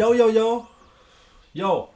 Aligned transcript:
Yo, 0.00 0.14
yo, 0.14 0.30
yo. 0.30 0.66
Yo, 1.52 1.88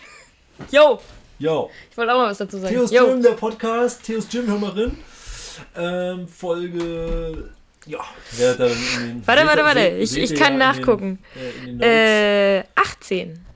Yo! 0.70 1.00
yo. 1.38 1.70
Ich 1.90 1.98
wollte 1.98 2.14
auch 2.14 2.16
mal 2.16 2.30
was 2.30 2.38
dazu 2.38 2.58
sagen. 2.58 2.74
Theos 2.74 2.90
Yo. 2.90 3.06
Gym, 3.08 3.22
der 3.22 3.32
Podcast. 3.32 4.02
Theos 4.06 4.26
Gym, 4.26 4.46
hör 4.46 4.58
mal 4.58 4.70
rein. 4.70 4.96
Ähm, 5.76 6.28
Folge. 6.28 7.50
Ja, 7.84 8.00
wer 8.38 8.54
dann 8.54 8.70
in 8.70 9.00
den. 9.00 9.26
Warte, 9.26 9.46
warte, 9.46 9.64
warte. 9.64 9.86
Ich, 9.98 10.16
ich 10.16 10.34
kann 10.34 10.56
nachgucken. 10.56 11.18
Den, 11.34 11.42
äh, 11.42 11.66
den 11.66 11.76
Notes. 11.76 11.86
Äh, 11.86 12.64
18. 12.74 13.46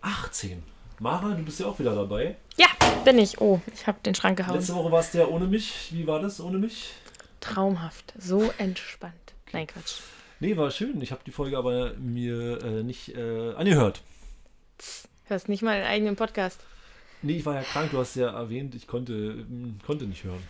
18. 0.00 0.62
Mara, 1.00 1.34
du 1.34 1.42
bist 1.42 1.60
ja 1.60 1.66
auch 1.66 1.78
wieder 1.78 1.94
dabei. 1.94 2.36
Ja, 2.56 2.68
bin 3.04 3.18
ich. 3.18 3.38
Oh, 3.38 3.60
ich 3.74 3.86
habe 3.86 3.98
den 4.02 4.14
Schrank 4.14 4.38
gehauen. 4.38 4.56
Letzte 4.56 4.74
Woche 4.74 4.90
warst 4.90 5.12
du 5.12 5.18
ja 5.18 5.26
ohne 5.26 5.44
mich. 5.46 5.90
Wie 5.92 6.06
war 6.06 6.20
das 6.20 6.40
ohne 6.40 6.56
mich? 6.56 6.94
Traumhaft. 7.40 8.14
So 8.18 8.50
entspannt. 8.56 9.34
Nein, 9.52 9.66
Quatsch. 9.66 10.00
Nee, 10.40 10.56
war 10.56 10.70
schön. 10.70 11.00
Ich 11.00 11.12
habe 11.12 11.22
die 11.24 11.30
Folge 11.30 11.56
aber 11.56 11.94
mir 11.94 12.62
äh, 12.62 12.82
nicht 12.82 13.14
äh, 13.16 13.54
angehört. 13.54 14.02
Hörst 15.24 15.48
nicht 15.48 15.62
mal 15.62 15.78
den 15.78 15.86
eigenen 15.86 16.16
Podcast. 16.16 16.60
Nee, 17.22 17.38
ich 17.38 17.46
war 17.46 17.54
ja 17.54 17.62
krank. 17.62 17.90
Du 17.90 17.98
hast 17.98 18.14
ja 18.16 18.30
erwähnt, 18.30 18.74
ich 18.74 18.86
konnte, 18.86 19.12
ähm, 19.14 19.78
konnte 19.84 20.04
nicht 20.04 20.24
hören. 20.24 20.42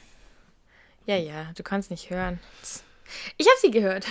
Ja, 1.06 1.16
ja, 1.16 1.52
du 1.56 1.62
kannst 1.62 1.90
nicht 1.90 2.10
hören. 2.10 2.40
Ich 3.38 3.46
habe 3.46 3.56
sie 3.60 3.70
gehört. 3.70 4.06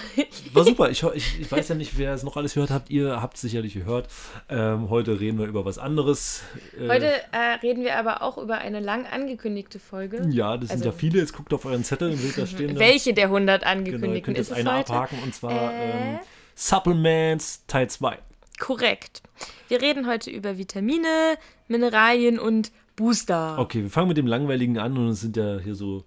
War 0.54 0.64
super. 0.64 0.90
Ich, 0.90 1.04
ich, 1.04 1.40
ich 1.42 1.52
weiß 1.52 1.68
ja 1.70 1.76
nicht, 1.76 1.98
wer 1.98 2.14
es 2.14 2.24
noch 2.24 2.38
alles 2.38 2.54
gehört 2.54 2.70
habt. 2.72 2.90
Ihr 2.90 3.22
habt 3.22 3.36
es 3.36 3.42
sicherlich 3.42 3.74
gehört. 3.74 4.08
Ähm, 4.50 4.90
heute 4.90 5.20
reden 5.20 5.38
wir 5.40 5.46
über 5.48 5.66
was 5.66 5.78
anderes. 5.78 6.44
Äh, 6.80 6.88
Heute 6.88 7.12
äh, 7.32 7.38
reden 7.62 7.84
wir 7.84 7.98
aber 7.98 8.22
auch 8.22 8.38
über 8.38 8.58
eine 8.60 8.80
lang 8.80 9.06
angekündigte 9.06 9.80
Folge. 9.80 10.26
Ja, 10.30 10.58
das 10.58 10.70
sind 10.70 10.78
also- 10.80 10.90
ja 10.90 10.92
viele. 10.92 11.20
Jetzt 11.20 11.34
guckt 11.34 11.54
auf 11.54 11.66
euren 11.66 11.84
Zettel 11.84 12.18
da 12.36 12.46
stehen. 12.46 12.78
Welche 12.80 13.14
der 13.14 13.26
100 13.26 13.62
Genau, 13.62 13.72
ihr 13.72 13.78
angekündigten 13.78 14.24
könnt 14.34 14.38
ist 14.38 14.50
jetzt 14.50 14.58
eine 14.60 14.78
heute? 14.80 14.94
abhaken 14.94 15.20
und 15.24 15.34
zwar 15.36 15.72
Äh? 15.74 15.92
ähm, 16.16 16.20
Supplements 16.56 17.66
Teil 17.68 17.90
2. 17.90 18.18
Korrekt. 18.60 19.22
Wir 19.68 19.82
reden 19.82 20.08
heute 20.08 20.30
über 20.30 20.58
Vitamine, 20.58 21.36
Mineralien 21.68 22.40
und 22.40 22.72
Booster. 22.96 23.58
Okay, 23.60 23.84
wir 23.84 23.90
fangen 23.90 24.08
mit 24.08 24.18
dem 24.18 24.28
langweiligen 24.28 24.78
an 24.78 24.98
und 24.98 25.10
es 25.10 25.22
sind 25.22 25.36
ja 25.36 25.58
hier 25.60 25.76
so 25.76 26.06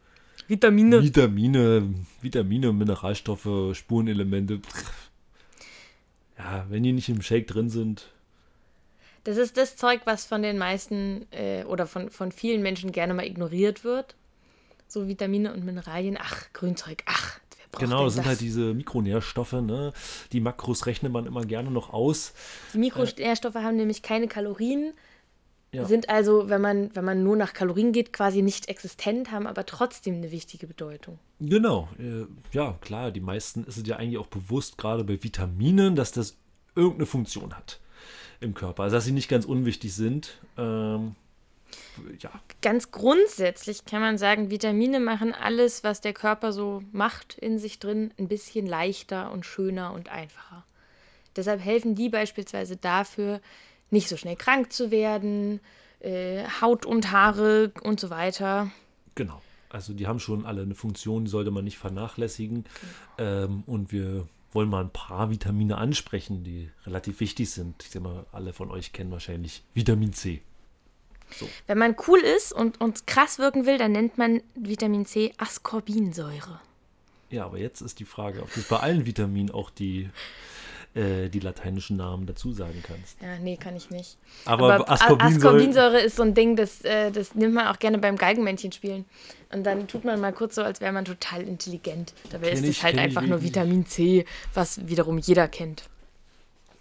Vitamine. 0.49 1.03
Vitamine, 1.03 1.95
Vitamine, 2.23 2.73
Mineralstoffe, 2.73 3.77
Spurenelemente. 3.77 4.61
Ja, 6.39 6.67
wenn 6.69 6.83
die 6.83 6.93
nicht 6.93 7.09
im 7.09 7.21
Shake 7.23 7.47
drin 7.47 7.69
sind, 7.69 8.09
Das 9.25 9.37
ist 9.37 9.57
das 9.57 9.77
Zeug, 9.77 10.03
was 10.05 10.25
von 10.25 10.43
den 10.43 10.57
meisten 10.57 11.27
äh, 11.33 11.65
oder 11.65 11.87
von, 11.87 12.11
von 12.11 12.33
vielen 12.33 12.63
Menschen 12.63 12.93
gerne 12.93 13.13
mal 13.13 13.27
ignoriert 13.27 13.85
wird. 13.85 14.15
So 14.87 15.07
Vitamine 15.07 15.53
und 15.53 15.65
Mineralien. 15.65 16.17
Ach, 16.19 16.47
Grünzeug. 16.55 17.03
Ach, 17.05 17.39
wer 17.59 17.67
braucht 17.71 17.83
genau, 17.83 18.05
das 18.05 18.15
sind 18.15 18.23
das? 18.23 18.29
halt 18.31 18.41
diese 18.41 18.73
Mikronährstoffe, 18.73 19.53
ne? 19.53 19.93
Die 20.33 20.41
Makros 20.41 20.87
rechnet 20.87 21.13
man 21.13 21.27
immer 21.27 21.45
gerne 21.45 21.71
noch 21.71 21.93
aus. 21.93 22.33
Die 22.73 22.79
Mikronährstoffe 22.79 23.57
haben 23.57 23.77
nämlich 23.77 24.01
keine 24.01 24.29
Kalorien, 24.29 24.95
Ja. 25.71 25.85
sind 25.85 26.09
also, 26.09 26.49
wenn 26.49 26.63
man, 26.63 26.95
wenn 26.95 27.05
man 27.05 27.23
nur 27.23 27.37
nach 27.37 27.53
Kalorien 27.53 27.93
geht, 27.93 28.13
quasi 28.13 28.41
nicht 28.41 28.69
existent, 28.69 29.31
haben 29.31 29.47
aber 29.47 29.67
trotzdem 29.67 30.15
eine 30.15 30.31
wichtige 30.31 30.67
Bedeutung. 30.67 31.19
Genau, 31.41 31.89
äh, 31.99 32.25
ja, 32.53 32.79
klar, 32.81 33.11
die 33.11 33.21
meisten 33.21 33.65
ist 33.65 33.77
es 33.77 33.87
ja 33.87 33.97
eigentlich 33.97 34.19
auch 34.19 34.29
bewusst, 34.29 34.79
gerade 34.79 35.05
bei 35.05 35.23
Vitaminen, 35.23 35.95
dass 35.95 36.11
das 36.11 36.37
irgendeine 36.75 37.07
Funktion 37.07 37.55
hat 37.55 37.81
im 38.41 38.55
Körper. 38.55 38.85
Also, 38.85 38.97
dass 38.97 39.05
sie 39.05 39.13
nicht 39.13 39.29
ganz 39.29 39.45
unwichtig 39.45 39.95
sind. 39.95 40.39
Ähm, 40.57 41.17
ja, 42.19 42.31
Ganz 42.63 42.91
grundsätzlich 42.91 43.85
kann 43.85 44.01
man 44.01 44.17
sagen, 44.17 44.51
Vitamine 44.51 45.01
machen 45.01 45.35
alles, 45.35 45.85
was 45.85 46.01
der 46.01 46.15
Körper 46.15 46.53
so 46.53 46.83
macht 46.93 47.37
in 47.39 47.59
sich 47.59 47.79
drin, 47.79 48.13
ein 48.19 48.29
bisschen 48.29 48.67
leichter 48.67 49.33
und 49.33 49.45
schöner 49.45 49.93
und 49.93 50.09
einfacher. 50.09 50.65
Deshalb 51.37 51.63
helfen 51.63 51.95
die 51.95 52.09
beispielsweise 52.09 52.77
dafür, 52.77 53.41
nicht 53.91 54.09
so 54.09 54.17
schnell 54.17 54.37
krank 54.37 54.73
zu 54.73 54.91
werden, 54.91 55.61
äh, 56.01 56.45
Haut 56.61 56.87
und 56.87 57.11
Haare 57.13 57.73
und 57.83 58.01
so 58.01 58.11
weiter. 58.11 58.71
genau. 59.15 59.43
Also, 59.71 59.93
die 59.93 60.07
haben 60.07 60.19
schon 60.19 60.47
alle 60.47 60.63
eine 60.63 60.75
Funktion, 60.75 61.27
die 61.27 61.31
sollte 61.31 61.51
man 61.51 61.63
nicht 61.63 61.77
vernachlässigen. 61.77 62.65
Ähm, 63.19 63.65
und 63.67 63.93
wir 63.93 64.27
wollen 64.53 64.71
mal 64.71 64.83
ein 64.83 64.91
paar 64.91 65.31
Vitamine 65.31 65.77
ansprechen, 65.77 66.43
die 66.43 66.71
relativ 66.87 67.21
wichtig 67.21 67.51
sind. 67.51 67.83
Ich 67.83 67.91
denke 67.91 68.09
mal, 68.09 68.27
alle 68.33 68.53
von 68.53 68.71
euch 68.71 68.93
kennen 68.93 69.11
wahrscheinlich 69.11 69.63
Vitamin 69.75 70.13
C. 70.13 70.41
Wenn 71.67 71.77
man 71.77 71.95
cool 72.07 72.21
ist 72.21 72.53
und, 72.53 72.81
und 72.81 73.07
krass 73.07 73.39
wirken 73.39 73.67
will, 73.67 73.77
dann 73.77 73.93
nennt 73.93 74.17
man 74.17 74.41
Vitamin 74.55 75.05
C 75.05 75.35
Ascorbinsäure. 75.37 76.61
Ja, 77.31 77.45
aber 77.45 77.59
jetzt 77.59 77.83
ist 77.83 78.01
die 78.01 78.07
Frage, 78.07 78.43
ob 78.43 78.53
du 78.55 78.63
bei 78.63 78.79
allen 78.79 79.05
Vitaminen 79.05 79.51
auch 79.51 79.69
die, 79.69 80.09
äh, 80.95 81.29
die 81.29 81.41
lateinischen 81.41 81.97
Namen 81.97 82.27
dazu 82.27 82.53
sagen 82.53 82.83
kannst. 82.83 83.21
Ja, 83.21 83.39
nee, 83.39 83.57
kann 83.57 83.77
ich 83.77 83.91
nicht. 83.91 84.17
Aber, 84.45 84.75
Aber 84.75 84.91
Ascorbinsäure, 84.91 85.55
Ascorbinsäure 85.55 86.01
ist 86.01 86.17
so 86.17 86.23
ein 86.23 86.35
Ding, 86.35 86.57
das, 86.57 86.83
äh, 86.83 87.11
das 87.11 87.35
nimmt 87.35 87.55
man 87.55 87.69
auch 87.69 87.79
gerne 87.79 87.99
beim 87.99 88.17
Geigenmännchen 88.17 88.73
spielen. 88.73 89.05
Und 89.53 89.65
dann 89.65 89.87
tut 89.87 90.05
man 90.05 90.21
mal 90.21 90.33
kurz 90.33 90.55
so, 90.55 90.63
als 90.63 90.81
wäre 90.81 90.93
man 90.93 91.05
total 91.05 91.43
intelligent. 91.43 92.15
Dabei 92.31 92.51
Kenn 92.51 92.65
ist 92.65 92.79
es 92.79 92.83
halt 92.83 92.99
einfach 92.99 93.23
nur. 93.23 93.43
Vitamin 93.43 93.87
C, 93.87 94.25
was 94.55 94.87
wiederum 94.89 95.19
jeder 95.19 95.49
kennt. 95.49 95.85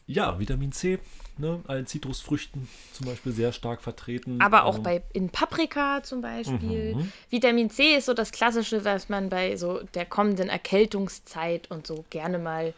Ja, 0.05 0.39
Vitamin 0.39 0.71
C, 0.71 0.99
ne, 1.37 1.61
allen 1.67 1.85
Zitrusfrüchten 1.85 2.67
zum 2.93 3.07
Beispiel 3.07 3.33
sehr 3.33 3.51
stark 3.51 3.81
vertreten. 3.81 4.41
Aber 4.41 4.65
auch 4.65 4.77
Ähm, 4.77 4.83
bei 4.83 5.03
in 5.13 5.29
Paprika 5.29 6.01
zum 6.01 6.21
Beispiel. 6.21 6.95
Mhm. 6.95 7.11
Vitamin 7.29 7.69
C 7.69 7.95
ist 7.97 8.05
so 8.05 8.13
das 8.13 8.31
Klassische, 8.31 8.85
was 8.85 9.09
man 9.09 9.29
bei 9.29 9.57
so 9.57 9.81
der 9.93 10.05
kommenden 10.05 10.49
Erkältungszeit 10.49 11.69
und 11.69 11.85
so 11.85 12.05
gerne 12.09 12.39
mal 12.39 12.73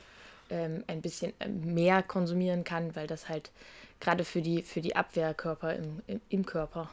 ähm, 0.49 0.83
ein 0.87 1.01
bisschen 1.01 1.33
äh, 1.39 1.47
mehr 1.47 2.03
konsumieren 2.03 2.63
kann, 2.63 2.95
weil 2.95 3.07
das 3.07 3.29
halt 3.29 3.51
gerade 3.99 4.23
für 4.23 4.41
die, 4.41 4.63
für 4.63 4.81
die 4.81 4.95
Abwehrkörper 4.95 5.75
im, 5.75 6.01
im, 6.07 6.21
im 6.29 6.45
Körper. 6.45 6.89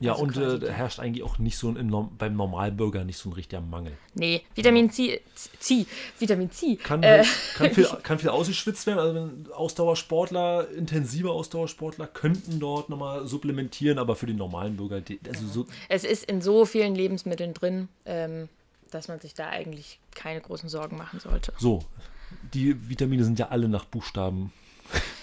Ja, 0.00 0.12
also 0.12 0.24
und 0.24 0.62
äh, 0.62 0.72
herrscht 0.72 0.98
eigentlich 0.98 1.22
auch 1.22 1.38
nicht 1.38 1.58
so 1.58 1.68
ein, 1.68 2.08
beim 2.16 2.34
Normalbürger 2.34 3.04
nicht 3.04 3.18
so 3.18 3.28
ein 3.28 3.34
richtiger 3.34 3.60
Mangel. 3.60 3.92
Nee, 4.14 4.42
Vitamin 4.54 4.90
C, 4.90 5.20
C 5.58 5.86
Vitamin 6.18 6.50
C. 6.50 6.76
Kann, 6.76 7.02
äh, 7.02 7.22
kann, 7.54 7.70
viel, 7.74 7.86
kann 8.02 8.18
viel 8.18 8.30
ausgeschwitzt 8.30 8.86
werden. 8.86 8.98
Also 8.98 9.54
Ausdauersportler, 9.54 10.68
intensive 10.70 11.30
Ausdauersportler 11.30 12.06
könnten 12.06 12.58
dort 12.60 12.88
nochmal 12.88 13.26
supplementieren, 13.26 13.98
aber 13.98 14.16
für 14.16 14.24
den 14.24 14.36
normalen 14.36 14.78
Bürger, 14.78 15.02
also 15.28 15.46
so, 15.46 15.66
es 15.90 16.04
ist 16.04 16.24
in 16.24 16.40
so 16.40 16.64
vielen 16.64 16.94
Lebensmitteln 16.94 17.52
drin, 17.52 17.88
ähm, 18.06 18.48
dass 18.90 19.08
man 19.08 19.20
sich 19.20 19.34
da 19.34 19.50
eigentlich 19.50 20.00
keine 20.14 20.40
großen 20.40 20.70
Sorgen 20.70 20.96
machen 20.96 21.20
sollte. 21.20 21.52
so, 21.58 21.84
die 22.54 22.88
Vitamine 22.88 23.24
sind 23.24 23.38
ja 23.38 23.48
alle 23.48 23.68
nach 23.68 23.84
Buchstaben 23.84 24.52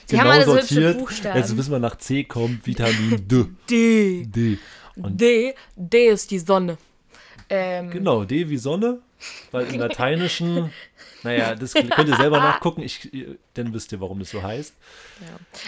Sie 0.09 0.19
haben 0.19 0.29
alle 0.29 0.45
so 0.45 0.56
hübsche 0.56 0.94
Buchstaben. 0.94 1.38
Jetzt 1.38 1.57
wissen 1.57 1.72
wir, 1.72 1.79
nach 1.79 1.97
C 1.97 2.23
kommt 2.23 2.66
Vitamin 2.66 3.28
D. 3.28 3.45
D. 3.69 4.25
D. 4.25 4.57
Und 4.95 5.19
D. 5.19 5.53
D 5.75 6.07
ist 6.07 6.31
die 6.31 6.40
Sonne. 6.40 6.78
Ähm, 7.50 7.90
Genau, 7.90 8.23
D 8.23 8.50
wie 8.50 8.57
Sonne, 8.57 9.00
weil 9.51 9.67
im 9.73 9.79
Lateinischen, 9.79 10.72
naja, 11.23 11.55
das 11.55 11.73
könnt 11.73 12.07
ihr 12.07 12.16
selber 12.16 12.39
nachgucken, 12.39 12.81
ich, 12.81 13.09
dann 13.53 13.73
wisst 13.73 13.91
ihr, 13.91 14.00
warum 14.00 14.19
das 14.19 14.29
so 14.29 14.44
heißt. 14.44 14.75
Ja. 15.22 15.28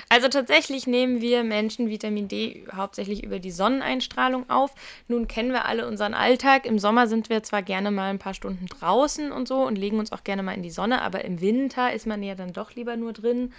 Also 0.09 0.27
tatsächlich 0.27 0.87
nehmen 0.87 1.21
wir 1.21 1.43
Menschen 1.43 1.89
Vitamin 1.89 2.27
D 2.27 2.65
hauptsächlich 2.73 3.23
über 3.23 3.39
die 3.39 3.51
Sonneneinstrahlung 3.51 4.49
auf. 4.49 4.71
Nun 5.07 5.27
kennen 5.27 5.51
wir 5.51 5.65
alle 5.65 5.87
unseren 5.87 6.13
Alltag. 6.13 6.65
Im 6.65 6.79
Sommer 6.79 7.07
sind 7.07 7.29
wir 7.29 7.43
zwar 7.43 7.61
gerne 7.61 7.91
mal 7.91 8.09
ein 8.09 8.19
paar 8.19 8.33
Stunden 8.33 8.67
draußen 8.67 9.31
und 9.31 9.47
so 9.47 9.65
und 9.65 9.77
legen 9.77 9.99
uns 9.99 10.11
auch 10.11 10.23
gerne 10.23 10.43
mal 10.43 10.53
in 10.53 10.63
die 10.63 10.71
Sonne, 10.71 11.01
aber 11.01 11.25
im 11.25 11.41
Winter 11.41 11.93
ist 11.93 12.07
man 12.07 12.23
ja 12.23 12.35
dann 12.35 12.53
doch 12.53 12.75
lieber 12.75 12.95
nur 12.95 13.13
drin. 13.13 13.53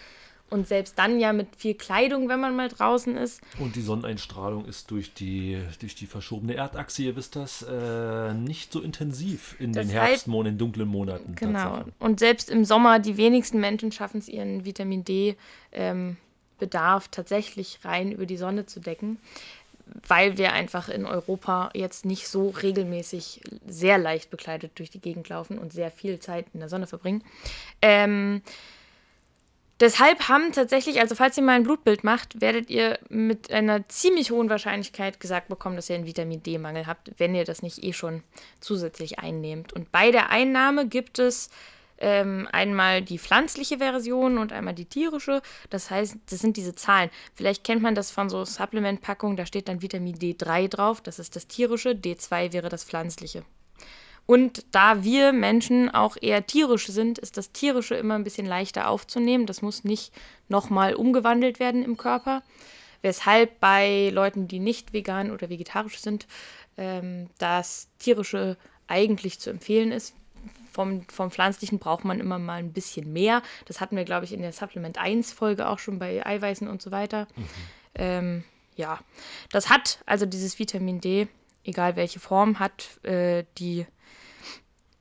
Und 0.50 0.66
selbst 0.66 0.98
dann 0.98 1.20
ja 1.20 1.32
mit 1.32 1.54
viel 1.56 1.74
Kleidung, 1.74 2.28
wenn 2.28 2.40
man 2.40 2.56
mal 2.56 2.68
draußen 2.68 3.16
ist. 3.16 3.40
Und 3.60 3.76
die 3.76 3.82
Sonneneinstrahlung 3.82 4.64
ist 4.64 4.90
durch 4.90 5.14
die, 5.14 5.62
durch 5.78 5.94
die 5.94 6.06
verschobene 6.06 6.54
Erdachse, 6.54 7.04
ihr 7.04 7.14
wisst 7.14 7.36
das, 7.36 7.62
äh, 7.62 8.34
nicht 8.34 8.72
so 8.72 8.80
intensiv 8.80 9.54
in 9.60 9.72
den 9.72 9.88
Deshalb- 9.88 10.08
Herbstmonaten, 10.08 10.54
in 10.54 10.58
dunklen 10.58 10.88
Monaten. 10.88 11.36
Genau. 11.36 11.84
Und 12.00 12.18
selbst 12.18 12.50
im 12.50 12.64
Sommer, 12.64 12.98
die 12.98 13.16
wenigsten 13.16 13.60
Menschen 13.60 13.92
schaffen 13.92 14.18
es, 14.18 14.28
ihren 14.28 14.64
Vitamin 14.64 15.04
D-Bedarf 15.04 17.08
tatsächlich 17.08 17.78
rein 17.84 18.10
über 18.10 18.26
die 18.26 18.36
Sonne 18.36 18.66
zu 18.66 18.80
decken, 18.80 19.18
weil 20.06 20.36
wir 20.36 20.52
einfach 20.52 20.88
in 20.88 21.06
Europa 21.06 21.70
jetzt 21.74 22.04
nicht 22.04 22.28
so 22.28 22.50
regelmäßig 22.50 23.40
sehr 23.68 23.98
leicht 23.98 24.30
bekleidet 24.30 24.72
durch 24.76 24.90
die 24.90 25.00
Gegend 25.00 25.28
laufen 25.28 25.58
und 25.58 25.72
sehr 25.72 25.92
viel 25.92 26.18
Zeit 26.18 26.46
in 26.54 26.60
der 26.60 26.68
Sonne 26.68 26.88
verbringen. 26.88 27.22
Ähm, 27.82 28.42
Deshalb 29.80 30.28
haben 30.28 30.52
tatsächlich, 30.52 31.00
also 31.00 31.14
falls 31.14 31.38
ihr 31.38 31.42
mal 31.42 31.56
ein 31.56 31.62
Blutbild 31.62 32.04
macht, 32.04 32.42
werdet 32.42 32.68
ihr 32.68 32.98
mit 33.08 33.50
einer 33.50 33.88
ziemlich 33.88 34.30
hohen 34.30 34.50
Wahrscheinlichkeit 34.50 35.20
gesagt 35.20 35.48
bekommen, 35.48 35.76
dass 35.76 35.88
ihr 35.88 35.96
einen 35.96 36.06
Vitamin 36.06 36.42
D-Mangel 36.42 36.86
habt, 36.86 37.12
wenn 37.16 37.34
ihr 37.34 37.44
das 37.44 37.62
nicht 37.62 37.82
eh 37.82 37.94
schon 37.94 38.22
zusätzlich 38.60 39.18
einnehmt. 39.18 39.72
Und 39.72 39.90
bei 39.90 40.10
der 40.10 40.28
Einnahme 40.28 40.86
gibt 40.86 41.18
es 41.18 41.48
ähm, 41.96 42.46
einmal 42.52 43.00
die 43.00 43.18
pflanzliche 43.18 43.78
Version 43.78 44.36
und 44.36 44.52
einmal 44.52 44.74
die 44.74 44.84
tierische. 44.84 45.40
Das 45.70 45.90
heißt, 45.90 46.16
das 46.28 46.40
sind 46.40 46.58
diese 46.58 46.74
Zahlen. 46.74 47.08
Vielleicht 47.34 47.64
kennt 47.64 47.80
man 47.80 47.94
das 47.94 48.10
von 48.10 48.28
so 48.28 48.44
Supplement-Packungen, 48.44 49.38
da 49.38 49.46
steht 49.46 49.68
dann 49.68 49.80
Vitamin 49.80 50.16
D3 50.16 50.68
drauf, 50.68 51.00
das 51.00 51.18
ist 51.18 51.36
das 51.36 51.46
tierische, 51.46 51.90
D2 51.90 52.52
wäre 52.52 52.68
das 52.68 52.84
pflanzliche. 52.84 53.44
Und 54.30 54.64
da 54.70 55.02
wir 55.02 55.32
Menschen 55.32 55.92
auch 55.92 56.16
eher 56.20 56.46
tierisch 56.46 56.86
sind, 56.86 57.18
ist 57.18 57.36
das 57.36 57.50
Tierische 57.50 57.96
immer 57.96 58.14
ein 58.14 58.22
bisschen 58.22 58.46
leichter 58.46 58.88
aufzunehmen. 58.88 59.44
Das 59.44 59.60
muss 59.60 59.82
nicht 59.82 60.12
nochmal 60.46 60.94
umgewandelt 60.94 61.58
werden 61.58 61.82
im 61.82 61.96
Körper. 61.96 62.44
Weshalb 63.02 63.58
bei 63.58 64.08
Leuten, 64.14 64.46
die 64.46 64.60
nicht 64.60 64.92
vegan 64.92 65.32
oder 65.32 65.50
vegetarisch 65.50 65.98
sind, 65.98 66.28
ähm, 66.76 67.28
das 67.38 67.88
Tierische 67.98 68.56
eigentlich 68.86 69.40
zu 69.40 69.50
empfehlen 69.50 69.90
ist. 69.90 70.14
Vom, 70.70 71.02
vom 71.08 71.32
Pflanzlichen 71.32 71.80
braucht 71.80 72.04
man 72.04 72.20
immer 72.20 72.38
mal 72.38 72.60
ein 72.60 72.72
bisschen 72.72 73.12
mehr. 73.12 73.42
Das 73.64 73.80
hatten 73.80 73.96
wir, 73.96 74.04
glaube 74.04 74.26
ich, 74.26 74.32
in 74.32 74.42
der 74.42 74.52
Supplement 74.52 74.96
1 74.96 75.32
Folge 75.32 75.66
auch 75.66 75.80
schon 75.80 75.98
bei 75.98 76.24
Eiweißen 76.24 76.68
und 76.68 76.80
so 76.80 76.92
weiter. 76.92 77.26
Mhm. 77.34 77.44
Ähm, 77.96 78.44
ja, 78.76 79.00
das 79.50 79.70
hat 79.70 79.98
also 80.06 80.24
dieses 80.24 80.60
Vitamin 80.60 81.00
D, 81.00 81.26
egal 81.64 81.96
welche 81.96 82.20
Form, 82.20 82.60
hat 82.60 83.04
äh, 83.04 83.42
die 83.58 83.86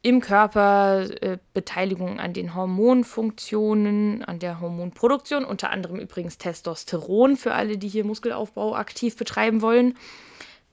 im 0.02 0.22
Körper 0.22 1.08
äh, 1.22 1.38
Beteiligung 1.54 2.20
an 2.20 2.34
den 2.34 2.56
Hormonfunktionen, 2.56 4.24
an 4.24 4.40
der 4.40 4.62
Hormonproduktion, 4.62 5.44
unter 5.44 5.72
anderem 5.72 6.00
übrigens 6.00 6.38
Testosteron 6.38 7.36
für 7.36 7.54
alle, 7.54 7.78
die 7.78 7.90
hier 7.90 8.06
Muskelaufbau 8.06 8.76
aktiv 8.76 9.18
betreiben 9.18 9.62
wollen. 9.62 9.98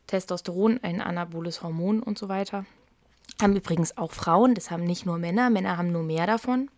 Testosteron, 0.06 0.78
ein 0.82 1.00
anaboles 1.00 1.62
Hormon 1.62 2.02
und 2.02 2.18
so 2.18 2.28
weiter. 2.28 2.64
Haben 3.42 3.56
übrigens 3.56 3.96
auch 3.98 4.12
Frauen, 4.12 4.54
das 4.54 4.70
haben 4.70 4.84
nicht 4.84 5.04
nur 5.04 5.18
Männer, 5.18 5.50
Männer 5.50 5.76
haben 5.76 5.90
nur 5.90 6.04
mehr 6.04 6.26
davon. 6.26 6.70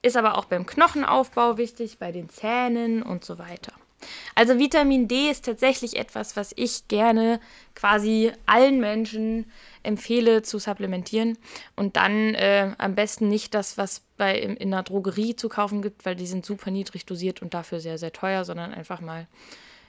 Ist 0.00 0.16
aber 0.16 0.38
auch 0.38 0.46
beim 0.46 0.64
Knochenaufbau 0.64 1.58
wichtig, 1.58 1.98
bei 1.98 2.12
den 2.12 2.30
Zähnen 2.30 3.02
und 3.02 3.24
so 3.24 3.38
weiter. 3.38 3.72
Also 4.34 4.58
Vitamin 4.58 5.08
D 5.08 5.30
ist 5.30 5.44
tatsächlich 5.44 5.96
etwas, 5.96 6.36
was 6.36 6.52
ich 6.56 6.88
gerne 6.88 7.40
quasi 7.74 8.32
allen 8.46 8.80
Menschen 8.80 9.46
empfehle 9.82 10.42
zu 10.42 10.58
supplementieren 10.58 11.38
und 11.76 11.96
dann 11.96 12.34
äh, 12.34 12.72
am 12.78 12.94
besten 12.94 13.28
nicht 13.28 13.54
das, 13.54 13.78
was 13.78 14.02
bei 14.16 14.38
in, 14.38 14.56
in 14.56 14.72
einer 14.72 14.82
Drogerie 14.82 15.36
zu 15.36 15.48
kaufen 15.48 15.82
gibt, 15.82 16.04
weil 16.04 16.16
die 16.16 16.26
sind 16.26 16.46
super 16.46 16.70
niedrig 16.70 17.06
dosiert 17.06 17.42
und 17.42 17.54
dafür 17.54 17.80
sehr, 17.80 17.98
sehr 17.98 18.12
teuer, 18.12 18.44
sondern 18.44 18.72
einfach 18.72 19.00
mal 19.00 19.26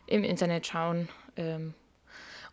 im 0.08 0.24
Internet 0.24 0.68
schauen. 0.68 1.10
Ähm, 1.38 1.74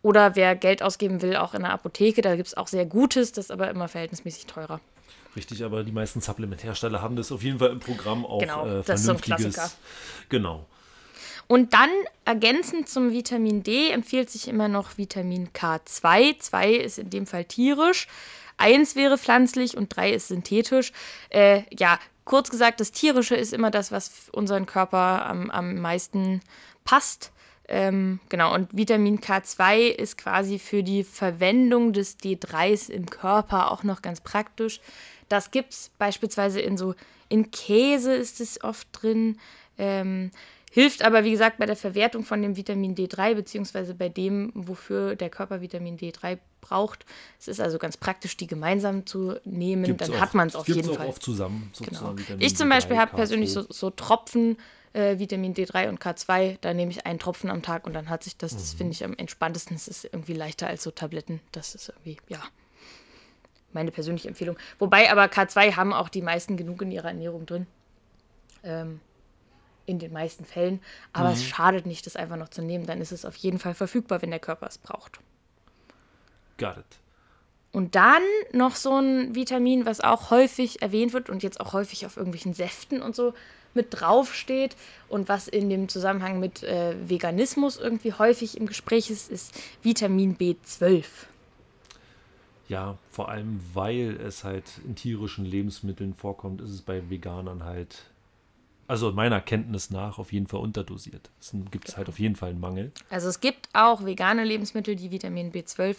oder 0.02 0.34
wer 0.34 0.56
Geld 0.56 0.82
ausgeben 0.82 1.22
will, 1.22 1.36
auch 1.36 1.54
in 1.54 1.62
der 1.62 1.72
Apotheke, 1.72 2.22
da 2.22 2.34
gibt 2.34 2.48
es 2.48 2.56
auch 2.56 2.66
sehr 2.66 2.86
Gutes, 2.86 3.32
das 3.32 3.46
ist 3.46 3.50
aber 3.50 3.70
immer 3.70 3.88
verhältnismäßig 3.88 4.46
teurer. 4.46 4.80
Richtig, 5.36 5.64
aber 5.64 5.82
die 5.82 5.92
meisten 5.92 6.20
Supplementhersteller 6.20 7.00
haben 7.00 7.16
das 7.16 7.32
auf 7.32 7.42
jeden 7.42 7.58
Fall 7.58 7.70
im 7.70 7.80
Programm 7.80 8.26
auch 8.26 8.40
genau, 8.40 8.66
äh, 8.66 8.82
das 8.84 9.00
ist 9.00 9.06
so 9.06 9.12
ein 9.12 9.20
Klassiker. 9.20 9.70
Genau. 10.28 10.66
Und 11.52 11.74
dann 11.74 11.90
ergänzend 12.24 12.88
zum 12.88 13.12
Vitamin 13.12 13.62
D 13.62 13.90
empfiehlt 13.90 14.30
sich 14.30 14.48
immer 14.48 14.68
noch 14.68 14.96
Vitamin 14.96 15.50
K2. 15.50 16.38
2 16.38 16.72
ist 16.72 16.98
in 16.98 17.10
dem 17.10 17.26
Fall 17.26 17.44
tierisch, 17.44 18.08
1 18.56 18.96
wäre 18.96 19.18
pflanzlich 19.18 19.76
und 19.76 19.94
3 19.94 20.12
ist 20.14 20.28
synthetisch. 20.28 20.92
Äh, 21.28 21.64
ja, 21.78 21.98
kurz 22.24 22.48
gesagt, 22.48 22.80
das 22.80 22.90
Tierische 22.90 23.34
ist 23.34 23.52
immer 23.52 23.70
das, 23.70 23.92
was 23.92 24.30
unseren 24.32 24.64
Körper 24.64 25.26
am, 25.26 25.50
am 25.50 25.74
meisten 25.74 26.40
passt. 26.84 27.32
Ähm, 27.68 28.18
genau, 28.30 28.54
und 28.54 28.74
Vitamin 28.74 29.20
K2 29.20 29.88
ist 29.88 30.16
quasi 30.16 30.58
für 30.58 30.82
die 30.82 31.04
Verwendung 31.04 31.92
des 31.92 32.18
D3s 32.18 32.90
im 32.90 33.04
Körper 33.10 33.70
auch 33.70 33.82
noch 33.82 34.00
ganz 34.00 34.22
praktisch. 34.22 34.80
Das 35.28 35.50
gibt 35.50 35.74
es 35.74 35.90
beispielsweise 35.98 36.62
in 36.62 36.78
so, 36.78 36.94
in 37.28 37.50
Käse 37.50 38.14
ist 38.14 38.40
es 38.40 38.64
oft 38.64 38.88
drin. 38.92 39.38
Ähm, 39.76 40.30
Hilft 40.74 41.04
aber, 41.04 41.22
wie 41.22 41.32
gesagt, 41.32 41.58
bei 41.58 41.66
der 41.66 41.76
Verwertung 41.76 42.24
von 42.24 42.40
dem 42.40 42.56
Vitamin 42.56 42.94
D3, 42.94 43.34
beziehungsweise 43.34 43.94
bei 43.94 44.08
dem, 44.08 44.52
wofür 44.54 45.16
der 45.16 45.28
Körper 45.28 45.60
Vitamin 45.60 45.98
D3 45.98 46.38
braucht. 46.62 47.04
Es 47.38 47.46
ist 47.46 47.60
also 47.60 47.76
ganz 47.76 47.98
praktisch, 47.98 48.38
die 48.38 48.46
gemeinsam 48.46 49.04
zu 49.04 49.34
nehmen. 49.44 49.84
Gibt's 49.84 50.06
dann 50.06 50.16
auch, 50.16 50.20
hat 50.22 50.32
man 50.32 50.48
es 50.48 50.56
auf 50.56 50.66
jeden 50.66 50.88
auch 50.88 50.94
Fall. 50.94 51.08
oft 51.08 51.22
zusammen. 51.22 51.70
Genau. 51.78 52.14
Ich 52.38 52.56
zum 52.56 52.70
Beispiel 52.70 52.96
habe 52.96 53.14
persönlich 53.14 53.52
so, 53.52 53.66
so 53.68 53.90
Tropfen 53.90 54.56
äh, 54.94 55.18
Vitamin 55.18 55.52
D3 55.52 55.90
und 55.90 56.00
K2. 56.00 56.56
Da 56.62 56.72
nehme 56.72 56.90
ich 56.90 57.04
einen 57.04 57.18
Tropfen 57.18 57.50
am 57.50 57.60
Tag 57.60 57.86
und 57.86 57.92
dann 57.92 58.08
hat 58.08 58.24
sich 58.24 58.38
das. 58.38 58.54
Mhm. 58.54 58.56
Das 58.56 58.72
finde 58.72 58.92
ich 58.92 59.04
am 59.04 59.12
entspanntesten. 59.12 59.76
Es 59.76 59.88
ist 59.88 60.04
irgendwie 60.04 60.32
leichter 60.32 60.68
als 60.68 60.84
so 60.84 60.90
Tabletten. 60.90 61.40
Das 61.52 61.74
ist 61.74 61.90
irgendwie, 61.90 62.16
ja, 62.28 62.40
meine 63.74 63.90
persönliche 63.90 64.28
Empfehlung. 64.28 64.56
Wobei 64.78 65.12
aber 65.12 65.24
K2 65.26 65.76
haben 65.76 65.92
auch 65.92 66.08
die 66.08 66.22
meisten 66.22 66.56
genug 66.56 66.80
in 66.80 66.92
ihrer 66.92 67.08
Ernährung 67.08 67.44
drin. 67.44 67.66
Ähm, 68.64 69.00
in 69.86 69.98
den 69.98 70.12
meisten 70.12 70.44
Fällen. 70.44 70.80
Aber 71.12 71.28
mhm. 71.28 71.34
es 71.34 71.44
schadet 71.44 71.86
nicht, 71.86 72.06
das 72.06 72.16
einfach 72.16 72.36
noch 72.36 72.48
zu 72.48 72.62
nehmen. 72.62 72.86
Dann 72.86 73.00
ist 73.00 73.12
es 73.12 73.24
auf 73.24 73.36
jeden 73.36 73.58
Fall 73.58 73.74
verfügbar, 73.74 74.22
wenn 74.22 74.30
der 74.30 74.40
Körper 74.40 74.66
es 74.66 74.78
braucht. 74.78 75.20
Got 76.58 76.78
it. 76.78 76.98
Und 77.72 77.94
dann 77.94 78.22
noch 78.52 78.76
so 78.76 78.98
ein 78.98 79.34
Vitamin, 79.34 79.86
was 79.86 80.00
auch 80.00 80.30
häufig 80.30 80.82
erwähnt 80.82 81.14
wird 81.14 81.30
und 81.30 81.42
jetzt 81.42 81.58
auch 81.58 81.72
häufig 81.72 82.04
auf 82.04 82.18
irgendwelchen 82.18 82.52
Säften 82.52 83.00
und 83.00 83.16
so 83.16 83.32
mit 83.74 83.88
draufsteht 83.90 84.76
und 85.08 85.30
was 85.30 85.48
in 85.48 85.70
dem 85.70 85.88
Zusammenhang 85.88 86.38
mit 86.38 86.62
äh, 86.62 86.94
Veganismus 87.08 87.78
irgendwie 87.78 88.12
häufig 88.12 88.58
im 88.58 88.66
Gespräch 88.66 89.10
ist, 89.10 89.30
ist 89.30 89.58
Vitamin 89.82 90.36
B12. 90.36 91.04
Ja, 92.68 92.98
vor 93.10 93.30
allem 93.30 93.60
weil 93.72 94.20
es 94.20 94.44
halt 94.44 94.64
in 94.84 94.94
tierischen 94.94 95.44
Lebensmitteln 95.44 96.14
vorkommt, 96.14 96.60
ist 96.60 96.70
es 96.70 96.82
bei 96.82 97.08
Veganern 97.10 97.64
halt 97.64 98.04
also 98.88 99.12
meiner 99.12 99.40
Kenntnis 99.40 99.90
nach 99.90 100.18
auf 100.18 100.32
jeden 100.32 100.46
Fall 100.46 100.60
unterdosiert. 100.60 101.30
Es 101.40 101.54
gibt 101.70 101.88
es 101.88 101.96
halt 101.96 102.08
auf 102.08 102.18
jeden 102.18 102.36
Fall 102.36 102.50
einen 102.50 102.60
Mangel. 102.60 102.92
Also 103.10 103.28
es 103.28 103.40
gibt 103.40 103.68
auch 103.72 104.04
vegane 104.04 104.44
Lebensmittel, 104.44 104.96
die 104.96 105.10
Vitamin 105.10 105.52
B12 105.52 105.96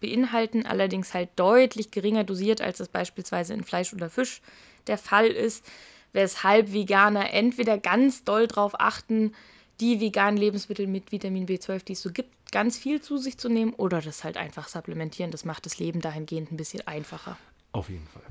beinhalten, 0.00 0.66
allerdings 0.66 1.14
halt 1.14 1.30
deutlich 1.36 1.90
geringer 1.90 2.24
dosiert, 2.24 2.60
als 2.60 2.78
das 2.78 2.88
beispielsweise 2.88 3.54
in 3.54 3.64
Fleisch 3.64 3.92
oder 3.94 4.10
Fisch 4.10 4.42
der 4.86 4.98
Fall 4.98 5.26
ist, 5.26 5.64
weshalb 6.12 6.72
Veganer 6.72 7.32
entweder 7.32 7.78
ganz 7.78 8.24
doll 8.24 8.46
darauf 8.46 8.78
achten, 8.78 9.32
die 9.80 10.00
veganen 10.00 10.38
Lebensmittel 10.38 10.86
mit 10.86 11.12
Vitamin 11.12 11.46
B12, 11.46 11.84
die 11.84 11.92
es 11.92 12.02
so 12.02 12.10
gibt, 12.10 12.52
ganz 12.52 12.78
viel 12.78 13.00
zu 13.00 13.18
sich 13.18 13.38
zu 13.38 13.48
nehmen 13.48 13.74
oder 13.74 14.00
das 14.00 14.24
halt 14.24 14.36
einfach 14.36 14.68
supplementieren. 14.68 15.30
Das 15.30 15.44
macht 15.44 15.66
das 15.66 15.78
Leben 15.78 16.00
dahingehend 16.00 16.52
ein 16.52 16.56
bisschen 16.56 16.86
einfacher. 16.86 17.36
Auf 17.72 17.90
jeden 17.90 18.06
Fall. 18.06 18.22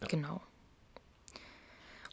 Ja. 0.00 0.06
Genau. 0.06 0.40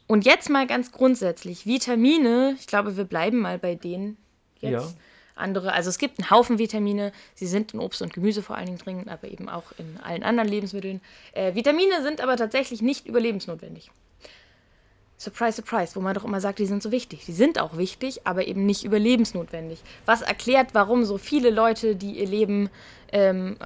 Und 0.07 0.25
jetzt 0.25 0.49
mal 0.49 0.67
ganz 0.67 0.91
grundsätzlich, 0.91 1.65
Vitamine, 1.65 2.55
ich 2.59 2.67
glaube, 2.67 2.95
wir 2.97 3.05
bleiben 3.05 3.39
mal 3.39 3.57
bei 3.57 3.75
denen 3.75 4.17
jetzt. 4.59 4.95
Ja. 4.95 5.01
Andere, 5.37 5.73
also 5.73 5.89
es 5.89 5.97
gibt 5.97 6.17
einen 6.17 6.29
Haufen 6.29 6.59
Vitamine, 6.59 7.11
sie 7.33 7.47
sind 7.47 7.73
in 7.73 7.81
Obst 7.81 8.01
und 8.01 8.13
Gemüse 8.13 8.41
vor 8.41 8.55
allen 8.55 8.67
Dingen 8.67 8.77
drin, 8.77 9.09
aber 9.09 9.27
eben 9.27 9.49
auch 9.49 9.65
in 9.77 9.99
allen 10.01 10.23
anderen 10.23 10.47
Lebensmitteln. 10.47 11.01
Äh, 11.33 11.55
Vitamine 11.55 12.01
sind 12.03 12.21
aber 12.21 12.37
tatsächlich 12.37 12.81
nicht 12.81 13.05
überlebensnotwendig. 13.05 13.91
Surprise, 15.17 15.57
surprise, 15.57 15.95
wo 15.95 16.01
man 16.01 16.13
doch 16.13 16.23
immer 16.23 16.39
sagt, 16.39 16.59
die 16.59 16.65
sind 16.65 16.83
so 16.83 16.91
wichtig. 16.91 17.25
Die 17.25 17.33
sind 17.33 17.59
auch 17.59 17.77
wichtig, 17.77 18.21
aber 18.25 18.47
eben 18.47 18.65
nicht 18.65 18.83
überlebensnotwendig. 18.83 19.81
Was 20.05 20.21
erklärt, 20.21 20.69
warum 20.73 21.03
so 21.03 21.17
viele 21.17 21.49
Leute, 21.49 21.95
die 21.95 22.19
ihr 22.19 22.27
Leben, 22.27 22.69
ähm, 23.11 23.57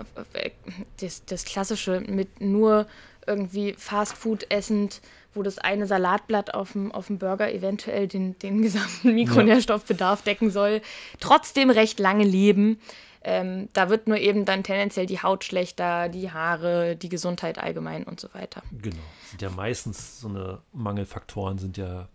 das, 1.02 1.26
das 1.26 1.46
Klassische 1.46 2.02
mit 2.02 2.42
nur 2.42 2.88
irgendwie 3.28 3.74
Fastfood 3.74 4.50
essend, 4.52 5.02
wo 5.34 5.44
das 5.44 5.58
eine 5.58 5.86
Salatblatt 5.86 6.54
auf 6.54 6.74
dem, 6.74 6.92
auf 6.92 7.08
dem 7.08 7.18
Burger 7.18 7.54
eventuell 7.54 8.08
den, 8.08 8.38
den 8.40 8.62
gesamten 8.62 9.14
Mikronährstoffbedarf 9.16 10.22
decken 10.24 10.52
soll, 10.52 10.82
trotzdem 11.20 11.70
recht 11.70 12.00
lange 12.00 12.26
leben. 12.26 12.80
Ähm, 13.22 13.68
da 13.74 13.90
wird 13.90 14.08
nur 14.08 14.18
eben 14.18 14.46
dann 14.46 14.64
tendenziell 14.64 15.06
die 15.06 15.22
Haut 15.22 15.44
schlechter, 15.44 16.08
die 16.08 16.32
Haare, 16.32 16.96
die 16.96 17.10
Gesundheit 17.10 17.58
allgemein 17.58 18.04
und 18.04 18.20
so 18.20 18.30
weiter. 18.34 18.64
Genau. 18.72 18.96
Sind 19.30 19.42
ja 19.42 19.50
meistens 19.50 20.22
so 20.22 20.30
eine 20.30 20.60
Mangelfaktoren 20.72 21.58
sind 21.58 21.78
ja 21.78 22.08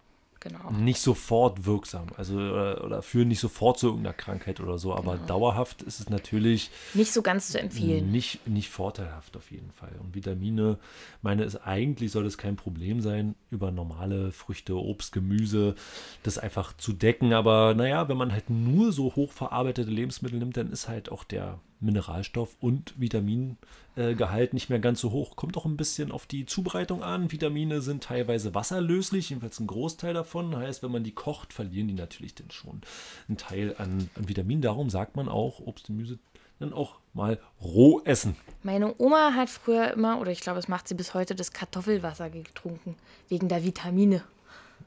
genau. 0.44 0.70
nicht 0.70 1.00
sofort 1.00 1.66
wirksam. 1.66 2.08
Also 2.16 2.36
oder, 2.36 2.84
oder, 2.84 3.02
führen 3.02 3.28
nicht 3.28 3.40
sofort 3.40 3.78
zu 3.78 3.88
irgendeiner 3.88 4.14
Krankheit 4.14 4.60
oder 4.60 4.78
so, 4.78 4.94
aber 4.94 5.14
genau. 5.14 5.26
dauerhaft 5.26 5.82
ist 5.82 5.98
es 5.98 6.08
natürlich 6.08 6.70
nicht 6.92 7.12
so 7.12 7.22
ganz 7.22 7.48
zu 7.48 7.58
empfehlen. 7.58 8.12
Nicht, 8.12 8.46
nicht 8.46 8.70
vorteilhaft 8.70 9.36
auf 9.36 9.50
jeden 9.50 9.70
Fall. 9.72 9.92
Und 10.00 10.14
Vitamine, 10.14 10.78
meine 11.22 11.44
ist 11.44 11.56
eigentlich 11.56 12.12
soll 12.12 12.26
es 12.26 12.38
kein 12.38 12.56
Problem 12.56 13.00
sein, 13.00 13.34
über 13.50 13.70
normale 13.70 14.30
Früchte, 14.30 14.76
Obst, 14.76 15.12
Gemüse 15.12 15.74
das 16.22 16.38
einfach 16.38 16.76
zu 16.76 16.92
decken. 16.92 17.32
Aber 17.32 17.74
naja, 17.74 18.08
wenn 18.08 18.16
man 18.16 18.32
halt 18.32 18.50
nur 18.50 18.92
so 18.92 19.16
hochverarbeitete 19.16 19.90
Lebensmittel 19.90 20.38
nimmt, 20.38 20.56
dann 20.56 20.70
ist 20.70 20.88
halt 20.88 21.10
auch 21.10 21.24
der 21.24 21.58
Mineralstoff- 21.84 22.56
und 22.60 22.98
Vitamingehalt 22.98 24.54
nicht 24.54 24.70
mehr 24.70 24.78
ganz 24.78 25.00
so 25.00 25.10
hoch. 25.12 25.36
Kommt 25.36 25.56
auch 25.56 25.66
ein 25.66 25.76
bisschen 25.76 26.10
auf 26.10 26.26
die 26.26 26.46
Zubereitung 26.46 27.02
an. 27.02 27.30
Vitamine 27.30 27.80
sind 27.80 28.04
teilweise 28.04 28.54
wasserlöslich, 28.54 29.30
jedenfalls 29.30 29.60
ein 29.60 29.66
Großteil 29.66 30.14
davon. 30.14 30.56
Heißt, 30.56 30.82
wenn 30.82 30.92
man 30.92 31.04
die 31.04 31.12
kocht, 31.12 31.52
verlieren 31.52 31.88
die 31.88 31.94
natürlich 31.94 32.34
dann 32.34 32.50
schon 32.50 32.80
einen 33.28 33.36
Teil 33.36 33.74
an, 33.78 34.08
an 34.14 34.28
Vitaminen. 34.28 34.62
Darum 34.62 34.90
sagt 34.90 35.16
man 35.16 35.28
auch, 35.28 35.60
Obst 35.60 35.88
und 35.88 35.96
Gemüse 35.96 36.18
dann 36.60 36.72
auch 36.72 36.96
mal 37.12 37.38
roh 37.60 38.00
essen. 38.04 38.36
Meine 38.62 38.94
Oma 38.98 39.34
hat 39.34 39.50
früher 39.50 39.92
immer, 39.92 40.20
oder 40.20 40.30
ich 40.30 40.40
glaube, 40.40 40.58
es 40.58 40.68
macht 40.68 40.88
sie 40.88 40.94
bis 40.94 41.14
heute, 41.14 41.34
das 41.34 41.52
Kartoffelwasser 41.52 42.30
getrunken, 42.30 42.96
wegen 43.28 43.48
der 43.48 43.64
Vitamine. 43.64 44.22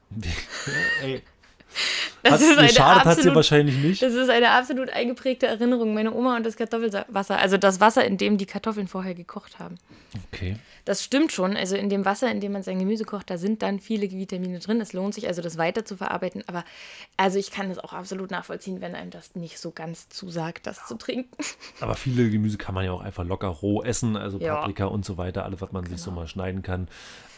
ey. 1.02 1.22
Das 2.24 2.42
Hat, 2.42 2.58
eine 2.58 2.70
schadet 2.70 2.80
hat 2.80 3.04
sie 3.04 3.10
absolut- 3.12 3.36
wahrscheinlich 3.36 3.78
nicht. 3.78 4.02
Das 4.02 4.14
ist 4.14 4.30
eine 4.30 4.50
absolut 4.50 4.90
eingeprägte 4.90 5.46
Erinnerung. 5.48 5.94
Meine 5.94 6.14
Oma 6.14 6.36
und 6.36 6.46
das 6.46 6.58
Kartoffelwasser, 6.58 7.38
also 7.38 7.58
das 7.58 7.80
Wasser, 7.80 8.04
in 8.04 8.18
dem 8.18 8.38
die 8.38 8.46
Kartoffeln 8.48 8.88
vorher 8.88 9.14
gekocht 9.14 9.60
haben. 9.60 9.76
Okay. 10.34 10.58
Das 10.84 11.04
stimmt 11.04 11.32
schon. 11.32 11.56
Also 11.56 11.76
in 11.78 11.90
dem 11.90 12.04
Wasser, 12.06 12.30
in 12.32 12.42
dem 12.42 12.52
man 12.54 12.64
sein 12.64 12.80
Gemüse 12.80 13.06
kocht, 13.06 13.30
da 13.30 13.38
sind 13.38 13.62
dann 13.62 13.80
viele 13.80 14.10
Vitamine 14.12 14.60
drin. 14.60 14.82
Es 14.82 14.92
lohnt 14.94 15.14
sich 15.14 15.28
also, 15.28 15.42
das 15.42 15.58
weiter 15.58 15.86
zu 15.86 15.96
verarbeiten. 15.96 16.44
Aber 16.48 16.66
also 17.18 17.38
ich 17.40 17.52
kann 17.52 17.70
das 17.70 17.78
auch 17.80 17.94
absolut 17.94 18.32
nachvollziehen, 18.32 18.82
wenn 18.82 18.96
einem 18.96 19.12
das 19.12 19.36
nicht 19.36 19.60
so 19.60 19.72
ganz 19.72 20.10
zusagt, 20.10 20.66
das 20.68 20.86
zu 20.88 20.96
trinken. 20.96 21.30
Aber 21.80 21.94
viele 21.96 22.30
Gemüse 22.30 22.58
kann 22.58 22.74
man 22.76 22.84
ja 22.84 22.92
auch 22.92 23.02
einfach 23.02 23.24
locker 23.26 23.48
roh 23.50 23.84
essen, 23.84 24.18
also 24.18 24.40
Ja. 24.40 24.56
Paprika 24.56 24.86
und 24.86 25.06
so 25.06 25.18
weiter, 25.18 25.46
alles, 25.46 25.62
was 25.62 25.72
man 25.72 25.86
sich 25.86 26.02
so 26.02 26.12
mal 26.12 26.28
schneiden 26.28 26.62
kann, 26.62 26.88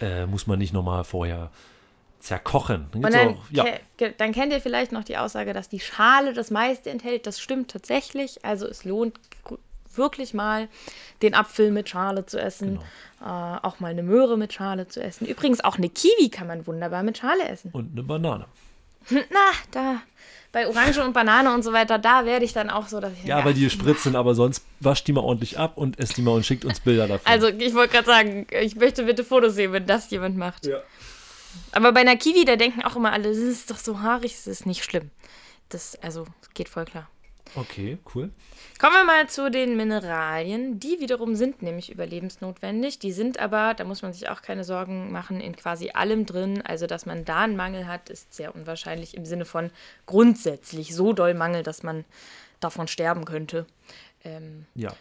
äh, 0.01 0.25
muss 0.25 0.47
man 0.47 0.57
nicht 0.57 0.73
nochmal 0.73 1.03
vorher 1.03 1.51
zerkochen. 2.19 2.87
Dann 2.91 3.03
Und 3.05 3.13
dann, 3.13 3.27
auch, 3.29 3.43
ja, 3.51 3.65
ke- 3.97 4.13
dann 4.17 4.31
kennt 4.33 4.51
ihr 4.53 4.61
vielleicht 4.61 4.91
noch 4.91 5.03
die 5.03 5.17
Aussage, 5.17 5.53
dass 5.53 5.69
die 5.69 5.79
Schale 5.79 6.33
das 6.33 6.51
meiste 6.51 6.89
enthält. 6.89 7.25
Das 7.27 7.39
stimmt 7.39 7.71
tatsächlich. 7.71 8.43
Also 8.43 8.67
es 8.67 8.83
lohnt 8.83 9.19
wirklich 9.95 10.33
mal, 10.33 10.67
den 11.21 11.33
Apfel 11.33 11.71
mit 11.71 11.89
Schale 11.89 12.25
zu 12.25 12.39
essen. 12.39 12.79
Genau. 13.19 13.55
Äh, 13.55 13.59
auch 13.65 13.79
mal 13.79 13.89
eine 13.91 14.03
Möhre 14.03 14.37
mit 14.37 14.53
Schale 14.53 14.87
zu 14.87 15.01
essen. 15.01 15.25
Übrigens 15.27 15.61
auch 15.63 15.77
eine 15.77 15.89
Kiwi 15.89 16.29
kann 16.29 16.47
man 16.47 16.65
wunderbar 16.67 17.03
mit 17.03 17.17
Schale 17.17 17.47
essen. 17.49 17.71
und 17.73 17.91
eine 17.93 18.03
Banane. 18.03 18.45
Na, 19.09 19.51
da 19.71 20.01
bei 20.51 20.67
Orange 20.67 21.03
und 21.03 21.13
Banane 21.13 21.53
und 21.53 21.63
so 21.63 21.73
weiter, 21.73 21.99
da 21.99 22.25
werde 22.25 22.43
ich 22.43 22.53
dann 22.53 22.69
auch 22.71 22.87
so, 22.87 22.99
dass 22.99 23.13
ich 23.13 23.23
Ja, 23.25 23.43
weil 23.45 23.53
die 23.53 23.63
gespritzt 23.65 24.03
sind, 24.03 24.15
aber 24.15 24.33
sonst 24.35 24.63
wascht 24.79 25.07
die 25.07 25.13
mal 25.13 25.21
ordentlich 25.21 25.59
ab 25.59 25.77
und 25.77 25.99
esst 25.99 26.17
die 26.17 26.21
mal 26.23 26.31
und 26.31 26.45
schickt 26.45 26.65
uns 26.65 26.79
Bilder 26.79 27.07
davon. 27.07 27.31
Also 27.31 27.47
ich 27.49 27.73
wollte 27.75 27.93
gerade 27.93 28.05
sagen, 28.07 28.47
ich 28.59 28.75
möchte 28.75 29.03
bitte 29.03 29.23
Fotos 29.23 29.53
sehen, 29.55 29.73
wenn 29.73 29.85
das 29.85 30.09
jemand 30.09 30.37
macht. 30.37 30.65
ja. 30.65 30.79
Aber 31.71 31.91
bei 31.91 32.01
einer 32.01 32.15
Kiwi, 32.17 32.45
da 32.45 32.55
denken 32.55 32.83
auch 32.83 32.95
immer 32.95 33.11
alle, 33.11 33.29
das 33.29 33.37
ist 33.37 33.71
doch 33.71 33.77
so 33.77 34.01
haarig, 34.01 34.33
das 34.33 34.47
ist 34.47 34.65
nicht 34.65 34.83
schlimm. 34.83 35.11
Das, 35.69 35.97
also, 36.01 36.25
geht 36.53 36.69
voll 36.69 36.85
klar. 36.85 37.09
Okay, 37.55 37.97
cool. 38.13 38.29
Kommen 38.79 38.93
wir 38.93 39.03
mal 39.05 39.27
zu 39.27 39.49
den 39.49 39.75
Mineralien. 39.75 40.79
Die 40.79 40.99
wiederum 40.99 41.35
sind 41.35 41.61
nämlich 41.61 41.91
überlebensnotwendig. 41.91 42.99
Die 42.99 43.11
sind 43.11 43.39
aber, 43.39 43.73
da 43.73 43.83
muss 43.83 44.01
man 44.01 44.13
sich 44.13 44.29
auch 44.29 44.41
keine 44.41 44.63
Sorgen 44.63 45.11
machen, 45.11 45.41
in 45.41 45.55
quasi 45.55 45.89
allem 45.89 46.25
drin. 46.25 46.61
Also, 46.61 46.85
dass 46.85 47.05
man 47.05 47.25
da 47.25 47.39
einen 47.39 47.55
Mangel 47.55 47.87
hat, 47.87 48.09
ist 48.09 48.33
sehr 48.33 48.53
unwahrscheinlich 48.53 49.15
im 49.17 49.25
Sinne 49.25 49.45
von 49.45 49.71
grundsätzlich 50.05 50.95
so 50.95 51.11
doll 51.13 51.33
Mangel, 51.33 51.63
dass 51.63 51.83
man 51.83 52.05
davon 52.59 52.87
sterben 52.87 53.25
könnte. 53.25 53.65
Ähm, 54.23 54.65
Ja. 54.75 54.93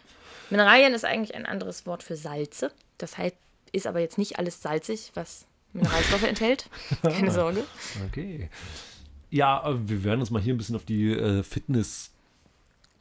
Mineralien 0.49 0.93
ist 0.93 1.05
eigentlich 1.05 1.35
ein 1.35 1.45
anderes 1.45 1.85
Wort 1.85 2.01
für 2.01 2.15
Salze. 2.15 2.71
Das 2.97 3.17
heißt, 3.17 3.35
ist 3.71 3.85
aber 3.85 3.99
jetzt 3.99 4.17
nicht 4.17 4.39
alles 4.39 4.61
salzig, 4.61 5.11
was 5.13 5.45
Mineralstoffe 5.73 6.23
enthält. 6.23 6.69
Keine 7.01 7.31
Sorge. 7.31 7.63
Okay. 8.07 8.49
Ja, 9.29 9.61
aber 9.61 9.87
wir 9.87 10.03
werden 10.03 10.19
uns 10.21 10.31
mal 10.31 10.41
hier 10.41 10.53
ein 10.53 10.57
bisschen 10.57 10.75
auf 10.75 10.85
die 10.85 11.11
äh, 11.11 11.43
Fitness 11.43 12.11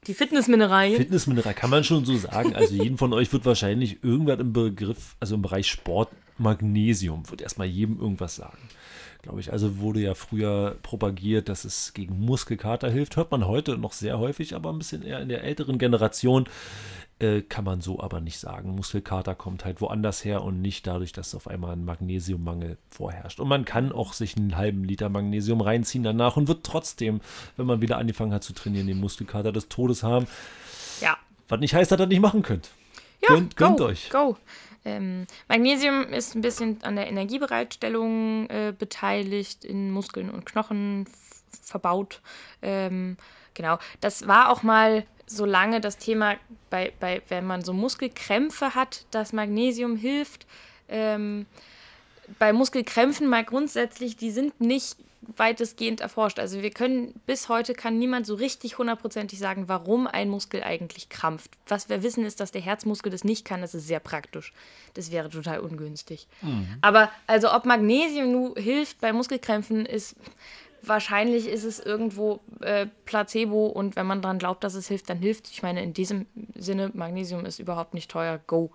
Die 0.07 0.15
Fitnessmineralien. 0.15 0.97
Fitnessmineral 0.97 1.55
kann 1.55 1.71
man 1.71 1.85
schon 1.85 2.05
so 2.05 2.17
sagen. 2.17 2.55
Also 2.55 2.75
jeden 2.83 2.99
von 2.99 3.13
euch 3.13 3.33
wird 3.33 3.47
wahrscheinlich 3.47 4.05
irgendwas 4.05 4.39
im 4.41 4.53
Begriff, 4.53 5.17
also 5.21 5.35
im 5.37 5.43
Bereich 5.43 5.69
Sport, 5.69 6.11
Magnesium, 6.37 7.29
wird 7.31 7.41
erstmal 7.41 7.67
jedem 7.67 7.99
irgendwas 7.99 8.37
sagen. 8.37 8.59
Glaube 9.23 9.41
ich. 9.41 9.53
Also 9.53 9.79
wurde 9.79 10.01
ja 10.01 10.15
früher 10.15 10.77
propagiert, 10.83 11.49
dass 11.49 11.65
es 11.65 11.93
gegen 11.93 12.21
Muskelkater 12.21 12.91
hilft. 12.91 13.17
Hört 13.17 13.31
man 13.31 13.47
heute 13.47 13.77
noch 13.77 13.93
sehr 13.93 14.19
häufig, 14.19 14.55
aber 14.55 14.71
ein 14.71 14.79
bisschen 14.79 15.03
eher 15.03 15.21
in 15.21 15.29
der 15.29 15.43
älteren 15.43 15.79
Generation. 15.79 16.49
Äh, 17.21 17.43
kann 17.43 17.65
man 17.65 17.81
so 17.81 17.99
aber 17.99 18.21
nicht 18.21 18.39
sagen. 18.39 18.77
Muskelkater 18.77 19.35
kommt 19.35 19.65
halt 19.65 19.81
woanders 19.81 20.25
her 20.25 20.43
und 20.45 20.63
nicht 20.63 20.87
dadurch, 20.87 21.11
dass 21.11 21.35
auf 21.35 21.49
einmal 21.49 21.73
ein 21.73 21.85
Magnesiummangel 21.85 22.79
vorherrscht. 22.89 23.41
Und 23.41 23.49
man 23.49 23.65
kann 23.65 23.91
auch 23.91 24.13
sich 24.13 24.37
einen 24.37 24.57
halben 24.57 24.85
Liter 24.85 25.09
Magnesium 25.09 25.61
reinziehen 25.61 26.05
danach 26.05 26.37
und 26.37 26.47
wird 26.47 26.63
trotzdem, 26.63 27.21
wenn 27.57 27.67
man 27.67 27.81
wieder 27.81 27.99
angefangen 27.99 28.33
hat 28.33 28.45
zu 28.45 28.53
trainieren, 28.53 28.87
den 28.87 29.01
Muskelkater 29.01 29.51
des 29.51 29.69
Todes 29.69 30.05
haben. 30.05 30.29
Ja. 31.01 31.17
Was 31.49 31.59
nicht 31.59 31.75
heißt, 31.75 31.91
dass 31.91 31.99
ihr 31.99 32.05
das 32.05 32.09
nicht 32.09 32.21
machen 32.21 32.43
könnt. 32.43 32.71
Ja, 33.21 33.35
gönnt, 33.35 33.57
gönnt 33.57 33.79
go, 33.79 33.87
euch. 33.87 34.11
Go. 34.11 34.37
Ähm, 34.85 35.27
Magnesium 35.49 36.13
ist 36.13 36.35
ein 36.35 36.41
bisschen 36.41 36.83
an 36.83 36.97
der 36.97 37.09
Energiebereitstellung 37.09 38.49
äh, 38.49 38.75
beteiligt, 38.77 39.65
in 39.65 39.91
Muskeln 39.91 40.31
und 40.31 40.47
Knochen 40.47 41.07
verbaut. 41.63 42.21
Ähm, 42.63 43.17
genau. 43.55 43.79
Das 44.01 44.27
war 44.27 44.51
auch 44.51 44.63
mal 44.63 45.05
so 45.27 45.45
lange 45.45 45.81
das 45.81 45.99
Thema, 45.99 46.37
bei, 46.71 46.93
bei, 47.01 47.23
wenn 47.29 47.47
man 47.47 47.63
so 47.63 47.73
Muskelkrämpfe 47.73 48.75
hat, 48.75 49.05
dass 49.11 49.33
Magnesium 49.33 49.97
hilft. 49.97 50.47
Ähm, 50.89 51.47
bei 52.39 52.53
Muskelkrämpfen 52.53 53.29
mal 53.29 53.45
grundsätzlich, 53.45 54.17
die 54.17 54.31
sind 54.31 54.61
nicht 54.61 54.97
weitestgehend 55.37 56.01
erforscht. 56.01 56.39
Also 56.39 56.63
wir 56.63 56.71
können, 56.71 57.15
bis 57.27 57.49
heute 57.49 57.75
kann 57.75 57.99
niemand 57.99 58.27
so 58.27 58.35
richtig 58.35 58.79
hundertprozentig 58.79 59.39
sagen, 59.39 59.69
warum 59.69 60.07
ein 60.07 60.29
Muskel 60.29 60.63
eigentlich 60.63 61.09
krampft. 61.09 61.51
Was 61.67 61.89
wir 61.89 62.03
wissen 62.03 62.25
ist, 62.25 62.41
dass 62.41 62.53
der 62.53 62.61
Herzmuskel 62.61 63.11
das 63.11 63.25
nicht 63.25 63.45
kann, 63.45 63.61
das 63.61 63.75
ist 63.75 63.87
sehr 63.87 64.01
praktisch. 64.01 64.53
Das 64.95 65.11
wäre 65.11 65.29
total 65.29 65.61
ungünstig. 65.61 66.29
Aber 66.81 67.11
also 67.27 67.53
ob 67.53 67.67
Magnesium 67.67 68.31
nu 68.31 68.55
hilft 68.57 69.01
bei 69.01 69.13
Muskelkrämpfen, 69.13 69.87
ist 69.87 70.17
wahrscheinlich 70.83 71.49
ist 71.49 71.65
es 71.65 71.81
irgendwo 71.81 72.41
äh, 72.61 72.87
Placebo 73.05 73.67
und 73.67 73.97
wenn 73.97 74.07
man 74.07 74.23
daran 74.23 74.39
glaubt, 74.39 74.63
dass 74.63 74.75
es 74.75 74.89
hilft, 74.89 75.11
dann 75.11 75.19
hilft. 75.19 75.51
Ich 75.51 75.63
meine, 75.63 75.83
in 75.83 75.93
diesem 75.93 76.27
Sinne, 76.55 76.91
Magnesium 76.95 77.45
ist 77.45 77.59
überhaupt 77.59 77.95
nicht 77.95 78.11
teuer. 78.11 78.41
Go. 78.47 78.71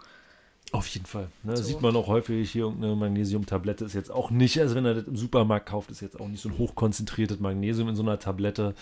Auf 0.73 0.87
jeden 0.87 1.05
Fall. 1.05 1.27
Ne, 1.43 1.55
Sieht 1.55 1.81
man 1.81 1.95
auch 1.95 2.07
häufig 2.07 2.51
hier 2.51 2.63
irgendeine 2.63 2.95
Magnesiumtablette 2.95 3.85
ist 3.85 3.93
jetzt 3.93 4.09
auch 4.09 4.31
nicht, 4.31 4.59
also 4.59 4.73
wenn 4.73 4.87
ihr 4.87 4.95
das 4.95 5.03
im 5.03 5.15
Supermarkt 5.15 5.67
kauft, 5.67 5.91
ist 5.91 6.01
jetzt 6.01 6.19
auch 6.19 6.27
nicht 6.27 6.41
so 6.41 6.49
ein 6.49 6.57
hochkonzentriertes 6.57 7.39
Magnesium 7.39 7.89
in 7.89 7.95
so 7.95 8.01
einer 8.01 8.17
Tablette. 8.17 8.73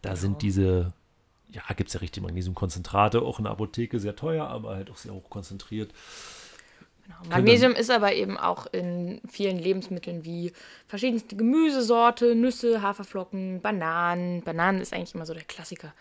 Da 0.00 0.16
sind 0.16 0.40
diese, 0.40 0.94
ja, 1.52 1.60
gibt 1.76 1.88
es 1.88 1.94
ja 1.94 2.00
richtig 2.00 2.22
Magnesiumkonzentrate, 2.22 3.20
auch 3.20 3.38
in 3.38 3.44
der 3.44 3.52
Apotheke 3.52 4.00
sehr 4.00 4.16
teuer, 4.16 4.48
aber 4.48 4.74
halt 4.74 4.90
auch 4.90 4.96
sehr 4.96 5.12
hoch 5.12 5.28
konzentriert. 5.28 5.92
Genau. 7.04 7.16
Magnesium 7.28 7.72
ist 7.72 7.90
aber 7.90 8.14
eben 8.14 8.38
auch 8.38 8.64
in 8.72 9.20
vielen 9.28 9.58
Lebensmitteln 9.58 10.24
wie 10.24 10.54
verschiedenste 10.88 11.36
Gemüsesorte, 11.36 12.34
Nüsse, 12.34 12.80
Haferflocken, 12.80 13.60
Bananen. 13.60 14.40
Bananen 14.40 14.80
ist 14.80 14.94
eigentlich 14.94 15.14
immer 15.14 15.26
so 15.26 15.34
der 15.34 15.44
Klassiker. 15.44 15.92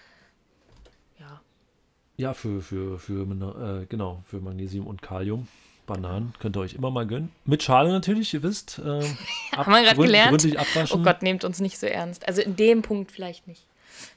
Ja. 2.17 2.33
Für, 2.33 2.61
für, 2.61 2.99
für, 2.99 3.23
äh, 3.23 3.85
genau, 3.87 4.23
für 4.27 4.39
Magnesium 4.39 4.87
und 4.87 5.01
Kalium. 5.01 5.47
Bananen 5.85 6.33
könnt 6.39 6.57
ihr 6.57 6.61
euch 6.61 6.73
immer 6.73 6.89
mal 6.89 7.05
gönnen. 7.05 7.31
Mit 7.45 7.61
Schale 7.61 7.91
natürlich, 7.91 8.33
ihr 8.33 8.43
wisst. 8.43 8.79
Äh, 8.79 8.99
ab, 9.51 9.65
Haben 9.67 9.71
wir 9.73 9.83
gerade 9.83 10.01
gelernt? 10.01 10.47
Oh 10.91 10.97
Gott, 10.99 11.21
nehmt 11.21 11.43
uns 11.43 11.59
nicht 11.59 11.77
so 11.77 11.85
ernst. 11.85 12.27
Also 12.27 12.41
in 12.41 12.55
dem 12.55 12.81
Punkt 12.81 13.11
vielleicht 13.11 13.47
nicht. 13.47 13.67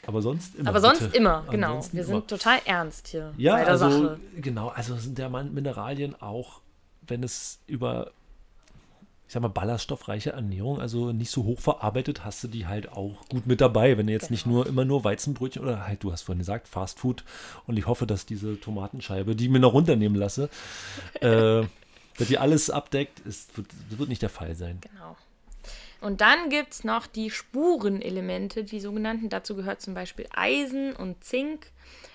Aber 0.06 0.22
sonst 0.22 0.54
immer. 0.56 0.70
Aber 0.70 0.80
sonst 0.80 1.00
bitte. 1.00 1.16
immer, 1.16 1.44
genau. 1.50 1.68
Ansonsten 1.68 1.96
Wir 1.98 2.04
immer. 2.04 2.12
sind 2.14 2.28
total 2.28 2.58
ernst 2.64 3.08
hier 3.08 3.32
Ja, 3.36 3.54
bei 3.54 3.60
der 3.60 3.68
also 3.68 3.90
Sache. 3.90 4.20
genau, 4.36 4.68
also 4.68 4.96
sind 4.96 5.18
der 5.18 5.28
Mineralien 5.28 6.20
auch, 6.20 6.60
wenn 7.06 7.22
es 7.22 7.60
über, 7.66 8.10
ich 9.28 9.34
sag 9.34 9.42
mal, 9.42 9.48
ballaststoffreiche 9.48 10.30
Ernährung, 10.32 10.80
also 10.80 11.12
nicht 11.12 11.30
so 11.30 11.44
hoch 11.44 11.60
verarbeitet, 11.60 12.24
hast 12.24 12.42
du 12.44 12.48
die 12.48 12.66
halt 12.66 12.90
auch 12.90 13.28
gut 13.28 13.46
mit 13.46 13.60
dabei. 13.60 13.98
Wenn 13.98 14.06
du 14.06 14.12
jetzt 14.14 14.30
nicht 14.30 14.44
Genau. 14.44 14.56
nur 14.56 14.66
immer 14.66 14.86
nur 14.86 15.04
Weizenbrötchen 15.04 15.62
oder 15.62 15.86
halt, 15.86 16.02
du 16.02 16.10
hast 16.10 16.22
vorhin 16.22 16.38
gesagt, 16.38 16.66
Fast 16.66 16.98
Food 16.98 17.24
und 17.66 17.76
ich 17.76 17.86
hoffe, 17.86 18.06
dass 18.06 18.24
diese 18.24 18.58
Tomatenscheibe, 18.58 19.36
die 19.36 19.44
ich 19.44 19.50
mir 19.50 19.60
noch 19.60 19.74
runternehmen 19.74 20.16
lasse, 20.18 20.48
äh, 21.20 21.62
dass 22.16 22.26
die 22.26 22.38
alles 22.38 22.70
abdeckt, 22.70 23.20
ist, 23.20 23.54
wird, 23.58 23.66
wird 23.90 24.08
nicht 24.08 24.22
der 24.22 24.30
Fall 24.30 24.54
sein. 24.54 24.78
Genau. 24.80 25.14
Und 26.00 26.22
dann 26.22 26.48
gibt 26.48 26.72
es 26.72 26.84
noch 26.84 27.06
die 27.06 27.30
Spurenelemente, 27.30 28.64
die 28.64 28.80
sogenannten. 28.80 29.28
Dazu 29.28 29.54
gehört 29.56 29.82
zum 29.82 29.92
Beispiel 29.92 30.26
Eisen 30.34 30.96
und 30.96 31.22
Zink. 31.22 31.70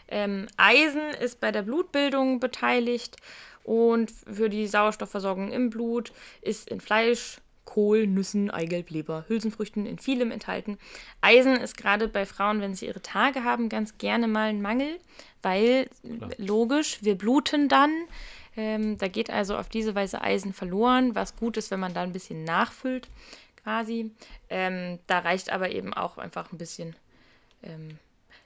Ähm, 0.08 0.48
Eisen 0.58 1.12
ist 1.22 1.40
bei 1.40 1.52
der 1.52 1.62
Blutbildung 1.62 2.40
beteiligt 2.40 3.18
und 3.64 4.12
für 4.12 4.50
die 4.50 4.68
Sauerstoffversorgung 4.68 5.52
im 5.52 5.70
Blut 5.70 6.12
ist 6.42 6.70
in 6.70 6.82
Fleisch, 6.82 7.38
Kohl, 7.66 8.08
Nüssen, 8.08 8.52
Eigelb, 8.52 8.90
Leber, 8.90 9.26
Hülsenfrüchten 9.28 9.86
in 9.86 9.98
vielem 9.98 10.32
enthalten. 10.32 10.78
Eisen 11.22 11.56
ist 11.56 11.78
gerade 11.78 12.08
bei 12.08 12.26
Frauen, 12.26 12.62
wenn 12.62 12.76
sie 12.76 12.88
ihre 12.88 13.02
Tage 13.02 13.44
haben, 13.44 13.70
ganz 13.70 13.98
gerne 13.98 14.28
mal 14.28 14.50
ein 14.50 14.62
Mangel, 14.62 15.00
weil 15.42 15.90
logisch, 16.38 17.00
wir 17.02 17.18
bluten 17.18 17.70
dann. 17.70 17.92
Ähm, 18.56 18.98
da 18.98 19.08
geht 19.08 19.30
also 19.30 19.58
auf 19.58 19.70
diese 19.70 19.96
Weise 19.96 20.22
Eisen 20.22 20.54
verloren, 20.54 21.16
was 21.16 21.36
gut 21.36 21.58
ist, 21.58 21.72
wenn 21.72 21.80
man 21.80 21.94
da 21.94 22.02
ein 22.02 22.12
bisschen 22.12 22.44
nachfüllt, 22.44 23.08
quasi. 23.64 24.12
Ähm, 24.50 25.00
da 25.08 25.20
reicht 25.20 25.50
aber 25.52 25.72
eben 25.72 25.94
auch 25.94 26.18
einfach 26.18 26.52
ein 26.52 26.58
bisschen. 26.58 26.96
Ähm, 27.64 27.98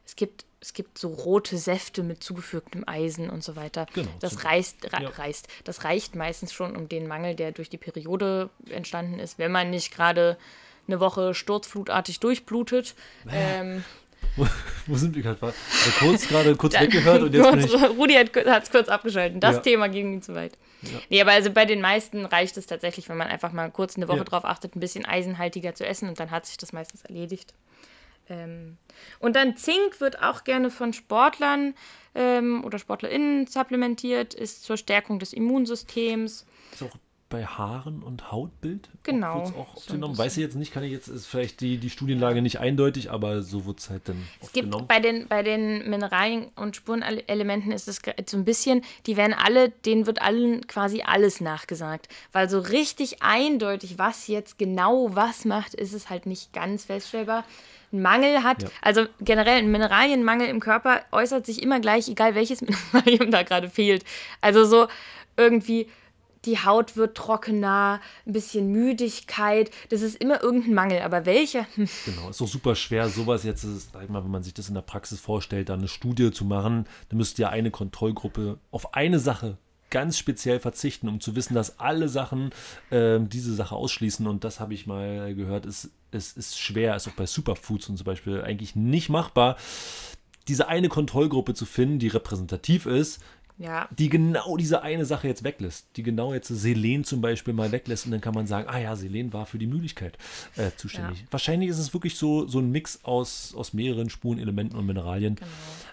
es 0.08 0.16
gibt 0.16 0.46
es 0.60 0.74
gibt 0.74 0.98
so 0.98 1.10
rote 1.10 1.56
Säfte 1.60 2.02
mit 2.02 2.24
zugefügtem 2.24 2.84
Eisen 2.88 3.30
und 3.30 3.44
so 3.44 3.56
weiter. 3.56 3.86
Genau, 3.94 4.10
das 4.22 4.34
zum- 4.34 4.42
reicht, 4.42 4.92
re 4.92 5.04
ja. 5.04 5.10
reicht. 5.10 5.48
Das 5.66 5.84
reicht 5.84 6.16
meistens 6.16 6.52
schon 6.52 6.76
um 6.76 6.90
den 6.90 7.08
Mangel, 7.08 7.36
der 7.36 7.52
durch 7.52 7.70
die 7.70 7.78
Periode 7.78 8.50
entstanden 8.72 9.20
ist, 9.20 9.38
wenn 9.38 9.52
man 9.52 9.70
nicht 9.70 9.94
gerade 9.94 10.36
eine 10.88 11.00
Woche 11.00 11.36
sturzflutartig 11.36 12.20
durchblutet. 12.22 12.96
Ähm, 13.32 13.84
Wo 14.88 14.96
sind 14.96 15.16
wir 15.16 15.22
gerade? 15.22 15.54
Kurz 16.00 16.28
gerade 16.28 16.56
kurz 16.56 16.74
weggehört 16.80 17.22
und 17.22 17.34
jetzt 17.36 17.52
bin 17.52 17.60
ich 17.60 17.74
Rudi 17.98 18.14
hat 18.16 18.64
es 18.64 18.72
kurz 18.72 18.90
abgeschaltet. 18.90 19.44
Das 19.44 19.58
Ja. 19.58 19.62
Thema 19.62 19.90
ging 19.90 20.14
ihm 20.14 20.22
zu 20.24 20.34
weit. 20.34 20.58
Nee, 21.10 21.22
aber 21.22 21.32
also 21.32 21.52
bei 21.52 21.66
den 21.66 21.82
meisten 21.82 22.26
reicht 22.26 22.58
es 22.58 22.66
tatsächlich, 22.66 23.10
wenn 23.10 23.18
man 23.18 23.28
einfach 23.28 23.52
mal 23.52 23.70
kurz 23.70 23.96
eine 23.96 24.08
Woche 24.08 24.18
Ja. 24.18 24.24
drauf 24.24 24.46
achtet, 24.46 24.76
ein 24.76 24.80
bisschen 24.80 25.06
eisenhaltiger 25.06 25.76
zu 25.76 25.86
essen 25.86 26.10
und 26.10 26.20
dann 26.20 26.32
hat 26.32 26.46
sich 26.48 26.58
das 26.58 26.74
meistens 26.74 27.04
erledigt. 27.04 27.54
Ähm, 28.30 28.78
und 29.20 29.36
dann 29.36 29.56
Zink 29.58 30.00
wird 30.02 30.22
auch 30.22 30.44
gerne 30.44 30.70
von 30.70 30.94
Sportlern 30.94 31.74
ähm, 32.16 32.64
oder 32.66 32.80
SportlerInnen 32.80 33.48
supplementiert, 33.48 34.34
ist 34.34 34.64
zur 34.64 34.78
Stärkung 34.78 35.20
des 35.20 35.34
Immunsystems. 35.34 36.46
Ist 36.74 36.84
auch 36.84 36.98
bei 37.30 37.46
Haaren 37.46 38.04
und 38.04 38.32
Hautbild 38.32 38.88
Genau, 39.04 39.40
auch 39.42 39.46
so 39.48 39.54
ein 39.54 39.60
aufgenommen. 39.60 40.12
bisschen. 40.14 40.18
Weiß 40.26 40.38
ich 40.38 40.44
jetzt 40.44 40.56
nicht, 40.56 40.72
kann 40.74 40.84
ich 40.84 40.94
jetzt, 40.94 41.10
ist 41.10 41.26
vielleicht 41.28 41.60
die, 41.60 41.78
die 41.78 41.90
Studienlage 41.90 42.42
nicht 42.42 42.62
eindeutig, 42.62 43.12
aber 43.12 43.42
so 43.42 43.66
wird 43.66 43.80
es 43.80 43.90
halt 43.90 44.08
dann 44.08 44.16
Es 44.42 44.54
gibt 44.54 44.68
aufgenommen. 44.68 44.88
bei 44.88 45.00
den, 45.02 45.28
bei 45.28 45.44
den 45.44 45.90
Mineralien 45.90 46.48
und 46.56 46.78
Spurenelementen 46.78 47.74
ist 47.74 47.90
es 47.90 48.00
so 48.30 48.38
ein 48.38 48.46
bisschen, 48.46 48.82
die 49.08 49.18
werden 49.18 49.34
alle, 49.34 49.70
denen 49.72 50.06
wird 50.06 50.22
allen 50.22 50.66
quasi 50.68 51.02
alles 51.06 51.42
nachgesagt. 51.42 52.08
Weil 52.32 52.50
so 52.50 52.60
richtig 52.60 53.22
eindeutig, 53.22 53.98
was 53.98 54.28
jetzt 54.28 54.58
genau 54.58 55.14
was 55.14 55.44
macht, 55.44 55.74
ist 55.74 55.92
es 55.94 56.10
halt 56.10 56.28
nicht 56.28 56.54
ganz 56.54 56.86
feststellbar. 56.86 57.44
Ein 57.92 58.02
Mangel 58.02 58.44
hat, 58.44 58.64
Ja. 58.64 58.70
also 58.82 59.06
generell 59.22 59.60
ein 59.60 59.72
Mineralienmangel 59.72 60.48
im 60.48 60.60
Körper 60.60 61.02
äußert 61.12 61.46
sich 61.46 61.62
immer 61.64 61.80
gleich, 61.80 62.08
egal 62.10 62.36
welches 62.36 62.62
Mineralium 62.94 63.32
da 63.32 63.44
gerade 63.44 63.70
fehlt. 63.70 64.04
Also 64.42 64.66
so 64.66 64.88
irgendwie 65.38 65.88
die 66.46 66.60
Haut 66.60 66.96
wird 66.96 67.18
trockener, 67.18 68.00
ein 68.26 68.32
bisschen 68.32 68.72
Müdigkeit, 68.72 69.70
das 69.90 70.02
ist 70.02 70.16
immer 70.16 70.42
irgendein 70.42 70.74
Mangel, 70.76 71.02
aber 71.02 71.26
welcher? 71.26 71.66
Genau, 72.06 72.30
ist 72.30 72.40
doch 72.40 72.48
super 72.48 72.76
schwer, 72.76 73.10
sowas 73.10 73.44
jetzt, 73.44 73.64
ist, 73.64 73.92
sag 73.92 74.04
ich 74.04 74.10
mal, 74.10 74.24
wenn 74.24 74.32
man 74.32 74.44
sich 74.44 74.54
das 74.54 74.70
in 74.70 74.76
der 74.76 74.82
Praxis 74.82 75.20
vorstellt, 75.20 75.70
da 75.70 75.74
eine 75.74 75.88
Studie 75.90 76.32
zu 76.32 76.46
machen, 76.46 76.86
dann 77.10 77.18
müsste 77.18 77.42
ja 77.42 77.50
eine 77.50 77.72
Kontrollgruppe 77.72 78.60
auf 78.72 78.94
eine 78.94 79.20
Sache 79.20 79.58
ganz 79.90 80.18
speziell 80.18 80.60
verzichten, 80.60 81.08
um 81.08 81.20
zu 81.22 81.36
wissen, 81.36 81.54
dass 81.54 81.80
alle 81.80 82.10
Sachen 82.10 82.52
ähm, 82.92 83.30
diese 83.30 83.54
Sache 83.54 83.74
ausschließen. 83.76 84.28
Und 84.28 84.44
das 84.44 84.60
habe 84.60 84.74
ich 84.74 84.86
mal 84.86 85.34
gehört, 85.34 85.66
ist, 85.66 85.92
es 86.12 86.34
ist 86.34 86.60
schwer, 86.60 86.96
ist 86.96 87.08
auch 87.08 87.14
bei 87.14 87.26
Superfoods 87.26 87.90
und 87.90 87.98
zum 87.98 88.06
Beispiel 88.06 88.42
eigentlich 88.42 88.76
nicht 88.76 89.10
machbar, 89.10 89.58
diese 90.48 90.68
eine 90.68 90.90
Kontrollgruppe 90.90 91.54
zu 91.54 91.66
finden, 91.66 92.00
die 92.00 92.08
repräsentativ 92.08 92.86
ist, 92.86 93.20
Ja, 93.58 93.90
die 93.92 94.08
genau 94.08 94.56
diese 94.56 94.84
eine 94.84 95.06
Sache 95.06 95.28
jetzt 95.28 95.44
weglässt, 95.44 95.88
die 95.96 96.04
genau 96.04 96.34
jetzt 96.34 96.48
Selen 96.48 97.04
zum 97.04 97.22
Beispiel 97.22 97.54
mal 97.54 97.72
weglässt 97.72 98.06
und 98.06 98.12
dann 98.12 98.22
kann 98.22 98.36
man 98.36 98.46
sagen, 98.48 98.70
ah 98.70 98.78
ja, 98.80 98.96
Selen 98.96 99.34
war 99.34 99.46
für 99.46 99.58
die 99.58 99.68
Müdigkeit 99.68 100.18
äh, 100.56 100.70
zuständig. 100.78 101.22
Ja. 101.22 101.26
Wahrscheinlich 101.32 101.70
ist 101.70 101.80
es 101.80 101.92
wirklich 101.94 102.16
so, 102.16 102.48
so 102.48 102.60
ein 102.60 102.72
Mix 102.72 103.04
aus, 103.04 103.54
aus 103.56 103.74
mehreren 103.74 104.10
Spurenelementen 104.10 104.78
und 104.78 104.86
Mineralien. 104.86 105.36
Genau. 105.36 105.50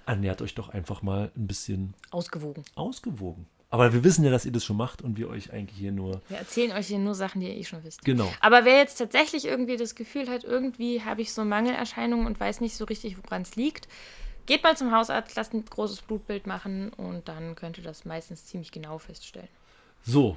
Ernährt 0.06 0.42
euch 0.42 0.54
doch 0.54 0.68
einfach 0.68 1.02
mal 1.02 1.32
ein 1.36 1.46
bisschen 1.46 1.94
ausgewogen. 2.10 2.62
ausgewogen. 2.74 3.46
Aber 3.74 3.92
wir 3.92 4.04
wissen 4.04 4.24
ja, 4.24 4.30
dass 4.30 4.44
ihr 4.44 4.52
das 4.52 4.64
schon 4.64 4.76
macht 4.76 5.02
und 5.02 5.18
wir 5.18 5.28
euch 5.28 5.52
eigentlich 5.52 5.76
hier 5.76 5.90
nur 5.90 6.22
Wir 6.28 6.36
erzählen 6.36 6.70
euch 6.70 6.86
hier 6.86 7.00
nur 7.00 7.16
Sachen, 7.16 7.40
die 7.40 7.48
ihr 7.48 7.56
eh 7.56 7.64
schon 7.64 7.82
wisst. 7.82 8.04
genau. 8.04 8.32
Aber 8.38 8.64
wer 8.64 8.76
jetzt 8.76 8.98
tatsächlich 8.98 9.46
irgendwie 9.46 9.76
das 9.76 9.96
Gefühl 9.96 10.30
hat, 10.30 10.44
irgendwie 10.44 11.02
habe 11.02 11.22
ich 11.22 11.32
so 11.32 11.44
Mangelerscheinungen 11.44 12.24
und 12.24 12.38
weiß 12.38 12.60
nicht 12.60 12.76
so 12.76 12.84
richtig, 12.84 13.16
woran 13.20 13.42
es 13.42 13.56
liegt, 13.56 13.88
geht 14.46 14.62
mal 14.62 14.76
zum 14.76 14.92
Hausarzt, 14.92 15.34
lasst 15.34 15.54
ein 15.54 15.64
großes 15.64 16.02
Blutbild 16.02 16.46
machen 16.46 16.90
und 16.90 17.26
dann 17.26 17.56
könnt 17.56 17.76
ihr 17.76 17.82
das 17.82 18.04
meistens 18.04 18.44
ziemlich 18.46 18.70
genau 18.70 18.98
feststellen. 18.98 19.48
So. 20.04 20.36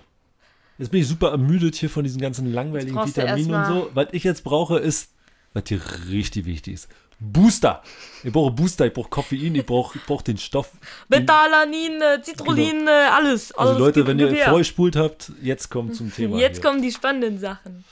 Jetzt 0.80 0.90
bin 0.90 1.02
ich 1.02 1.08
super 1.08 1.30
ermüdet 1.30 1.76
hier 1.76 1.92
von 1.92 2.04
diesen 2.04 2.20
ganzen 2.20 2.52
langweiligen 2.52 2.98
Vitaminen 2.98 3.54
und 3.54 3.66
so. 3.68 3.92
Was 3.94 4.08
ich 4.14 4.24
jetzt 4.24 4.44
brauche, 4.44 4.80
ist, 4.80 5.12
was 5.58 5.64
hier 5.68 5.82
richtig 6.10 6.46
wichtig 6.46 6.76
ist. 6.76 6.90
Booster. 7.20 7.82
Ich 8.24 8.32
brauche 8.32 8.52
Booster, 8.52 8.86
ich 8.86 8.94
brauche 8.94 9.10
Koffein, 9.10 9.56
ich 9.56 9.66
brauche 9.66 9.98
ich 9.98 10.06
brauch 10.06 10.22
den 10.22 10.38
Stoff. 10.38 10.72
Betalanin, 11.10 12.00
Citrullin, 12.24 12.88
äh, 12.88 12.92
alles. 12.92 13.52
also 13.54 13.72
alles 13.72 13.80
Leute, 13.80 14.06
wenn 14.06 14.20
ihr 14.20 14.30
her. 14.30 14.50
vorgespult 14.50 14.96
habt, 14.96 15.32
jetzt 15.42 15.70
kommt 15.70 15.96
zum 15.96 16.14
Thema. 16.14 16.38
Jetzt 16.38 16.58
hier. 16.58 16.66
kommen 16.66 16.82
die 16.82 16.92
spannenden 16.92 17.40
Sachen. 17.40 17.84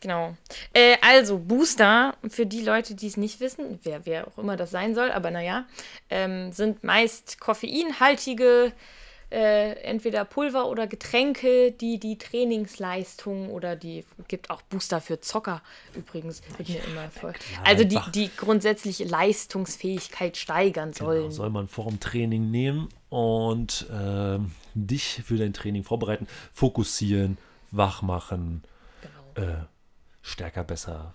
Genau. 0.00 0.36
Äh, 0.74 0.96
also, 1.00 1.38
Booster, 1.38 2.14
für 2.28 2.46
die 2.46 2.62
Leute, 2.62 2.94
die 2.94 3.08
es 3.08 3.16
nicht 3.16 3.40
wissen, 3.40 3.80
wer, 3.82 4.04
wer 4.06 4.28
auch 4.28 4.38
immer 4.38 4.56
das 4.56 4.70
sein 4.70 4.94
soll, 4.94 5.10
aber 5.10 5.30
naja, 5.30 5.64
ähm, 6.10 6.52
sind 6.52 6.84
meist 6.84 7.40
koffeinhaltige, 7.40 8.66
äh, 8.66 8.72
entweder 9.36 10.24
Pulver 10.24 10.68
oder 10.68 10.86
Getränke, 10.86 11.70
die 11.72 11.98
die 12.00 12.16
Trainingsleistung 12.16 13.50
oder 13.50 13.76
die, 13.76 14.04
gibt 14.26 14.48
auch 14.50 14.62
Booster 14.62 15.00
für 15.00 15.20
Zocker 15.20 15.62
übrigens, 15.94 16.42
wird 16.56 16.68
mir 16.68 16.82
immer 16.84 17.10
voll. 17.10 17.34
Also 17.64 17.84
die, 17.84 17.98
die 18.14 18.30
grundsätzliche 18.34 19.04
Leistungsfähigkeit 19.04 20.36
steigern 20.36 20.92
sollen. 20.94 21.22
Genau, 21.24 21.30
soll 21.30 21.50
man 21.50 21.68
vor 21.68 21.86
dem 21.88 22.00
Training 22.00 22.50
nehmen 22.50 22.88
und 23.10 23.86
ähm, 23.92 24.52
dich 24.74 25.22
für 25.26 25.36
dein 25.36 25.52
Training 25.52 25.84
vorbereiten, 25.84 26.26
fokussieren, 26.52 27.36
wach 27.70 28.00
machen, 28.02 28.62
Genau. 29.34 29.46
äh, 29.50 29.56
stärker, 30.22 30.64
besser, 30.64 31.12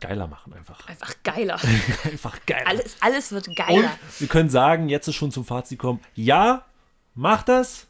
geiler 0.00 0.26
machen 0.26 0.52
einfach. 0.54 0.88
Einfach 0.88 1.14
geiler. 1.22 1.58
Einfach 2.04 2.38
geiler. 2.46 2.66
alles, 2.66 2.96
alles 3.00 3.30
wird 3.32 3.48
Und 3.48 3.56
geiler. 3.56 3.90
wir 4.18 4.28
können 4.28 4.48
sagen, 4.50 4.88
jetzt 4.88 5.06
ist 5.08 5.14
schon 5.16 5.30
zum 5.32 5.44
Fazit 5.44 5.78
kommen, 5.78 6.00
ja, 6.14 6.64
mach 7.14 7.42
das. 7.42 7.86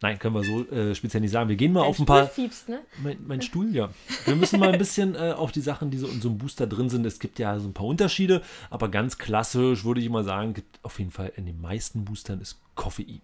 Nein, 0.00 0.18
können 0.20 0.34
wir 0.34 0.44
so 0.44 0.64
äh, 0.70 0.94
speziell 0.94 1.20
nicht 1.22 1.32
sagen. 1.32 1.48
Wir 1.48 1.56
gehen 1.56 1.72
mal 1.72 1.82
auf 1.82 1.98
ein 1.98 2.06
paar. 2.06 2.26
Stuhl 2.26 2.44
fiebst, 2.44 2.68
ne? 2.68 2.80
Mein, 3.02 3.18
mein 3.26 3.42
Stuhl, 3.42 3.74
ja. 3.74 3.90
Wir 4.26 4.36
müssen 4.36 4.60
mal 4.60 4.72
ein 4.72 4.78
bisschen 4.78 5.16
äh, 5.16 5.32
auf 5.32 5.50
die 5.50 5.60
Sachen, 5.60 5.90
die 5.90 5.98
so 5.98 6.06
in 6.06 6.20
so 6.20 6.28
einem 6.28 6.38
Booster 6.38 6.68
drin 6.68 6.88
sind. 6.88 7.04
Es 7.04 7.18
gibt 7.18 7.40
ja 7.40 7.58
so 7.58 7.66
ein 7.66 7.74
paar 7.74 7.86
Unterschiede, 7.86 8.42
aber 8.70 8.90
ganz 8.90 9.18
klassisch 9.18 9.84
würde 9.84 10.00
ich 10.00 10.08
mal 10.08 10.22
sagen, 10.22 10.54
gibt 10.54 10.78
auf 10.84 11.00
jeden 11.00 11.10
Fall 11.10 11.32
in 11.36 11.46
den 11.46 11.60
meisten 11.60 12.04
Boostern 12.04 12.40
ist 12.40 12.60
Koffein. 12.76 13.20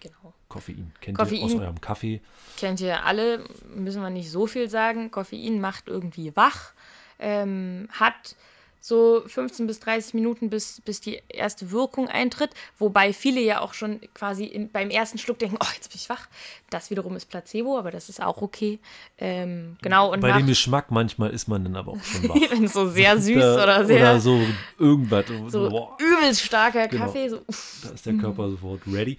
Genau. 0.00 0.34
Koffein. 0.48 0.92
Kennt 1.00 1.18
Koffein. 1.18 1.38
ihr 1.38 1.44
aus 1.44 1.54
eurem 1.54 1.80
Kaffee? 1.80 2.20
Kennt 2.56 2.80
ihr 2.80 3.04
alle, 3.04 3.44
müssen 3.72 4.02
wir 4.02 4.10
nicht 4.10 4.30
so 4.30 4.48
viel 4.48 4.68
sagen. 4.68 5.12
Koffein 5.12 5.60
macht 5.60 5.86
irgendwie 5.86 6.34
wach, 6.34 6.72
ähm, 7.20 7.88
hat 7.92 8.34
so 8.80 9.22
15 9.26 9.66
bis 9.66 9.80
30 9.80 10.14
Minuten, 10.14 10.50
bis, 10.50 10.80
bis 10.84 11.00
die 11.00 11.20
erste 11.28 11.70
Wirkung 11.70 12.08
eintritt. 12.08 12.50
Wobei 12.78 13.12
viele 13.12 13.40
ja 13.40 13.60
auch 13.60 13.74
schon 13.74 14.00
quasi 14.14 14.44
in, 14.44 14.70
beim 14.70 14.90
ersten 14.90 15.18
Schluck 15.18 15.38
denken, 15.38 15.56
oh, 15.60 15.66
jetzt 15.74 15.88
bin 15.90 15.96
ich 16.00 16.08
wach. 16.08 16.28
Das 16.70 16.90
wiederum 16.90 17.16
ist 17.16 17.26
Placebo, 17.26 17.78
aber 17.78 17.90
das 17.90 18.08
ist 18.08 18.22
auch 18.22 18.40
okay. 18.42 18.78
Ähm, 19.18 19.76
genau, 19.82 20.12
und 20.12 20.20
Bei 20.20 20.28
nach, 20.28 20.36
dem 20.38 20.46
Geschmack 20.46 20.90
manchmal 20.90 21.30
ist 21.30 21.48
man 21.48 21.64
dann 21.64 21.76
aber 21.76 21.92
auch 21.92 22.02
schon 22.04 22.28
wach. 22.28 22.36
wenn 22.50 22.68
so 22.68 22.88
sehr 22.88 23.20
süß 23.20 23.36
Da- 23.42 23.62
oder 23.62 23.84
sehr 23.84 23.96
Oder 24.00 24.20
so 24.20 24.40
irgendwas. 24.78 25.26
so 25.48 25.68
Boah, 25.68 25.96
übelst 25.98 26.42
starker 26.42 26.88
Genau. 26.88 27.06
Kaffee, 27.06 27.28
so 27.28 27.40
uff. 27.46 27.80
da 27.82 27.90
ist 27.90 28.06
der 28.06 28.14
Körper 28.14 28.50
sofort 28.50 28.80
ready. 28.86 29.18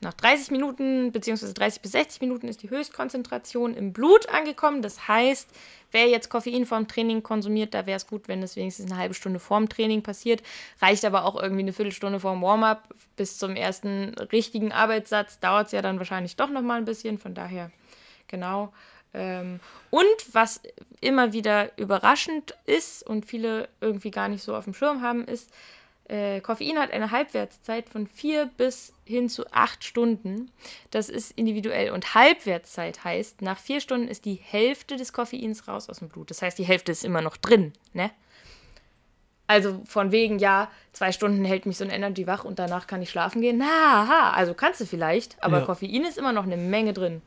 Nach 0.00 0.12
30 0.12 0.50
Minuten 0.50 1.12
bzw. 1.12 1.52
30 1.54 1.80
bis 1.80 1.92
60 1.92 2.20
Minuten 2.20 2.48
ist 2.48 2.62
die 2.62 2.68
Höchstkonzentration 2.68 3.72
im 3.74 3.92
Blut 3.94 4.28
angekommen. 4.28 4.82
Das 4.82 5.08
heißt, 5.08 5.48
wer 5.94 6.08
jetzt 6.08 6.28
Koffein 6.28 6.66
vorm 6.66 6.88
Training 6.88 7.22
konsumiert, 7.22 7.72
da 7.72 7.86
wäre 7.86 7.96
es 7.96 8.06
gut, 8.06 8.28
wenn 8.28 8.42
es 8.42 8.56
wenigstens 8.56 8.90
eine 8.90 9.00
halbe 9.00 9.14
Stunde 9.14 9.38
vorm 9.38 9.68
Training 9.68 10.02
passiert. 10.02 10.42
Reicht 10.82 11.04
aber 11.04 11.24
auch 11.24 11.40
irgendwie 11.40 11.62
eine 11.62 11.72
Viertelstunde 11.72 12.20
vorm 12.20 12.42
Warm-up 12.42 12.88
bis 13.16 13.38
zum 13.38 13.56
ersten 13.56 14.14
richtigen 14.32 14.72
Arbeitssatz. 14.72 15.38
Dauert 15.38 15.66
es 15.66 15.72
ja 15.72 15.80
dann 15.80 15.98
wahrscheinlich 15.98 16.36
doch 16.36 16.50
nochmal 16.50 16.78
ein 16.78 16.84
bisschen. 16.84 17.16
Von 17.18 17.34
daher, 17.34 17.70
genau. 18.28 18.72
Ähm, 19.14 19.60
und 19.90 20.04
was 20.32 20.60
immer 21.00 21.32
wieder 21.32 21.70
überraschend 21.78 22.54
ist 22.66 23.06
und 23.06 23.24
viele 23.24 23.68
irgendwie 23.80 24.10
gar 24.10 24.28
nicht 24.28 24.42
so 24.42 24.56
auf 24.56 24.64
dem 24.64 24.74
Schirm 24.74 25.00
haben, 25.00 25.24
ist, 25.24 25.50
äh, 26.06 26.40
Koffein 26.40 26.78
hat 26.78 26.90
eine 26.90 27.10
Halbwertszeit 27.10 27.88
von 27.88 28.06
vier 28.06 28.50
bis 28.56 28.92
hin 29.04 29.28
zu 29.28 29.50
acht 29.52 29.84
Stunden. 29.84 30.50
Das 30.90 31.08
ist 31.08 31.32
individuell. 31.32 31.90
Und 31.90 32.14
Halbwertszeit 32.14 33.04
heißt, 33.04 33.40
nach 33.42 33.58
vier 33.58 33.80
Stunden 33.80 34.08
ist 34.08 34.24
die 34.24 34.34
Hälfte 34.34 34.96
des 34.96 35.12
Koffeins 35.12 35.66
raus 35.66 35.88
aus 35.88 36.00
dem 36.00 36.08
Blut. 36.08 36.30
Das 36.30 36.42
heißt, 36.42 36.58
die 36.58 36.64
Hälfte 36.64 36.92
ist 36.92 37.04
immer 37.04 37.22
noch 37.22 37.36
drin. 37.36 37.72
Ne? 37.94 38.10
Also 39.46 39.80
von 39.84 40.10
wegen, 40.12 40.38
ja, 40.38 40.70
zwei 40.92 41.12
Stunden 41.12 41.44
hält 41.44 41.66
mich 41.66 41.76
so 41.76 41.84
ein 41.84 41.90
Energy 41.90 42.26
wach 42.26 42.44
und 42.44 42.58
danach 42.58 42.86
kann 42.86 43.02
ich 43.02 43.10
schlafen 43.10 43.40
gehen. 43.42 43.58
Na, 43.58 44.08
ha, 44.08 44.30
also 44.30 44.54
kannst 44.54 44.80
du 44.80 44.86
vielleicht, 44.86 45.42
aber 45.42 45.60
Ja. 45.60 45.64
Koffein 45.66 46.04
ist 46.04 46.16
immer 46.18 46.32
noch 46.32 46.44
eine 46.44 46.56
Menge 46.56 46.92
drin. 46.94 47.20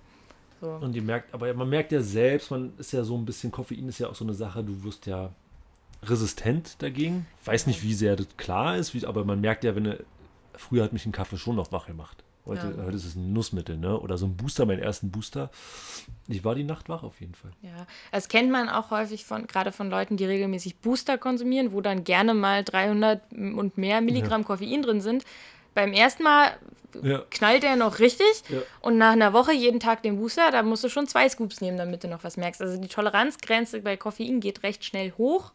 So. 0.59 0.67
Und 0.67 0.95
ihr 0.95 1.03
merkt, 1.03 1.31
aber 1.33 1.53
man 1.53 1.69
merkt 1.69 1.91
ja 1.91 2.01
selbst, 2.01 2.49
man 2.49 2.73
ist 2.79 2.91
ja 2.91 3.03
so 3.03 3.15
ein 3.15 3.25
bisschen, 3.25 3.51
Koffein 3.51 3.87
ist 3.87 3.99
ja 3.99 4.07
auch 4.09 4.15
so 4.15 4.25
eine 4.25 4.33
Sache, 4.33 4.63
du 4.63 4.83
wirst 4.83 5.05
ja 5.05 5.31
resistent 6.03 6.81
dagegen. 6.81 7.25
Weiß 7.45 7.67
nicht, 7.67 7.83
wie 7.83 7.93
sehr 7.93 8.15
das 8.15 8.27
klar 8.37 8.77
ist, 8.77 8.93
wie, 8.93 9.05
aber 9.05 9.23
man 9.25 9.41
merkt 9.41 9.63
ja, 9.63 9.75
wenn 9.75 9.85
du, 9.85 10.05
früher 10.55 10.83
hat 10.83 10.93
mich 10.93 11.05
ein 11.05 11.11
Kaffee 11.11 11.37
schon 11.37 11.55
noch 11.55 11.71
wach 11.71 11.87
gemacht. 11.87 12.23
Heute, 12.45 12.73
Ja. 12.77 12.85
heute 12.85 12.95
ist 12.95 13.03
es 13.05 13.15
ein 13.15 13.33
Nussmittel, 13.33 13.75
ne? 13.77 13.99
Oder 13.99 14.17
so 14.17 14.25
ein 14.25 14.37
Booster, 14.37 14.65
meinen 14.65 14.79
ersten 14.81 15.11
Booster. 15.11 15.49
Ich 16.29 16.45
war 16.45 16.55
die 16.55 16.63
Nacht 16.63 16.87
wach 16.87 17.03
auf 17.03 17.19
jeden 17.19 17.35
Fall. 17.35 17.51
Ja, 17.61 17.85
das 18.13 18.29
kennt 18.29 18.51
man 18.51 18.69
auch 18.69 18.89
häufig 18.89 19.25
von, 19.25 19.47
gerade 19.47 19.73
von 19.73 19.89
Leuten, 19.89 20.15
die 20.15 20.23
regelmäßig 20.25 20.77
Booster 20.77 21.17
konsumieren, 21.17 21.73
wo 21.73 21.81
dann 21.81 22.05
gerne 22.05 22.33
mal 22.33 22.63
300 22.63 23.21
und 23.33 23.77
mehr 23.77 23.99
Milligramm 23.99 24.45
Koffein 24.45 24.81
drin 24.81 25.01
sind. 25.01 25.25
Beim 25.73 25.91
ersten 25.91 26.23
Mal 26.23 26.57
Ja. 27.03 27.21
knallt 27.29 27.63
der 27.63 27.75
noch 27.75 27.99
richtig 27.99 28.25
Ja. 28.49 28.59
und 28.79 28.97
nach 28.97 29.11
einer 29.11 29.33
Woche 29.33 29.51
jeden 29.51 29.81
Tag 29.81 30.01
den 30.01 30.17
Booster, 30.17 30.49
da 30.51 30.63
musst 30.63 30.85
du 30.85 30.89
schon 30.89 31.05
zwei 31.07 31.27
Scoops 31.27 31.59
nehmen, 31.59 31.77
damit 31.77 32.05
du 32.05 32.07
noch 32.07 32.23
was 32.23 32.37
merkst. 32.37 32.61
Also 32.61 32.79
die 32.81 32.87
Toleranzgrenze 32.87 33.81
bei 33.81 33.97
Koffein 33.97 34.39
geht 34.39 34.63
recht 34.63 34.85
schnell 34.85 35.11
hoch, 35.17 35.51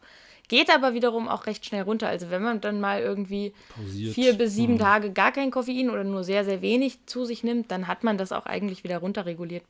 geht 0.53 0.69
aber 0.69 0.93
wiederum 0.93 1.27
auch 1.27 1.47
recht 1.47 1.65
schnell 1.65 1.81
runter. 1.81 2.07
Also 2.07 2.29
wenn 2.29 2.43
man 2.43 2.61
dann 2.61 2.79
mal 2.79 3.01
irgendwie 3.01 3.53
Pausiert. 3.75 4.13
vier 4.13 4.33
bis 4.37 4.53
sieben 4.53 4.73
Hm. 4.73 4.79
Tage 4.79 5.11
gar 5.11 5.31
kein 5.31 5.49
Koffein 5.49 5.89
oder 5.89 6.03
nur 6.03 6.23
sehr, 6.23 6.45
sehr 6.45 6.61
wenig 6.61 6.99
zu 7.07 7.25
sich 7.25 7.43
nimmt, 7.43 7.71
dann 7.71 7.87
hat 7.87 8.03
man 8.03 8.19
das 8.19 8.31
auch 8.31 8.45
eigentlich 8.45 8.83
wieder 8.83 8.99
runterreguliert. 8.99 9.63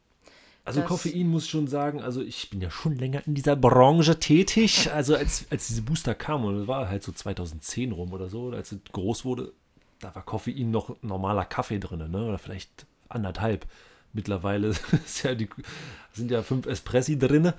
Also 0.65 0.81
Das- 0.81 0.89
Koffein 0.89 1.27
muss 1.29 1.45
ich 1.45 1.49
schon 1.51 1.67
sagen, 1.67 2.01
also 2.01 2.21
ich 2.21 2.49
bin 2.49 2.59
ja 2.59 2.69
schon 2.69 2.97
länger 2.97 3.25
in 3.25 3.33
dieser 3.33 3.55
Branche 3.55 4.19
tätig. 4.19 4.89
Also 4.93 5.15
als, 5.15 5.45
als 5.49 5.67
diese 5.67 5.81
Booster 5.83 6.15
kamen, 6.15 6.43
und 6.45 6.59
das 6.59 6.67
war 6.67 6.89
halt 6.89 7.01
so 7.03 7.13
2010 7.13 7.93
rum 7.93 8.11
oder 8.11 8.27
so, 8.29 8.49
als 8.51 8.73
es 8.73 8.79
groß 8.91 9.23
wurde, 9.23 9.53
da 10.01 10.13
war 10.13 10.23
Koffein 10.23 10.69
noch 10.69 10.95
normaler 11.01 11.45
Kaffee 11.45 11.79
drin, 11.79 12.11
ne? 12.11 12.25
Oder 12.27 12.37
vielleicht 12.37 12.85
anderthalb. 13.07 13.65
Mittlerweile 14.13 14.73
ja 15.23 15.33
die, 15.35 15.49
sind 16.13 16.31
ja 16.31 16.41
fünf 16.43 16.65
Espressi 16.67 17.17
drin 17.17 17.53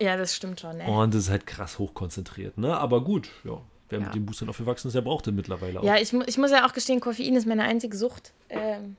Ja, 0.00 0.16
das 0.16 0.34
stimmt 0.36 0.60
schon. 0.60 0.76
Ne? 0.78 0.84
und 0.86 1.14
das 1.14 1.24
ist 1.24 1.30
halt 1.30 1.46
krass 1.46 1.78
hochkonzentriert, 1.78 2.58
ne? 2.58 2.76
Aber 2.76 3.02
gut, 3.02 3.30
ja. 3.44 3.58
Wer 3.88 3.98
Ja. 4.00 4.06
mit 4.06 4.14
den 4.14 4.24
Boostern 4.26 4.48
aufgewachsen 4.48 4.88
ist, 4.88 4.94
der 4.94 5.02
braucht 5.02 5.26
den 5.26 5.34
mittlerweile 5.34 5.80
auch. 5.80 5.84
Ja, 5.84 5.96
ich, 5.96 6.12
ich 6.12 6.38
muss 6.38 6.50
ja 6.50 6.66
auch 6.66 6.72
gestehen, 6.72 7.00
Koffein 7.00 7.36
ist 7.36 7.46
meine 7.46 7.64
einzige 7.64 7.96
Sucht. 7.96 8.32
Ähm, 8.48 8.96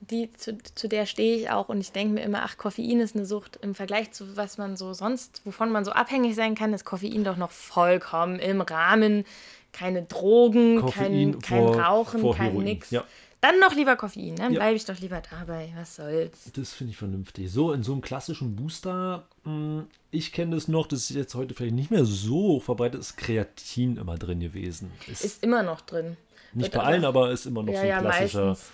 die, 0.00 0.32
zu, 0.32 0.56
zu 0.76 0.88
der 0.88 1.06
stehe 1.06 1.36
ich 1.36 1.50
auch 1.50 1.68
und 1.68 1.80
ich 1.80 1.90
denke 1.90 2.14
mir 2.14 2.20
immer, 2.22 2.42
ach, 2.44 2.56
Koffein 2.56 3.00
ist 3.00 3.16
eine 3.16 3.26
Sucht. 3.26 3.58
Im 3.62 3.74
Vergleich 3.74 4.12
zu 4.12 4.36
was 4.36 4.56
man 4.56 4.76
so 4.76 4.92
sonst, 4.94 5.42
wovon 5.44 5.70
man 5.72 5.84
so 5.84 5.90
abhängig 5.90 6.36
sein 6.36 6.54
kann, 6.54 6.72
ist 6.72 6.84
Koffein 6.84 7.24
doch 7.24 7.36
noch 7.36 7.50
vollkommen 7.50 8.38
im 8.38 8.60
Rahmen. 8.60 9.24
Keine 9.72 10.02
Drogen, 10.04 10.80
Koffein 10.80 11.32
kein, 11.32 11.38
kein 11.40 11.58
vor- 11.66 11.80
Rauchen, 11.80 12.20
vor 12.20 12.34
kein 12.36 12.46
Heroin. 12.46 12.64
nix. 12.64 12.90
Ja. 12.92 13.04
Dann 13.40 13.60
noch 13.60 13.74
lieber 13.74 13.94
Koffein, 13.96 14.34
dann 14.34 14.52
Ja. 14.52 14.58
bleibe 14.58 14.76
ich 14.76 14.84
doch 14.84 14.98
lieber 14.98 15.22
dabei. 15.30 15.72
Was 15.76 15.94
soll's. 15.96 16.50
Das 16.54 16.72
finde 16.72 16.90
ich 16.90 16.96
vernünftig. 16.96 17.50
So, 17.52 17.72
in 17.72 17.82
so 17.84 17.92
einem 17.92 18.00
klassischen 18.00 18.56
Booster, 18.56 19.26
mh, 19.44 19.84
ich 20.10 20.32
kenne 20.32 20.56
das 20.56 20.66
noch, 20.66 20.86
das 20.88 21.08
ist 21.10 21.10
jetzt 21.16 21.34
heute 21.36 21.54
vielleicht 21.54 21.74
nicht 21.76 21.90
mehr 21.92 22.04
so 22.04 22.58
verbreitet, 22.58 23.00
ist 23.00 23.16
Kreatin 23.16 23.96
immer 23.96 24.16
drin 24.18 24.40
gewesen. 24.40 24.90
Ist, 25.06 25.24
Ist 25.24 25.42
immer 25.44 25.62
noch 25.62 25.80
drin. 25.82 26.16
nicht 26.52 26.64
wird 26.72 26.74
bei 26.74 26.88
allen, 26.88 27.04
aber 27.04 27.30
ist 27.30 27.46
immer 27.46 27.62
noch 27.62 27.72
Ja, 27.72 27.78
so 27.78 27.82
ein 27.84 27.88
ja, 27.88 28.00
klassischer. 28.00 28.46
meistens. 28.48 28.70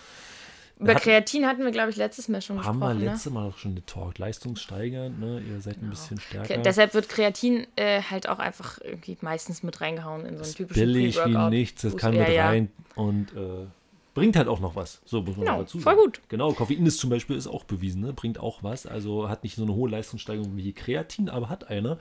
Über 0.81 0.95
Hat- 0.95 1.03
Kreatin 1.03 1.47
hatten 1.47 1.63
wir, 1.63 1.71
glaube 1.71 1.91
ich, 1.91 1.97
letztes 1.97 2.27
Mal 2.29 2.41
schon 2.43 2.57
Haben 2.65 2.79
wir 2.81 2.87
gesprochen. 2.89 3.05
ne? 3.05 3.11
letzte 3.13 3.31
Mal 3.31 3.49
auch 3.49 3.59
schon 3.59 3.75
getalkt. 3.77 4.19
Leistungssteigernd, 4.19 5.21
ne? 5.21 5.41
Ihr 5.49 5.61
seid 5.61 5.81
ein 5.81 5.89
bisschen 5.91 6.19
stärker. 6.19 6.55
Ke- 6.55 6.63
Deshalb 6.63 6.95
wird 6.95 7.09
Kreatin 7.09 7.67
äh, 7.77 8.01
halt 8.03 8.29
auch 8.29 8.39
einfach 8.41 8.81
irgendwie 8.83 9.17
meistens 9.21 9.63
mit 9.63 9.81
reingehauen 9.81 10.25
in 10.27 10.37
so 10.39 10.43
einen 10.45 10.55
typischen 10.55 10.81
Billig 10.83 11.17
wie 11.25 11.51
nichts, 11.51 11.83
das 11.83 11.97
kann 11.97 12.13
ja, 12.15 12.25
mit 12.25 12.33
ja. 12.35 12.47
rein 12.49 12.71
und 12.97 13.33
äh, 13.37 13.67
bringt 14.15 14.37
halt 14.37 14.49
auch 14.49 14.61
noch 14.61 14.77
was. 14.77 15.03
So 15.05 15.21
muss 15.23 15.37
man 15.37 15.47
Genau, 15.47 15.59
dazu 15.59 15.79
voll 15.79 15.95
sagen. 15.95 16.05
gut. 16.05 16.21
Genau, 16.29 16.53
Koffein 16.53 16.87
ist 16.87 16.99
zum 16.99 17.11
Beispiel 17.11 17.37
ist 17.37 17.47
auch 17.47 17.65
bewiesen, 17.65 18.01
ne? 18.03 18.13
bringt 18.13 18.39
auch 18.39 18.63
was. 18.63 18.87
Also 18.87 19.29
hat 19.29 19.43
nicht 19.43 19.57
so 19.57 19.63
eine 19.65 19.75
hohe 19.75 19.91
Leistungssteigerung 19.91 20.57
wie 20.57 20.73
Kreatin, 20.73 21.29
aber 21.29 21.49
hat 21.49 21.69
eine. 21.69 21.99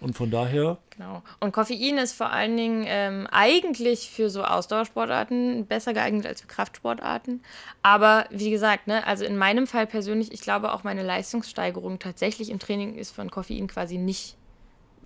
Und 0.00 0.16
von 0.16 0.30
daher 0.30 0.78
Genau. 0.96 1.22
Und 1.38 1.52
Koffein 1.52 1.96
ist 1.98 2.12
vor 2.12 2.30
allen 2.30 2.56
Dingen 2.56 2.84
ähm, 2.86 3.26
eigentlich 3.30 4.10
für 4.10 4.28
so 4.28 4.42
Ausdauersportarten 4.42 5.66
besser 5.66 5.94
geeignet 5.94 6.26
als 6.26 6.42
für 6.42 6.46
Kraftsportarten. 6.46 7.42
Aber 7.82 8.26
wie 8.30 8.50
gesagt, 8.50 8.86
ne, 8.86 9.06
also 9.06 9.24
in 9.24 9.38
meinem 9.38 9.66
Fall 9.66 9.86
persönlich, 9.86 10.32
ich 10.32 10.40
glaube 10.40 10.72
auch 10.72 10.82
meine 10.84 11.02
Leistungssteigerung 11.02 11.98
tatsächlich 11.98 12.50
im 12.50 12.58
Training 12.58 12.96
ist 12.96 13.12
von 13.12 13.30
Koffein 13.30 13.66
quasi 13.66 13.96
nicht. 13.98 14.36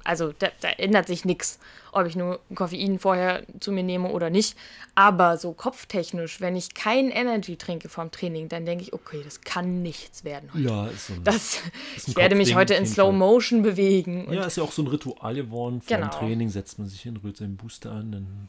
Also 0.05 0.33
da, 0.38 0.49
da 0.61 0.69
ändert 0.69 1.07
sich 1.07 1.25
nichts, 1.25 1.59
ob 1.93 2.07
ich 2.07 2.14
nur 2.17 2.40
Koffein 2.55 2.99
vorher 2.99 3.43
zu 3.61 3.73
mir 3.73 3.83
nehme 3.83 4.11
oder 4.11 4.29
nicht. 4.31 4.57
Aber 4.95 5.38
so 5.38 5.53
kopftechnisch, 5.53 6.40
wenn 6.40 6.57
ich 6.57 6.75
kein 6.75 7.11
Energy 7.11 7.57
trinke 7.57 7.88
vom 7.88 8.11
Training, 8.11 8.49
dann 8.49 8.67
denke 8.67 8.85
ich, 8.85 8.93
okay, 8.93 9.21
das 9.25 9.40
kann 9.40 9.83
nichts 9.83 10.25
werden 10.25 10.51
heute. 10.53 10.62
ja, 10.64 10.87
ist 10.88 11.07
so 11.07 11.12
ein 11.14 11.25
Das, 11.25 11.55
Ist 11.97 12.09
ein 12.09 12.11
ich 12.12 12.17
werde 12.17 12.35
mich 12.35 12.55
heute 12.55 12.75
in 12.75 12.87
Slow. 12.87 13.12
Motion 13.12 13.62
bewegen. 13.62 14.31
Ja, 14.33 14.45
ist 14.45 14.57
ja 14.57 14.62
auch 14.62 14.73
so 14.73 14.83
ein 14.83 14.88
Ritual 14.88 15.35
geworden. 15.35 15.81
Vor 15.81 15.97
Genau. 15.97 16.09
dem 16.09 16.19
Training 16.19 16.49
setzt 16.51 16.79
man 16.79 16.88
sich 16.88 17.01
hin, 17.01 17.17
rührt 17.23 17.37
seinen 17.38 17.57
Booster 17.57 17.93
an, 17.93 18.12
dann 18.12 18.49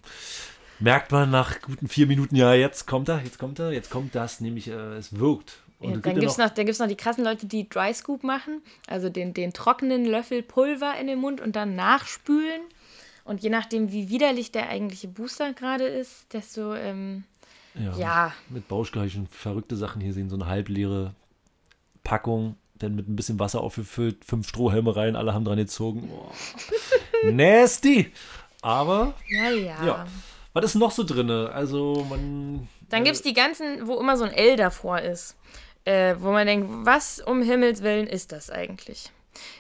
merkt 0.79 1.11
man 1.11 1.31
nach 1.31 1.61
guten 1.61 1.87
vier 1.87 2.05
Minuten, 2.07 2.35
ja, 2.35 2.53
jetzt 2.53 2.85
kommt 2.85 3.07
er, 3.07 3.21
jetzt 3.23 3.39
kommt 3.39 3.59
er, 3.59 3.71
jetzt 3.71 3.89
kommt 3.89 4.13
das, 4.13 4.41
nämlich 4.41 4.67
äh, 4.67 4.73
es 4.97 5.17
wirkt. 5.17 5.59
Ja, 5.91 5.97
dann 5.97 6.19
gibt 6.19 6.31
es 6.31 6.37
noch, 6.37 6.49
dann 6.49 6.65
gibt's 6.65 6.79
noch 6.79 6.87
die 6.87 6.95
krassen 6.95 7.23
Leute, 7.23 7.45
die 7.45 7.67
Dry 7.69 7.93
Scoop 7.93 8.23
machen, 8.23 8.61
also 8.87 9.09
den, 9.09 9.33
den 9.33 9.53
trockenen 9.53 10.05
Löffel 10.05 10.41
Pulver 10.43 10.93
in 10.99 11.07
den 11.07 11.19
Mund 11.19 11.41
und 11.41 11.55
dann 11.55 11.75
nachspülen. 11.75 12.61
Und 13.23 13.41
je 13.41 13.49
nachdem, 13.49 13.91
wie 13.91 14.09
widerlich 14.09 14.51
der 14.51 14.69
eigentliche 14.69 15.07
Booster 15.07 15.53
gerade 15.53 15.85
ist, 15.85 16.31
desto, 16.31 16.75
ähm, 16.75 17.23
ja, 17.73 17.97
ja. 17.97 18.33
mit 18.49 18.67
Bauschka 18.67 18.99
habe 18.99 19.07
ich 19.07 19.13
schon 19.13 19.27
verrückte 19.27 19.75
Sachen 19.75 20.01
hier 20.01 20.13
sehen, 20.13 20.29
so 20.29 20.35
eine 20.35 20.45
halbleere 20.45 21.15
Packung, 22.03 22.55
dann 22.75 22.95
mit 22.95 23.09
ein 23.09 23.15
bisschen 23.15 23.39
Wasser 23.39 23.61
aufgefüllt, 23.61 24.23
fünf 24.23 24.47
Strohhelme 24.47 24.95
rein, 24.95 25.15
alle 25.15 25.33
haben 25.33 25.45
dran 25.45 25.57
gezogen. 25.57 26.07
Boah. 26.07 26.31
Nasty! 27.31 28.11
Aber, 28.61 29.13
ja, 29.29 29.49
ja. 29.49 29.85
ja. 29.85 30.05
Was 30.53 30.65
ist 30.65 30.75
noch 30.75 30.91
so 30.91 31.03
drin? 31.03 31.29
Also, 31.29 32.05
man. 32.09 32.67
Dann 32.89 33.03
gibt 33.03 33.17
es 33.17 33.21
die 33.21 33.33
ganzen, 33.33 33.87
wo 33.87 33.99
immer 33.99 34.15
so 34.15 34.23
ein 34.23 34.31
L 34.31 34.55
davor 34.55 34.99
ist, 34.99 35.35
äh, 35.85 36.15
wo 36.19 36.31
man 36.31 36.47
denkt, 36.47 36.67
was 36.69 37.19
um 37.19 37.41
Himmels 37.41 37.81
Willen 37.81 38.07
ist 38.07 38.31
das 38.31 38.49
eigentlich? 38.49 39.11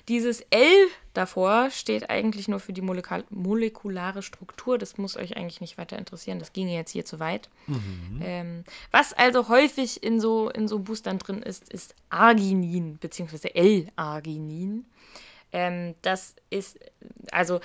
Dieses 0.07 0.41
L 0.51 0.87
davor 1.13 1.69
steht 1.69 2.09
eigentlich 2.09 2.47
nur 2.47 2.59
für 2.59 2.73
die 2.73 2.81
molekul 2.81 3.23
molekulare 3.29 4.21
Struktur. 4.21 4.77
Das 4.77 4.97
muss 4.97 5.17
euch 5.17 5.35
eigentlich 5.37 5.61
nicht 5.61 5.77
weiter 5.77 5.97
interessieren. 5.97 6.39
Das 6.39 6.53
ginge 6.53 6.73
jetzt 6.73 6.91
hier 6.91 7.05
zu 7.05 7.19
weit. 7.19 7.49
Ähm, 8.23 8.63
was 8.91 9.13
also 9.13 9.49
häufig 9.49 10.03
in 10.03 10.19
so, 10.19 10.49
in 10.49 10.67
so 10.67 10.79
Boostern 10.79 11.19
drin 11.19 11.41
ist, 11.41 11.71
ist 11.71 11.95
Arginin, 12.09 12.97
beziehungsweise 12.99 13.53
L-Arginin. 13.53 14.85
Ähm, 15.51 15.95
das 16.01 16.35
ist, 16.49 16.79
also 17.31 17.59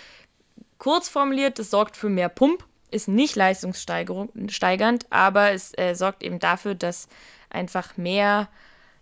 kurz 0.79 1.09
formuliert, 1.09 1.59
das 1.59 1.71
sorgt 1.71 1.97
für 1.97 2.09
mehr 2.09 2.29
Pump, 2.29 2.65
ist 2.91 3.09
nicht 3.09 3.37
leistungssteigernd, 3.37 5.07
aber 5.11 5.53
es 5.53 5.77
äh, 5.79 5.95
sorgt 5.95 6.23
eben 6.23 6.41
dafür, 6.41 6.75
dass 6.75 7.09
einfach 7.51 7.97
mehr, 7.97 8.49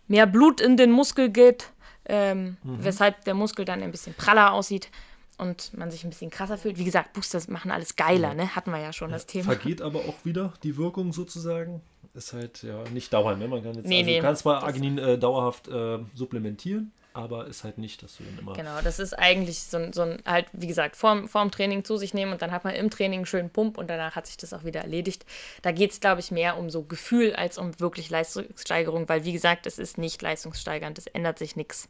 mehr 0.07 0.27
Blut 0.27 0.61
in 0.61 0.77
den 0.77 0.91
Muskel 0.91 1.29
geht, 1.31 1.71
ähm, 2.07 2.57
weshalb 2.63 3.25
der 3.25 3.35
Muskel 3.35 3.65
dann 3.65 3.83
ein 3.83 3.91
bisschen 3.91 4.15
praller 4.15 4.53
aussieht 4.53 4.91
und 5.37 5.77
man 5.77 5.91
sich 5.91 6.05
ein 6.05 6.11
bisschen 6.11 6.31
krasser 6.31 6.59
fühlt. 6.59 6.79
Wie 6.79 6.85
gesagt, 6.85 7.13
Boosters 7.13 7.49
machen 7.49 7.71
alles 7.71 7.95
geiler, 7.97 8.35
ne? 8.35 8.57
Hatten 8.57 8.71
wir 8.73 8.79
ja 8.81 8.93
schon 8.93 9.11
das 9.11 9.27
Thema. 9.27 9.45
Vergeht 9.53 9.83
aber 9.83 10.01
auch 10.01 10.25
wieder 10.25 10.53
die 10.63 10.77
Wirkung 10.77 11.13
sozusagen. 11.13 11.81
Ist 12.15 12.33
halt 12.33 12.63
ja 12.65 12.83
nicht 12.93 13.13
dauernd. 13.13 13.39
Ne? 13.39 13.47
Man 13.47 13.63
kann 13.63 13.75
jetzt, 13.75 13.87
Nee, 13.87 13.99
also, 13.99 14.11
nee, 14.11 14.17
du 14.17 14.23
kannst 14.23 14.43
zwar 14.43 14.55
das- 14.57 14.65
Arginin 14.65 14.99
äh, 14.99 15.19
dauerhaft 15.19 15.69
äh, 15.69 15.99
supplementieren, 16.15 16.91
aber 17.13 17.47
ist 17.47 17.65
halt 17.65 17.79
nicht, 17.79 18.03
dass 18.03 18.17
du 18.17 18.25
dann 18.25 18.39
immer. 18.39 18.53
Genau, 18.53 18.81
das 18.83 18.99
ist 18.99 19.13
eigentlich 19.13 19.63
so 19.63 19.77
ein, 19.77 19.93
so 19.93 20.03
ein 20.03 20.23
halt, 20.25 20.47
wie 20.53 20.67
gesagt, 20.67 20.97
vorm, 20.97 21.29
vorm 21.29 21.51
Training 21.51 21.85
zu 21.85 21.97
sich 21.97 22.15
nehmen 22.15 22.33
und 22.33 22.43
dann 22.43 22.53
hat 22.53 22.65
man 22.65 22.75
im 22.75 22.91
Training 22.91 23.21
einen 23.21 23.27
schönen 23.27 23.51
Pump 23.51 23.79
und 23.79 23.89
danach 23.89 24.15
hat 24.17 24.27
sich 24.27 24.37
das 24.37 24.53
auch 24.53 24.65
wieder 24.65 24.81
erledigt. 24.81 25.27
Da 25.63 25.73
geht 25.73 25.91
es, 25.91 26.01
glaube 26.01 26.21
ich, 26.21 26.31
mehr 26.31 26.57
um 26.57 26.71
so 26.71 26.83
Gefühl 26.83 27.35
als 27.35 27.59
um 27.59 27.79
wirklich 27.81 28.11
Leistungssteigerung, 28.11 29.09
weil, 29.09 29.25
wie 29.25 29.33
gesagt, 29.33 29.67
es 29.67 29.79
ist 29.79 29.99
nicht 29.99 30.23
leistungssteigernd, 30.23 30.99
es 30.99 31.07
ändert 31.07 31.39
sich 31.39 31.57
nichts. 31.57 31.89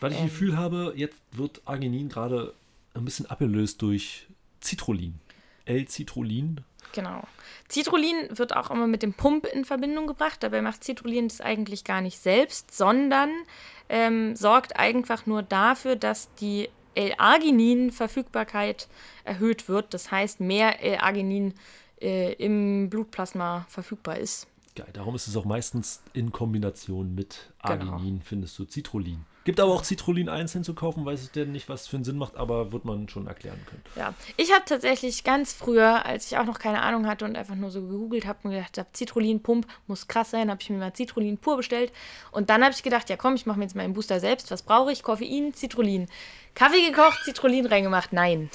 Weil 0.00 0.12
ich 0.12 0.18
Ähm. 0.18 0.24
Gefühl 0.24 0.56
habe, 0.56 0.92
jetzt 0.96 1.20
wird 1.32 1.62
Arginin 1.64 2.08
gerade 2.08 2.54
ein 2.94 3.04
bisschen 3.04 3.26
abgelöst 3.26 3.82
durch 3.82 4.26
Citrullin. 4.62 5.20
L-Citrullin. 5.66 6.60
Genau. 6.92 7.24
Citrullin 7.68 8.28
wird 8.30 8.54
auch 8.54 8.70
immer 8.70 8.86
mit 8.86 9.02
dem 9.02 9.14
Pump 9.14 9.46
in 9.46 9.64
Verbindung 9.64 10.06
gebracht. 10.06 10.42
Dabei 10.42 10.62
macht 10.62 10.84
Citrullin 10.84 11.28
das 11.28 11.40
eigentlich 11.40 11.84
gar 11.84 12.00
nicht 12.00 12.18
selbst, 12.18 12.74
sondern 12.74 13.30
ähm, 13.88 14.34
sorgt 14.36 14.76
einfach 14.76 15.26
nur 15.26 15.42
dafür, 15.42 15.96
dass 15.96 16.32
die 16.34 16.68
L-Arginin-Verfügbarkeit 16.94 18.88
erhöht 19.24 19.68
wird. 19.68 19.94
Das 19.94 20.10
heißt, 20.10 20.40
mehr 20.40 20.82
L-Arginin 20.82 21.54
äh, 22.00 22.32
im 22.34 22.88
Blutplasma 22.90 23.66
verfügbar 23.68 24.18
ist. 24.18 24.46
Geil, 24.76 24.90
darum 24.92 25.14
ist 25.14 25.26
es 25.28 25.36
auch 25.36 25.44
meistens 25.44 26.02
in 26.12 26.32
Kombination 26.32 27.14
mit 27.14 27.52
Genau. 27.66 27.92
Arginin, 27.92 28.20
findest 28.22 28.58
du 28.58 28.64
Citrullin. 28.64 29.24
Gibt 29.44 29.60
aber 29.60 29.72
auch 29.74 29.84
Citrullin 29.84 30.30
einzeln 30.30 30.64
zu 30.64 30.72
kaufen, 30.74 31.04
weiß 31.04 31.22
ich 31.22 31.30
denn 31.30 31.52
nicht, 31.52 31.68
was 31.68 31.86
für 31.86 31.96
einen 31.96 32.04
Sinn 32.04 32.16
macht, 32.16 32.36
aber 32.36 32.72
wird 32.72 32.86
man 32.86 33.08
schon 33.10 33.26
erklären 33.26 33.60
können. 33.66 33.82
Ja, 33.94 34.14
ich 34.38 34.52
habe 34.52 34.64
tatsächlich 34.66 35.22
ganz 35.22 35.52
früher, 35.52 36.06
als 36.06 36.32
ich 36.32 36.38
auch 36.38 36.46
noch 36.46 36.58
keine 36.58 36.80
Ahnung 36.80 37.06
hatte 37.06 37.26
und 37.26 37.36
einfach 37.36 37.54
nur 37.54 37.70
so 37.70 37.82
gegoogelt 37.82 38.26
habe 38.26 38.38
und 38.44 38.52
gedacht 38.52 38.78
habe, 38.78 38.88
Citrullin-Pump 38.96 39.66
muss 39.86 40.08
krass 40.08 40.30
sein, 40.30 40.50
habe 40.50 40.62
ich 40.62 40.70
mir 40.70 40.78
mal 40.78 40.92
Citrullin 40.96 41.36
pur 41.36 41.58
bestellt. 41.58 41.92
Und 42.32 42.48
dann 42.48 42.62
habe 42.64 42.72
ich 42.74 42.82
gedacht, 42.82 43.10
ja 43.10 43.16
komm, 43.16 43.34
ich 43.34 43.44
mache 43.44 43.58
mir 43.58 43.64
jetzt 43.66 43.76
meinen 43.76 43.92
Booster 43.92 44.18
selbst. 44.18 44.50
Was 44.50 44.62
brauche 44.62 44.90
ich? 44.92 45.02
Koffein, 45.02 45.52
Citrullin. 45.54 46.08
Kaffee 46.54 46.90
gekocht, 46.90 47.20
Citrullin 47.24 47.66
reingemacht. 47.66 48.14
Nein. 48.14 48.48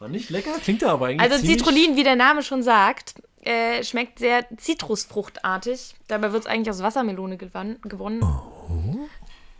War 0.00 0.08
nicht 0.08 0.30
lecker? 0.30 0.50
Klingt 0.62 0.82
aber 0.82 1.06
eigentlich 1.06 1.30
Also 1.32 1.46
Citrullin, 1.46 1.94
wie 1.96 2.02
der 2.04 2.16
Name 2.16 2.42
schon 2.42 2.62
sagt, 2.64 3.14
äh, 3.42 3.84
schmeckt 3.84 4.18
sehr 4.18 4.44
zitrusfruchtartig. 4.56 5.94
Dabei 6.08 6.32
wird 6.32 6.42
es 6.44 6.48
eigentlich 6.50 6.70
aus 6.70 6.82
Wassermelone 6.82 7.36
gewann- 7.36 7.80
gewonnen. 7.82 8.20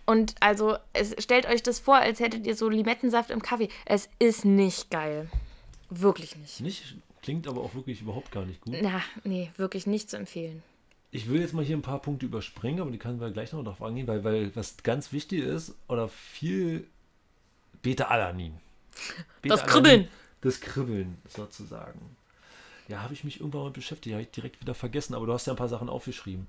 Und 0.09 0.37
also, 0.41 0.79
es, 0.95 1.15
stellt 1.23 1.45
euch 1.45 1.63
das 1.63 1.81
vor, 1.81 1.97
als 1.97 2.19
hättet 2.19 2.47
ihr 2.47 2.57
so 2.57 2.71
Limettensaft 2.71 3.29
im 3.29 3.43
Kaffee. 3.43 3.69
Es 3.85 4.09
ist 4.19 4.47
nicht 4.47 4.91
geil. 4.91 5.29
Wirklich 5.91 6.35
nicht. 6.35 6.63
Nicht, 6.63 6.97
klingt 7.21 7.47
aber 7.47 7.61
auch 7.61 7.75
wirklich 7.75 8.01
überhaupt 8.01 8.33
gar 8.33 8.47
nicht 8.47 8.63
gut. 8.63 8.75
Na, 8.81 9.03
nee, 9.25 9.51
wirklich 9.59 9.87
nicht 9.87 10.09
zu 10.09 10.17
empfehlen. 10.17 10.63
Ich 11.11 11.29
will 11.29 11.43
jetzt 11.43 11.53
mal 11.53 11.63
hier 11.63 11.77
ein 11.77 11.83
paar 11.83 12.01
Punkte 12.01 12.25
überspringen, 12.25 12.81
aber 12.81 12.91
die 12.91 12.97
können 12.97 13.21
wir 13.21 13.31
gleich 13.33 13.53
noch 13.53 13.63
darauf 13.63 13.83
angehen, 13.83 14.07
weil, 14.07 14.25
weil 14.25 14.57
was 14.57 14.79
ganz 14.79 15.13
wichtig 15.13 15.41
ist, 15.41 15.75
oder 15.89 16.09
viel 16.09 16.87
Beta-Alanin. 17.83 18.55
Das 18.55 19.61
Beta-Alanin, 19.61 19.67
Kribbeln. 19.71 20.09
das 20.41 20.61
Kribbeln 20.63 21.19
sozusagen. 21.29 22.17
Ja, 22.89 23.03
habe 23.03 23.13
ich 23.13 23.25
mich 23.25 23.41
irgendwann 23.41 23.65
mal 23.65 23.73
beschäftigt, 23.73 24.15
habe 24.15 24.23
ich 24.23 24.31
direkt 24.31 24.59
wieder 24.63 24.75
vergessen, 24.75 25.13
aber 25.13 25.27
du 25.27 25.35
hast 25.35 25.47
ja 25.47 25.53
ein 25.53 25.59
paar 25.59 25.69
Sachen 25.69 25.91
aufgeschrieben. 25.91 26.49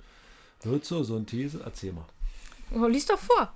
So, 0.63 1.03
so 1.03 1.17
ein 1.17 1.25
These? 1.25 1.61
Erzähl 1.65 1.91
mal. 1.91 2.05
Oh, 2.75 2.85
lies 2.87 3.05
doch 3.05 3.19
vor. 3.19 3.53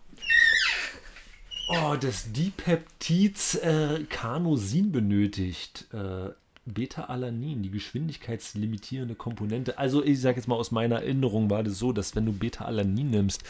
Oh, 1.69 1.95
das 1.99 2.32
Dipeptids 2.32 3.56
äh, 3.56 4.04
Carnosin 4.10 4.91
benötigt. 4.91 5.86
Äh, 5.93 6.30
Beta-Alanin, 6.65 7.62
die 7.62 7.69
geschwindigkeitslimitierende 7.71 9.15
Komponente. 9.15 9.78
Also 9.78 10.02
ich 10.04 10.21
sage 10.21 10.38
jetzt 10.38 10.47
mal 10.47 10.56
aus 10.56 10.71
meiner 10.71 10.97
Erinnerung 11.02 11.49
war 11.49 11.62
das 11.62 11.78
so, 11.78 11.91
dass 11.91 12.15
wenn 12.15 12.26
du 12.26 12.32
Beta-Alanin 12.32 13.10
nimmst, 13.10 13.43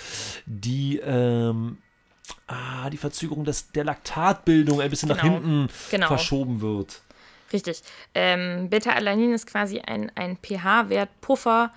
die 0.48 0.98
ähm, 0.98 1.78
ah, 2.48 2.90
die 2.90 2.98
Verzögerung 2.98 3.46
des, 3.46 3.72
der 3.72 3.84
Laktatbildung 3.84 4.82
ein 4.82 4.90
bisschen 4.90 5.10
Genau. 5.10 5.24
nach 5.24 5.32
hinten 5.32 5.68
Genau. 5.92 6.08
verschoben 6.08 6.62
wird. 6.62 7.02
Richtig. 7.52 7.82
Ähm, 8.16 8.70
Beta-Alanin 8.72 9.32
ist 9.34 9.46
quasi 9.46 9.80
ein, 9.80 10.12
ein 10.16 10.38
pH-Wert, 10.38 11.10
Puffer, 11.22 11.72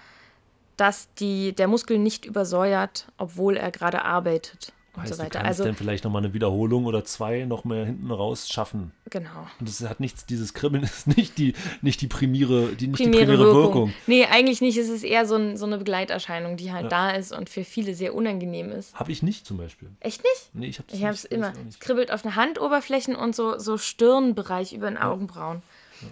dass 0.76 1.08
die, 1.14 1.52
der 1.54 1.68
Muskel 1.68 1.98
nicht 1.98 2.24
übersäuert, 2.24 3.06
obwohl 3.18 3.56
er 3.56 3.70
gerade 3.70 4.04
arbeitet 4.04 4.72
und 4.94 5.02
Heißt, 5.02 5.12
so 5.12 5.18
du 5.18 5.24
weiter. 5.24 5.38
kannst 5.40 5.46
Also, 5.48 5.64
dann 5.64 5.74
vielleicht 5.74 6.04
nochmal 6.04 6.24
eine 6.24 6.32
Wiederholung 6.32 6.86
oder 6.86 7.04
zwei 7.04 7.44
noch 7.44 7.64
mehr 7.64 7.84
hinten 7.84 8.10
raus 8.10 8.48
schaffen. 8.48 8.92
genau. 9.10 9.46
Und 9.60 9.68
das 9.68 9.82
hat 9.86 10.00
nichts, 10.00 10.24
dieses 10.24 10.54
Kribbeln 10.54 10.82
ist 10.84 11.06
nicht 11.06 11.36
die, 11.36 11.52
nicht 11.82 12.00
die 12.00 12.06
primäre, 12.06 12.68
die, 12.74 12.86
nicht 12.88 12.96
Primäre, 13.02 13.20
die 13.20 13.26
primäre 13.26 13.38
Wirkung. 13.44 13.62
Wirkung. 13.88 13.92
Nee, 14.06 14.24
eigentlich 14.24 14.62
nicht. 14.62 14.78
Es 14.78 14.88
ist 14.88 15.02
eher 15.04 15.26
so, 15.26 15.36
ein, 15.36 15.56
so 15.58 15.66
eine 15.66 15.76
Begleiterscheinung, 15.76 16.56
die 16.56 16.72
halt 16.72 16.84
Ja. 16.84 16.88
da 16.88 17.10
ist 17.10 17.32
und 17.32 17.50
für 17.50 17.62
viele 17.64 17.94
sehr 17.94 18.14
unangenehm 18.14 18.70
ist. 18.72 18.94
Habe 18.94 19.12
ich 19.12 19.22
nicht 19.22 19.44
zum 19.46 19.58
Beispiel. 19.58 19.88
Echt 20.00 20.22
nicht? 20.22 20.50
Nee, 20.54 20.66
ich 20.68 20.78
habe 20.78 20.88
Ich 20.92 21.02
habe 21.04 21.12
es 21.14 21.26
immer. 21.26 21.52
Es 21.68 21.78
kribbelt 21.78 22.10
auf 22.10 22.22
den 22.22 22.34
Handoberflächen 22.34 23.16
und 23.16 23.36
so, 23.36 23.58
so 23.58 23.76
Stirnbereich 23.76 24.72
über 24.72 24.88
den 24.88 24.96
Augenbrauen. 24.98 25.62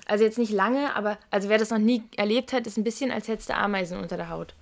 Also 0.06 0.24
jetzt 0.24 0.38
nicht 0.38 0.52
lange, 0.52 0.94
aber 0.96 1.18
also 1.30 1.48
wer 1.48 1.58
das 1.58 1.70
noch 1.70 1.78
nie 1.78 2.02
erlebt 2.16 2.52
hat, 2.52 2.66
ist 2.66 2.76
ein 2.76 2.84
bisschen, 2.84 3.10
als 3.10 3.28
hättest 3.28 3.48
du 3.50 3.54
Ameisen 3.56 3.98
unter 3.98 4.16
der 4.16 4.28
Haut. 4.30 4.54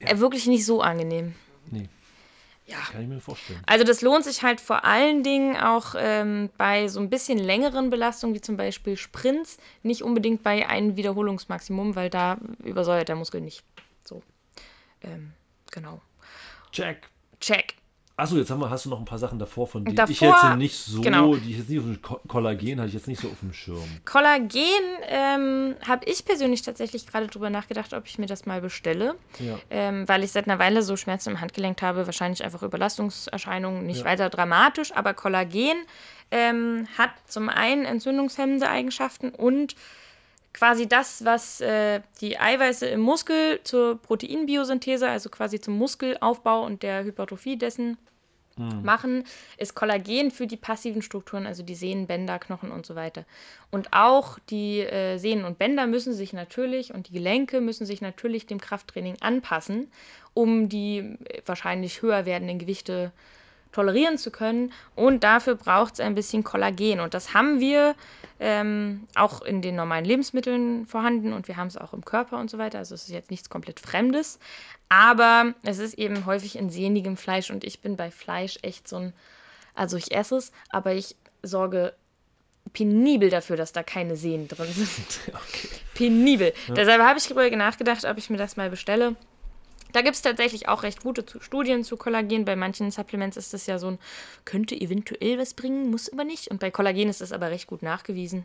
Äh, 0.00 0.18
wirklich 0.18 0.46
nicht 0.46 0.64
so 0.64 0.80
angenehm. 0.80 1.34
Nee, 1.70 1.88
Ja. 2.66 2.78
kann 2.90 3.02
ich 3.02 3.08
mir 3.08 3.20
vorstellen. 3.20 3.60
Also 3.66 3.84
das 3.84 4.00
lohnt 4.00 4.24
sich 4.24 4.42
halt 4.42 4.60
vor 4.60 4.84
allen 4.84 5.22
Dingen 5.22 5.56
auch 5.56 5.94
ähm, 5.98 6.48
bei 6.56 6.88
so 6.88 7.00
ein 7.00 7.10
bisschen 7.10 7.38
längeren 7.38 7.90
Belastungen, 7.90 8.34
wie 8.34 8.40
zum 8.40 8.56
Beispiel 8.56 8.96
Sprints, 8.96 9.58
nicht 9.82 10.02
unbedingt 10.02 10.42
bei 10.42 10.66
einem 10.68 10.96
Wiederholungsmaximum, 10.96 11.94
weil 11.96 12.08
da 12.10 12.38
übersäuert 12.64 13.08
der 13.08 13.16
Muskel 13.16 13.40
nicht. 13.42 13.62
So. 14.04 14.22
Ähm, 15.02 15.32
genau. 15.70 16.00
Check. 16.72 17.08
Check. 17.40 17.74
Achso, 18.20 18.36
jetzt 18.36 18.50
haben 18.50 18.60
wir, 18.60 18.70
hast 18.70 18.84
du 18.84 18.90
noch 18.90 18.98
ein 18.98 19.04
paar 19.04 19.18
Sachen 19.18 19.38
davor, 19.38 19.66
von 19.66 19.84
denen 19.84 19.98
ich 20.10 20.20
jetzt 20.20 20.56
nicht 20.56 20.76
so, 20.76 21.00
genau. 21.00 21.34
die 21.36 21.50
ich 21.52 21.58
jetzt 21.58 21.68
nicht 21.70 21.78
auf 21.78 21.84
dem 21.86 22.02
Ko- 22.02 22.20
Kollagen 22.28 22.78
hatte 22.78 22.88
ich 22.88 22.94
jetzt 22.94 23.08
nicht 23.08 23.20
so 23.20 23.28
auf 23.28 23.40
dem 23.40 23.52
Schirm. 23.52 23.82
Kollagen 24.04 24.50
ähm, 25.08 25.74
habe 25.86 26.04
ich 26.04 26.24
persönlich 26.24 26.62
tatsächlich 26.62 27.06
gerade 27.06 27.26
drüber 27.28 27.50
nachgedacht, 27.50 27.94
ob 27.94 28.06
ich 28.06 28.18
mir 28.18 28.26
das 28.26 28.46
mal 28.46 28.60
bestelle, 28.60 29.14
Ja. 29.38 29.58
ähm, 29.70 30.06
weil 30.08 30.22
ich 30.22 30.32
seit 30.32 30.46
einer 30.46 30.58
Weile 30.58 30.82
so 30.82 30.96
Schmerzen 30.96 31.30
im 31.30 31.40
Handgelenk 31.40 31.80
habe, 31.82 32.06
wahrscheinlich 32.06 32.44
einfach 32.44 32.62
Überlastungserscheinungen, 32.62 33.86
nicht 33.86 34.00
Ja. 34.00 34.04
weiter 34.04 34.28
dramatisch, 34.30 34.92
aber 34.94 35.14
Kollagen 35.14 35.76
ähm, 36.30 36.86
hat 36.96 37.10
zum 37.26 37.48
einen 37.48 37.84
entzündungshemmende 37.84 38.68
Eigenschaften 38.68 39.30
und 39.30 39.74
quasi 40.52 40.88
das, 40.88 41.24
was 41.24 41.60
äh, 41.60 42.00
die 42.20 42.38
Eiweiße 42.38 42.86
im 42.86 43.00
Muskel 43.00 43.60
zur 43.64 44.00
Proteinbiosynthese, 44.02 45.08
also 45.08 45.30
quasi 45.30 45.60
zum 45.60 45.78
Muskelaufbau 45.78 46.64
und 46.64 46.82
der 46.82 47.04
Hypertrophie 47.04 47.56
dessen 47.56 47.96
machen, 48.82 49.24
ist 49.56 49.74
Kollagen 49.74 50.30
für 50.30 50.46
die 50.46 50.56
passiven 50.56 51.02
Strukturen, 51.02 51.46
also 51.46 51.62
die 51.62 51.74
Sehnen, 51.74 52.06
Bänder, 52.06 52.38
Knochen 52.38 52.70
und 52.70 52.84
so 52.84 52.94
weiter. 52.94 53.24
Und 53.70 53.92
auch 53.92 54.38
die 54.50 54.80
äh, 54.80 55.18
Sehnen 55.18 55.44
und 55.44 55.58
Bänder 55.58 55.86
müssen 55.86 56.12
sich 56.12 56.32
natürlich 56.32 56.92
und 56.92 57.08
die 57.08 57.12
Gelenke 57.12 57.60
müssen 57.60 57.86
sich 57.86 58.00
natürlich 58.00 58.46
dem 58.46 58.60
Krafttraining 58.60 59.16
anpassen, 59.20 59.90
um 60.34 60.68
die 60.68 60.98
äh, 60.98 61.42
wahrscheinlich 61.46 62.02
höher 62.02 62.26
werdenden 62.26 62.58
Gewichte 62.58 63.12
tolerieren 63.72 64.18
zu 64.18 64.30
können. 64.30 64.72
Und 64.94 65.24
dafür 65.24 65.54
braucht 65.54 65.94
es 65.94 66.00
ein 66.00 66.14
bisschen 66.14 66.44
Kollagen. 66.44 67.00
Und 67.00 67.14
das 67.14 67.34
haben 67.34 67.60
wir 67.60 67.94
ähm, 68.40 69.06
auch 69.14 69.42
in 69.42 69.60
den 69.60 69.76
normalen 69.76 70.06
Lebensmitteln 70.06 70.86
vorhanden 70.86 71.34
und 71.34 71.46
wir 71.46 71.58
haben 71.58 71.66
es 71.66 71.76
auch 71.76 71.92
im 71.92 72.04
Körper 72.04 72.38
und 72.38 72.50
so 72.50 72.56
weiter. 72.56 72.78
Also 72.78 72.94
es 72.94 73.02
ist 73.02 73.10
jetzt 73.10 73.30
nichts 73.30 73.50
komplett 73.50 73.78
Fremdes. 73.78 74.38
Aber 74.88 75.54
es 75.62 75.78
ist 75.78 75.94
eben 75.98 76.24
häufig 76.26 76.56
in 76.56 76.70
sehnigem 76.70 77.16
Fleisch 77.18 77.50
und 77.50 77.64
ich 77.64 77.80
bin 77.80 77.96
bei 77.96 78.10
Fleisch 78.10 78.58
echt 78.62 78.88
so 78.88 78.96
ein. 78.96 79.12
Also 79.74 79.96
ich 79.96 80.12
esse 80.12 80.36
es, 80.36 80.52
aber 80.70 80.94
ich 80.94 81.16
sorge 81.42 81.94
penibel 82.72 83.30
dafür, 83.30 83.56
dass 83.56 83.72
da 83.72 83.82
keine 83.82 84.16
Sehnen 84.16 84.48
drin 84.48 84.72
sind. 84.72 85.20
Okay. 85.34 85.68
penibel. 85.94 86.54
Deshalb 86.68 87.02
habe 87.02 87.18
ich 87.18 87.28
darüber 87.28 87.54
nachgedacht, 87.56 88.04
ob 88.04 88.16
ich 88.16 88.30
mir 88.30 88.38
das 88.38 88.56
mal 88.56 88.70
bestelle. 88.70 89.16
Da 89.92 90.02
gibt 90.02 90.16
es 90.16 90.22
tatsächlich 90.22 90.68
auch 90.68 90.82
recht 90.82 91.02
gute 91.02 91.24
Studien 91.40 91.84
zu 91.84 91.96
Kollagen. 91.96 92.44
Bei 92.44 92.56
manchen 92.56 92.90
Supplements 92.90 93.36
ist 93.36 93.52
das 93.52 93.66
ja 93.66 93.78
so 93.78 93.88
ein, 93.88 93.98
könnte 94.44 94.74
eventuell 94.74 95.38
was 95.38 95.54
bringen, 95.54 95.90
muss 95.90 96.12
aber 96.12 96.24
nicht. 96.24 96.48
Und 96.48 96.60
bei 96.60 96.70
Kollagen 96.70 97.08
ist 97.08 97.20
das 97.20 97.32
aber 97.32 97.50
recht 97.50 97.66
gut 97.66 97.82
nachgewiesen. 97.82 98.44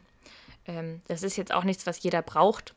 Ähm, 0.67 1.01
das 1.08 1.23
ist 1.23 1.38
jetzt 1.38 1.53
auch 1.53 1.63
nichts, 1.63 1.86
was 1.86 2.01
jeder 2.01 2.21
braucht. 2.21 2.73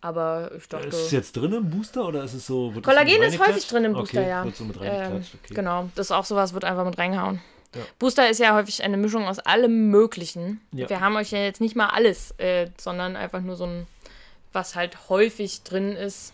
Aber 0.00 0.50
ich 0.54 0.68
dachte. 0.68 0.88
Ist 0.88 1.06
es 1.06 1.10
jetzt 1.12 1.32
drin 1.32 1.54
im 1.54 1.70
Booster 1.70 2.06
oder 2.06 2.24
ist 2.24 2.34
es 2.34 2.46
so? 2.46 2.74
wird 2.74 2.86
das 2.86 2.94
Kollagen 2.94 3.22
ist 3.22 3.38
häufig 3.38 3.66
drin 3.66 3.84
im 3.84 3.94
Booster, 3.94 4.18
okay, 4.18 4.28
ja. 4.28 4.44
Wird 4.44 4.54
so 4.54 4.64
mit 4.64 4.76
Ähm, 4.82 5.24
okay. 5.42 5.54
Genau, 5.54 5.88
das 5.94 6.08
ist 6.08 6.12
auch 6.12 6.26
sowas, 6.26 6.52
wird 6.52 6.64
einfach 6.64 6.84
mit 6.84 6.98
reingehauen. 6.98 7.40
Ja. 7.74 7.80
Booster 7.98 8.28
ist 8.28 8.38
ja 8.38 8.54
häufig 8.54 8.84
eine 8.84 8.98
Mischung 8.98 9.26
aus 9.26 9.38
allem 9.38 9.88
Möglichen. 9.88 10.60
Ja. 10.72 10.90
Wir 10.90 11.00
haben 11.00 11.16
euch 11.16 11.30
ja 11.30 11.38
jetzt 11.38 11.62
nicht 11.62 11.74
mal 11.74 11.86
alles, 11.86 12.32
äh, 12.32 12.68
sondern 12.76 13.16
einfach 13.16 13.40
nur 13.40 13.56
so 13.56 13.64
ein, 13.64 13.86
was 14.52 14.76
halt 14.76 15.08
häufig 15.08 15.62
drin 15.62 15.96
ist. 15.96 16.33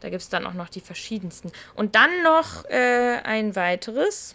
Da 0.00 0.10
gibt 0.10 0.22
es 0.22 0.28
dann 0.28 0.46
auch 0.46 0.54
noch 0.54 0.68
die 0.68 0.80
verschiedensten. 0.80 1.52
Und 1.74 1.94
dann 1.94 2.22
noch 2.22 2.64
äh, 2.66 3.20
ein 3.22 3.54
weiteres. 3.56 4.34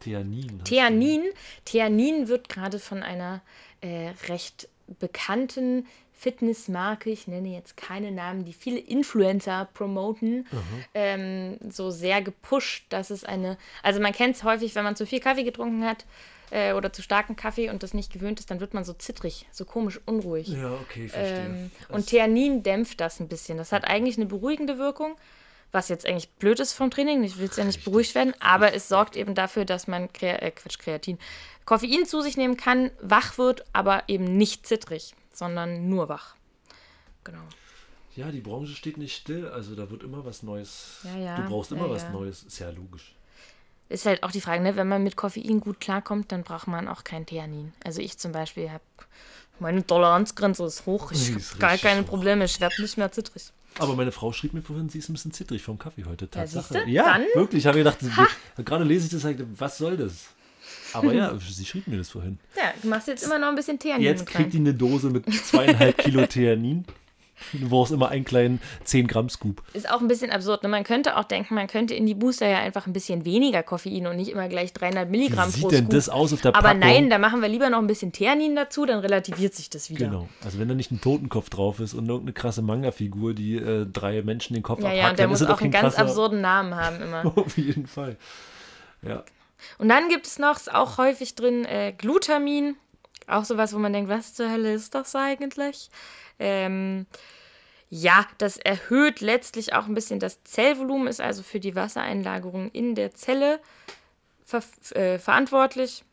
Theanin. 0.00 0.64
Theanin. 0.64 1.22
Theanin 1.64 2.28
wird 2.28 2.48
gerade 2.48 2.78
von 2.78 3.02
einer 3.02 3.40
äh, 3.80 4.12
recht 4.28 4.68
bekannten 4.98 5.86
Fitnessmarke, 6.12 7.10
ich 7.10 7.26
nenne 7.26 7.48
jetzt 7.48 7.76
keine 7.76 8.12
Namen, 8.12 8.44
die 8.44 8.52
viele 8.52 8.78
Influencer 8.78 9.68
promoten, 9.74 10.46
ähm, 10.94 11.58
so 11.68 11.90
sehr 11.90 12.22
gepusht, 12.22 12.84
dass 12.90 13.10
es 13.10 13.24
eine, 13.24 13.58
also 13.82 14.00
man 14.00 14.12
kennt 14.12 14.36
es 14.36 14.44
häufig, 14.44 14.76
wenn 14.76 14.84
man 14.84 14.94
zu 14.94 15.04
viel 15.04 15.18
Kaffee 15.18 15.42
getrunken 15.42 15.84
hat 15.84 16.04
äh, 16.52 16.74
oder 16.74 16.92
zu 16.92 17.02
starken 17.02 17.34
Kaffee 17.34 17.70
und 17.70 17.82
das 17.82 17.94
nicht 17.94 18.12
gewöhnt 18.12 18.38
ist, 18.38 18.50
dann 18.50 18.60
wird 18.60 18.74
man 18.74 18.84
so 18.84 18.92
zittrig, 18.92 19.46
so 19.50 19.64
komisch 19.64 20.00
unruhig. 20.04 20.48
Ja, 20.48 20.72
okay, 20.74 21.08
verstehe. 21.08 21.46
Ähm, 21.46 21.70
und 21.88 22.06
Theanin 22.06 22.62
dämpft 22.62 23.00
das 23.00 23.20
ein 23.20 23.28
bisschen. 23.28 23.56
Das 23.58 23.72
hat 23.72 23.84
eigentlich 23.84 24.16
eine 24.16 24.26
beruhigende 24.26 24.78
Wirkung, 24.78 25.16
was 25.72 25.88
jetzt 25.88 26.06
eigentlich 26.06 26.28
blöd 26.30 26.60
ist 26.60 26.74
vom 26.74 26.90
Training. 26.90 27.24
Ich 27.24 27.38
will 27.38 27.48
es 27.48 27.56
ja 27.56 27.64
nicht 27.64 27.84
beruhigt 27.84 28.14
werden, 28.14 28.34
aber 28.40 28.74
es 28.74 28.88
sorgt 28.88 29.16
eben 29.16 29.34
dafür, 29.34 29.64
dass 29.64 29.88
man 29.88 30.12
Krea 30.12 30.36
äh, 30.36 30.50
Quatsch, 30.50 30.78
Kreatin, 30.78 31.18
Koffein 31.64 32.04
zu 32.04 32.20
sich 32.20 32.36
nehmen 32.36 32.58
kann, 32.58 32.90
wach 33.00 33.38
wird, 33.38 33.64
aber 33.72 34.04
eben 34.08 34.36
nicht 34.36 34.66
zittrig, 34.66 35.14
sondern 35.32 35.88
nur 35.88 36.10
wach. 36.10 36.36
Genau. 37.24 37.42
Ja, 38.14 38.30
die 38.30 38.40
Branche 38.40 38.74
steht 38.74 38.98
nicht 38.98 39.16
still, 39.16 39.48
also 39.48 39.74
da 39.74 39.90
wird 39.90 40.02
immer 40.02 40.22
was 40.26 40.42
Neues. 40.42 40.98
Ja, 41.04 41.16
ja, 41.16 41.36
Du 41.36 41.48
brauchst 41.48 41.72
immer 41.72 41.86
ja, 41.86 41.90
was. 41.90 42.10
Neues, 42.10 42.42
ist 42.42 42.58
ja 42.58 42.68
logisch. 42.68 43.14
Ist 43.92 44.06
halt 44.06 44.22
auch 44.22 44.30
die 44.30 44.40
Frage, 44.40 44.62
ne? 44.62 44.76
wenn 44.76 44.88
man 44.88 45.02
mit 45.02 45.16
Koffein 45.16 45.60
gut 45.60 45.78
klarkommt, 45.80 46.32
dann 46.32 46.42
braucht 46.42 46.66
man 46.66 46.88
auch 46.88 47.04
kein 47.04 47.26
Theanin. 47.26 47.72
Also 47.84 48.00
ich 48.00 48.16
zum 48.18 48.32
Beispiel 48.32 48.70
habe, 48.70 48.82
meine 49.60 49.86
Toleranzgrenze 49.86 50.64
ist 50.64 50.86
hoch, 50.86 51.12
ich 51.12 51.30
habe 51.30 51.40
gar 51.58 51.76
keine 51.78 52.02
hoch. 52.02 52.06
Probleme, 52.06 52.44
ich 52.46 52.60
werde 52.60 52.80
nicht 52.80 52.96
mehr 52.96 53.12
zittrig. 53.12 53.44
Aber 53.78 53.94
meine 53.94 54.12
Frau 54.12 54.32
schrieb 54.32 54.52
mir 54.54 54.62
vorhin, 54.62 54.88
sie 54.88 54.98
ist 54.98 55.08
ein 55.08 55.14
bisschen 55.14 55.32
zittrig 55.32 55.62
vom 55.62 55.78
Kaffee 55.78 56.04
heute. 56.04 56.28
Tatsache. 56.28 56.84
Ja, 56.88 57.04
Dann- 57.18 57.26
wirklich. 57.34 57.60
Ich 57.62 57.66
habe 57.66 57.78
gedacht, 57.78 57.98
sie- 58.00 58.62
gerade 58.64 58.84
lese 58.84 59.06
ich 59.06 59.12
das, 59.12 59.24
halt, 59.24 59.44
was 59.58 59.78
soll 59.78 59.96
das? 59.96 60.26
Aber 60.94 61.12
ja, 61.12 61.34
sie 61.50 61.64
schrieb 61.64 61.86
mir 61.88 61.96
das 61.98 62.10
vorhin. 62.10 62.38
Ja, 62.56 62.72
du 62.82 62.88
machst 62.88 63.08
jetzt 63.08 63.22
immer 63.24 63.38
noch 63.38 63.48
ein 63.48 63.54
bisschen 63.56 63.78
Theanin 63.78 64.02
Jetzt 64.04 64.20
rein. 64.20 64.26
kriegt 64.26 64.52
die 64.52 64.58
eine 64.58 64.74
Dose 64.74 65.08
mit 65.10 65.24
zweieinhalb 65.32 65.96
Kilo 65.98 66.26
Theanin. 66.26 66.84
Du 67.52 67.68
brauchst 67.68 67.92
immer 67.92 68.08
einen 68.08 68.24
kleinen 68.24 68.60
10 68.84 69.06
Gramm 69.06 69.28
Scoop. 69.28 69.62
Ist 69.72 69.90
auch 69.90 70.00
ein 70.00 70.08
bisschen 70.08 70.30
absurd. 70.30 70.62
Ne? 70.62 70.68
Man 70.68 70.84
könnte 70.84 71.16
auch 71.16 71.24
denken, 71.24 71.54
man 71.54 71.66
könnte 71.66 71.94
in 71.94 72.06
die 72.06 72.14
Booster 72.14 72.46
ja 72.48 72.58
einfach 72.58 72.86
ein 72.86 72.92
bisschen 72.92 73.24
weniger 73.24 73.62
Koffein 73.62 74.06
und 74.06 74.16
nicht 74.16 74.30
immer 74.30 74.48
gleich 74.48 74.72
300 74.72 75.08
Wie 75.08 75.10
Milligramm 75.10 75.50
pro 75.50 75.68
sieht 75.68 75.72
denn 75.72 75.78
Scoop. 75.86 75.90
das 75.90 76.08
aus 76.08 76.32
auf 76.32 76.40
der 76.40 76.54
Aber 76.54 76.68
Packung? 76.68 76.80
nein, 76.80 77.10
da 77.10 77.18
machen 77.18 77.40
wir 77.42 77.48
lieber 77.48 77.70
noch 77.70 77.78
ein 77.78 77.86
bisschen 77.86 78.12
Theanin 78.12 78.54
dazu, 78.56 78.86
dann 78.86 79.00
relativiert 79.00 79.54
sich 79.54 79.70
das 79.70 79.90
wieder. 79.90 80.06
Genau. 80.06 80.28
Also 80.44 80.58
wenn 80.58 80.68
da 80.68 80.74
nicht 80.74 80.90
ein 80.92 81.00
Totenkopf 81.00 81.50
drauf 81.50 81.80
ist 81.80 81.94
und 81.94 82.06
irgendeine 82.08 82.32
krasse 82.32 82.62
Manga-Figur, 82.62 83.34
die 83.34 83.56
äh, 83.56 83.86
drei 83.90 84.22
Menschen 84.22 84.54
den 84.54 84.62
Kopf 84.62 84.80
Ja, 84.80 84.86
abhackt, 84.86 85.02
ja, 85.02 85.10
und 85.10 85.18
der 85.18 85.28
muss 85.28 85.42
auch 85.42 85.60
einen 85.60 85.70
ganz 85.70 85.94
krasser- 85.96 86.02
absurden 86.02 86.40
Namen 86.40 86.74
haben 86.76 87.00
immer. 87.02 87.32
Auf 87.36 87.56
jeden 87.56 87.86
Fall. 87.86 88.16
Ja. 89.02 89.24
Und 89.78 89.88
dann 89.88 90.08
gibt 90.08 90.26
es 90.26 90.38
noch, 90.38 90.56
ist 90.56 90.72
auch 90.74 90.98
häufig 90.98 91.34
drin, 91.34 91.64
äh, 91.64 91.92
Glutamin. 91.96 92.76
Auch 93.28 93.44
sowas, 93.44 93.72
wo 93.72 93.78
man 93.78 93.92
denkt, 93.92 94.10
was 94.10 94.34
zur 94.34 94.50
Hölle 94.50 94.72
ist 94.74 94.94
das 94.96 95.14
eigentlich? 95.14 95.88
Ähm, 96.38 97.06
ja, 97.90 98.26
das 98.38 98.56
erhöht 98.56 99.20
letztlich 99.20 99.74
auch 99.74 99.86
ein 99.86 99.94
bisschen 99.94 100.18
das 100.18 100.42
Zellvolumen, 100.44 101.08
ist 101.08 101.20
also 101.20 101.42
für 101.42 101.60
die 101.60 101.74
Wassereinlagerung 101.74 102.70
in 102.70 102.94
der 102.94 103.14
Zelle 103.14 103.60
ver 104.44 104.62
äh, 104.94 105.18
verantwortlich. 105.18 106.04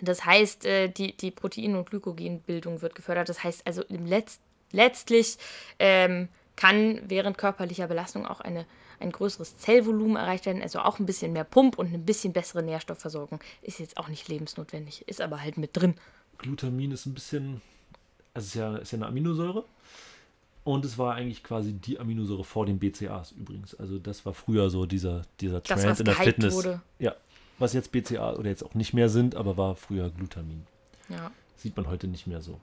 Das 0.00 0.24
heißt, 0.24 0.64
äh, 0.64 0.88
die, 0.88 1.16
die 1.16 1.30
Protein- 1.30 1.76
und 1.76 1.90
Glykogenbildung 1.90 2.82
wird 2.82 2.94
gefördert. 2.94 3.28
Das 3.28 3.44
heißt 3.44 3.66
also 3.66 3.84
Letz 3.88 4.40
letztlich 4.72 5.38
ähm, 5.78 6.28
kann 6.56 7.00
während 7.06 7.38
körperlicher 7.38 7.86
Belastung 7.86 8.26
auch 8.26 8.40
eine, 8.40 8.66
ein 9.00 9.12
größeres 9.12 9.56
Zellvolumen 9.56 10.16
erreicht 10.16 10.46
werden, 10.46 10.62
also 10.62 10.80
auch 10.80 10.98
ein 10.98 11.06
bisschen 11.06 11.32
mehr 11.32 11.44
Pump 11.44 11.78
und 11.78 11.92
ein 11.92 12.04
bisschen 12.04 12.32
bessere 12.32 12.62
Nährstoffversorgung. 12.62 13.40
Ist 13.62 13.78
jetzt 13.80 13.96
auch 13.96 14.08
nicht 14.08 14.28
lebensnotwendig, 14.28 15.06
ist 15.08 15.20
aber 15.20 15.42
halt 15.42 15.58
mit 15.58 15.76
drin. 15.76 15.94
Glutamin 16.38 16.92
ist 16.92 17.06
ein 17.06 17.14
bisschen, 17.14 17.62
also 18.34 18.46
ist 18.46 18.54
ja, 18.54 18.76
ist 18.76 18.92
ja 18.92 18.98
eine 18.98 19.06
Aminosäure. 19.06 19.64
Und 20.64 20.84
es 20.84 20.96
war 20.96 21.14
eigentlich 21.14 21.44
quasi 21.44 21.74
die 21.74 22.00
Aminosäure 22.00 22.42
vor 22.42 22.64
den 22.66 22.78
BCAs 22.78 23.32
übrigens. 23.32 23.74
Also 23.74 23.98
das 23.98 24.24
war 24.24 24.32
früher 24.32 24.70
so 24.70 24.86
dieser, 24.86 25.22
dieser 25.40 25.62
Trend 25.62 25.84
das, 25.84 26.00
in 26.00 26.06
der 26.06 26.14
Fitness. 26.14 26.54
Wurde. 26.54 26.80
Ja, 26.98 27.14
was 27.58 27.74
jetzt 27.74 27.92
BCA 27.92 28.34
oder 28.34 28.48
jetzt 28.48 28.64
auch 28.64 28.74
nicht 28.74 28.94
mehr 28.94 29.08
sind, 29.08 29.34
aber 29.36 29.56
war 29.56 29.76
früher 29.76 30.10
Glutamin. 30.10 30.66
Ja. 31.10 31.30
Sieht 31.56 31.76
man 31.76 31.86
heute 31.86 32.08
nicht 32.08 32.26
mehr 32.26 32.40
so. 32.40 32.58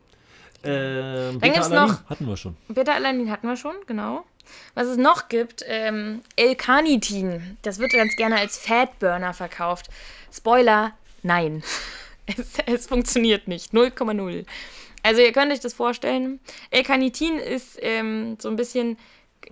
Ähm, 0.63 1.39
es 1.41 1.69
noch. 1.69 2.03
Hatten 2.05 2.27
wir 2.27 2.37
schon. 2.37 2.55
Beta-Alanin 2.67 3.31
hatten 3.31 3.47
wir 3.47 3.55
schon, 3.55 3.75
genau. 3.87 4.25
Was 4.73 4.87
es 4.87 4.97
noch 4.97 5.29
gibt, 5.29 5.63
ähm, 5.67 6.21
L-Carnitin. 6.35 7.57
Das 7.61 7.79
wird 7.79 7.93
ganz 7.93 8.15
gerne 8.15 8.37
als 8.37 8.57
Fatburner 8.57 9.33
verkauft. 9.33 9.89
Spoiler, 10.31 10.93
nein. 11.23 11.63
es, 12.25 12.57
es 12.65 12.87
funktioniert 12.87 13.47
nicht. 13.47 13.73
0,0. 13.73 14.45
Also 15.03 15.21
ihr 15.21 15.31
könnt 15.31 15.51
euch 15.51 15.59
das 15.59 15.73
vorstellen. 15.73 16.39
L-Carnitin 16.69 17.37
ist 17.37 17.77
ähm, 17.81 18.37
so 18.39 18.49
ein 18.49 18.55
bisschen 18.55 18.97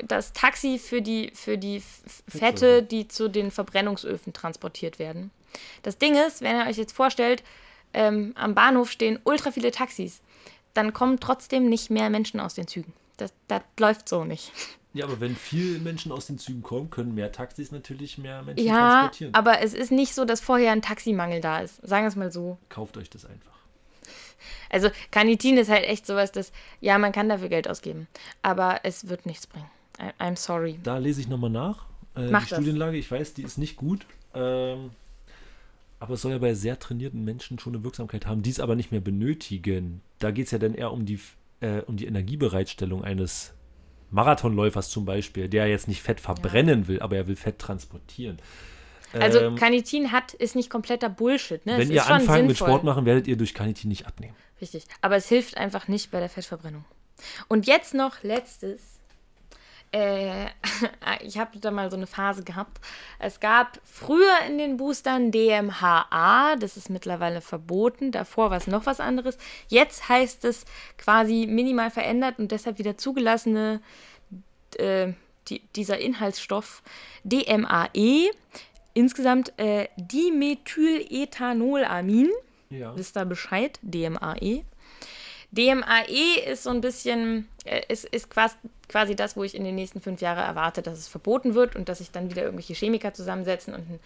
das 0.05 0.33
Taxi 0.33 0.77
für 0.77 1.01
die, 1.01 1.31
für 1.33 1.57
die 1.57 1.81
Fette, 2.27 2.83
die 2.83 3.07
zu 3.07 3.27
den 3.29 3.51
Verbrennungsöfen 3.51 4.33
transportiert 4.33 4.99
werden. 4.99 5.31
Das 5.81 5.97
Ding 5.97 6.15
ist, 6.15 6.41
wenn 6.41 6.57
ihr 6.57 6.67
euch 6.67 6.77
jetzt 6.77 6.95
vorstellt, 6.95 7.43
ähm, 7.93 8.33
am 8.35 8.53
Bahnhof 8.53 8.91
stehen 8.91 9.19
ultra 9.23 9.51
viele 9.51 9.71
Taxis, 9.71 10.21
dann 10.73 10.93
kommen 10.93 11.19
trotzdem 11.19 11.67
nicht 11.69 11.89
mehr 11.89 12.09
Menschen 12.09 12.39
aus 12.39 12.53
den 12.53 12.67
Zügen. 12.67 12.93
Das, 13.17 13.33
das 13.47 13.61
läuft 13.79 14.07
so 14.07 14.23
nicht. 14.23 14.51
Ja, 14.93 15.05
aber 15.05 15.19
wenn 15.19 15.35
viele 15.35 15.79
Menschen 15.79 16.11
aus 16.11 16.27
den 16.27 16.39
Zügen 16.39 16.63
kommen, 16.63 16.89
können 16.89 17.13
mehr 17.13 17.31
Taxis 17.31 17.71
natürlich 17.71 18.17
mehr 18.17 18.41
Menschen 18.41 18.65
ja, 18.65 18.73
transportieren. 18.73 19.33
Ja, 19.33 19.39
aber 19.39 19.61
es 19.61 19.73
ist 19.73 19.91
nicht 19.91 20.15
so, 20.15 20.25
dass 20.25 20.41
vorher 20.41 20.71
ein 20.71 20.81
Taximangel 20.81 21.41
da 21.41 21.59
ist. 21.59 21.75
Sagen 21.87 22.05
wir 22.05 22.09
es 22.09 22.15
mal 22.15 22.31
so. 22.31 22.57
Kauft 22.69 22.97
euch 22.97 23.09
das 23.09 23.25
einfach. 23.25 23.58
Also 24.69 24.89
Carnitin 25.11 25.57
ist 25.57 25.69
halt 25.69 25.85
echt 25.85 26.05
sowas, 26.05 26.31
dass, 26.31 26.51
ja, 26.81 26.97
man 26.97 27.11
kann 27.11 27.29
dafür 27.29 27.49
Geld 27.49 27.69
ausgeben, 27.69 28.07
aber 28.41 28.81
es 28.83 29.09
wird 29.09 29.25
nichts 29.25 29.47
bringen. 29.47 29.69
I'm 30.19 30.37
sorry. 30.37 30.79
Da 30.83 30.97
lese 30.97 31.21
ich 31.21 31.27
nochmal 31.27 31.49
nach. 31.49 31.85
Äh, 32.15 32.29
Mach 32.29 32.43
die 32.43 32.49
das. 32.49 32.59
Studienlage, 32.59 32.97
ich 32.97 33.11
weiß, 33.11 33.33
die 33.33 33.43
ist 33.43 33.57
nicht 33.57 33.75
gut. 33.75 34.05
Ähm, 34.33 34.91
aber 35.99 36.13
es 36.13 36.21
soll 36.21 36.31
ja 36.31 36.37
bei 36.37 36.53
sehr 36.53 36.79
trainierten 36.79 37.23
Menschen 37.25 37.59
schon 37.59 37.75
eine 37.75 37.83
Wirksamkeit 37.83 38.25
haben, 38.25 38.41
die 38.41 38.49
es 38.49 38.59
aber 38.59 38.75
nicht 38.75 38.91
mehr 38.91 39.01
benötigen. 39.01 40.01
Da 40.19 40.31
geht 40.31 40.45
es 40.45 40.51
ja 40.51 40.57
dann 40.57 40.73
eher 40.73 40.93
um 40.93 41.05
die, 41.05 41.19
äh, 41.59 41.81
um 41.81 41.97
die 41.97 42.05
Energiebereitstellung 42.05 43.03
eines 43.03 43.53
Marathonläufers 44.11 44.89
zum 44.89 45.05
Beispiel, 45.05 45.49
der 45.49 45.67
jetzt 45.67 45.87
nicht 45.87 46.01
Fett 46.01 46.19
verbrennen 46.19 46.81
ja. 46.81 46.87
will, 46.87 46.99
aber 47.01 47.17
er 47.17 47.27
will 47.27 47.35
Fett 47.35 47.59
transportieren. 47.59 48.37
Also 49.13 49.39
ähm, 49.39 49.55
Carnitin 49.55 50.11
hat, 50.11 50.33
ist 50.33 50.55
nicht 50.55 50.69
kompletter 50.69 51.09
Bullshit. 51.09 51.65
Ne? 51.65 51.77
Wenn 51.77 51.91
ihr 51.91 52.05
anfangt 52.07 52.47
mit 52.47 52.57
Sport 52.57 52.83
machen, 52.83 53.05
werdet 53.05 53.27
ihr 53.27 53.37
durch 53.37 53.53
Carnitin 53.53 53.89
nicht 53.89 54.05
abnehmen. 54.05 54.35
Richtig. 54.61 54.85
Aber 55.01 55.15
es 55.15 55.27
hilft 55.27 55.57
einfach 55.57 55.87
nicht 55.87 56.11
bei 56.11 56.19
der 56.19 56.29
Fettverbrennung. 56.29 56.85
Und 57.47 57.67
jetzt 57.67 57.93
noch 57.93 58.23
letztes 58.23 58.99
äh, 59.91 60.45
ich 61.21 61.37
habe 61.37 61.59
da 61.59 61.71
mal 61.71 61.89
so 61.89 61.97
eine 61.97 62.07
Phase 62.07 62.43
gehabt. 62.43 62.79
Es 63.17 63.39
gab 63.39 63.79
früher 63.83 64.39
in 64.47 64.57
den 64.57 64.77
Boostern 64.77 65.31
DMHA, 65.31 66.55
das 66.57 66.77
ist 66.77 66.89
mittlerweile 66.89 67.41
verboten. 67.41 68.11
Davor 68.11 68.51
war 68.51 68.57
es 68.57 68.67
noch 68.67 68.85
was 68.85 68.99
anderes. 68.99 69.37
Jetzt 69.67 70.09
heißt 70.09 70.45
es 70.45 70.65
quasi 70.97 71.47
minimal 71.49 71.91
verändert 71.91 72.39
und 72.39 72.51
deshalb 72.51 72.77
wieder 72.77 72.97
zugelassene 72.97 73.81
äh, 74.77 75.13
die, 75.47 75.61
dieser 75.75 75.97
Inhaltsstoff 75.97 76.83
DMAE. 77.23 78.31
Insgesamt 78.93 79.51
äh, 79.57 79.87
Dimethylethanolamin. 79.97 82.29
Ja. 82.69 82.95
Wisst 82.95 83.17
ihr 83.17 83.25
Bescheid? 83.25 83.79
DMAE. 83.81 84.63
DMAE 85.51 86.41
ist 86.45 86.63
so 86.63 86.69
ein 86.69 86.81
bisschen, 86.81 87.47
äh, 87.65 87.81
ist, 87.87 88.05
ist 88.05 88.29
quasi, 88.29 88.55
quasi 88.87 89.15
das, 89.15 89.35
wo 89.35 89.43
ich 89.43 89.55
in 89.55 89.63
den 89.63 89.75
nächsten 89.75 89.99
fünf 89.99 90.21
Jahren 90.21 90.37
erwarte, 90.37 90.83
dass 90.83 90.99
es 90.99 91.07
verboten 91.07 91.55
wird 91.55 91.75
und 91.75 91.89
dass 91.89 91.97
sich 91.97 92.11
dann 92.11 92.29
wieder 92.29 92.43
irgendwelche 92.43 92.75
Chemiker 92.75 93.13
zusammensetzen 93.13 93.73
und 93.73 93.99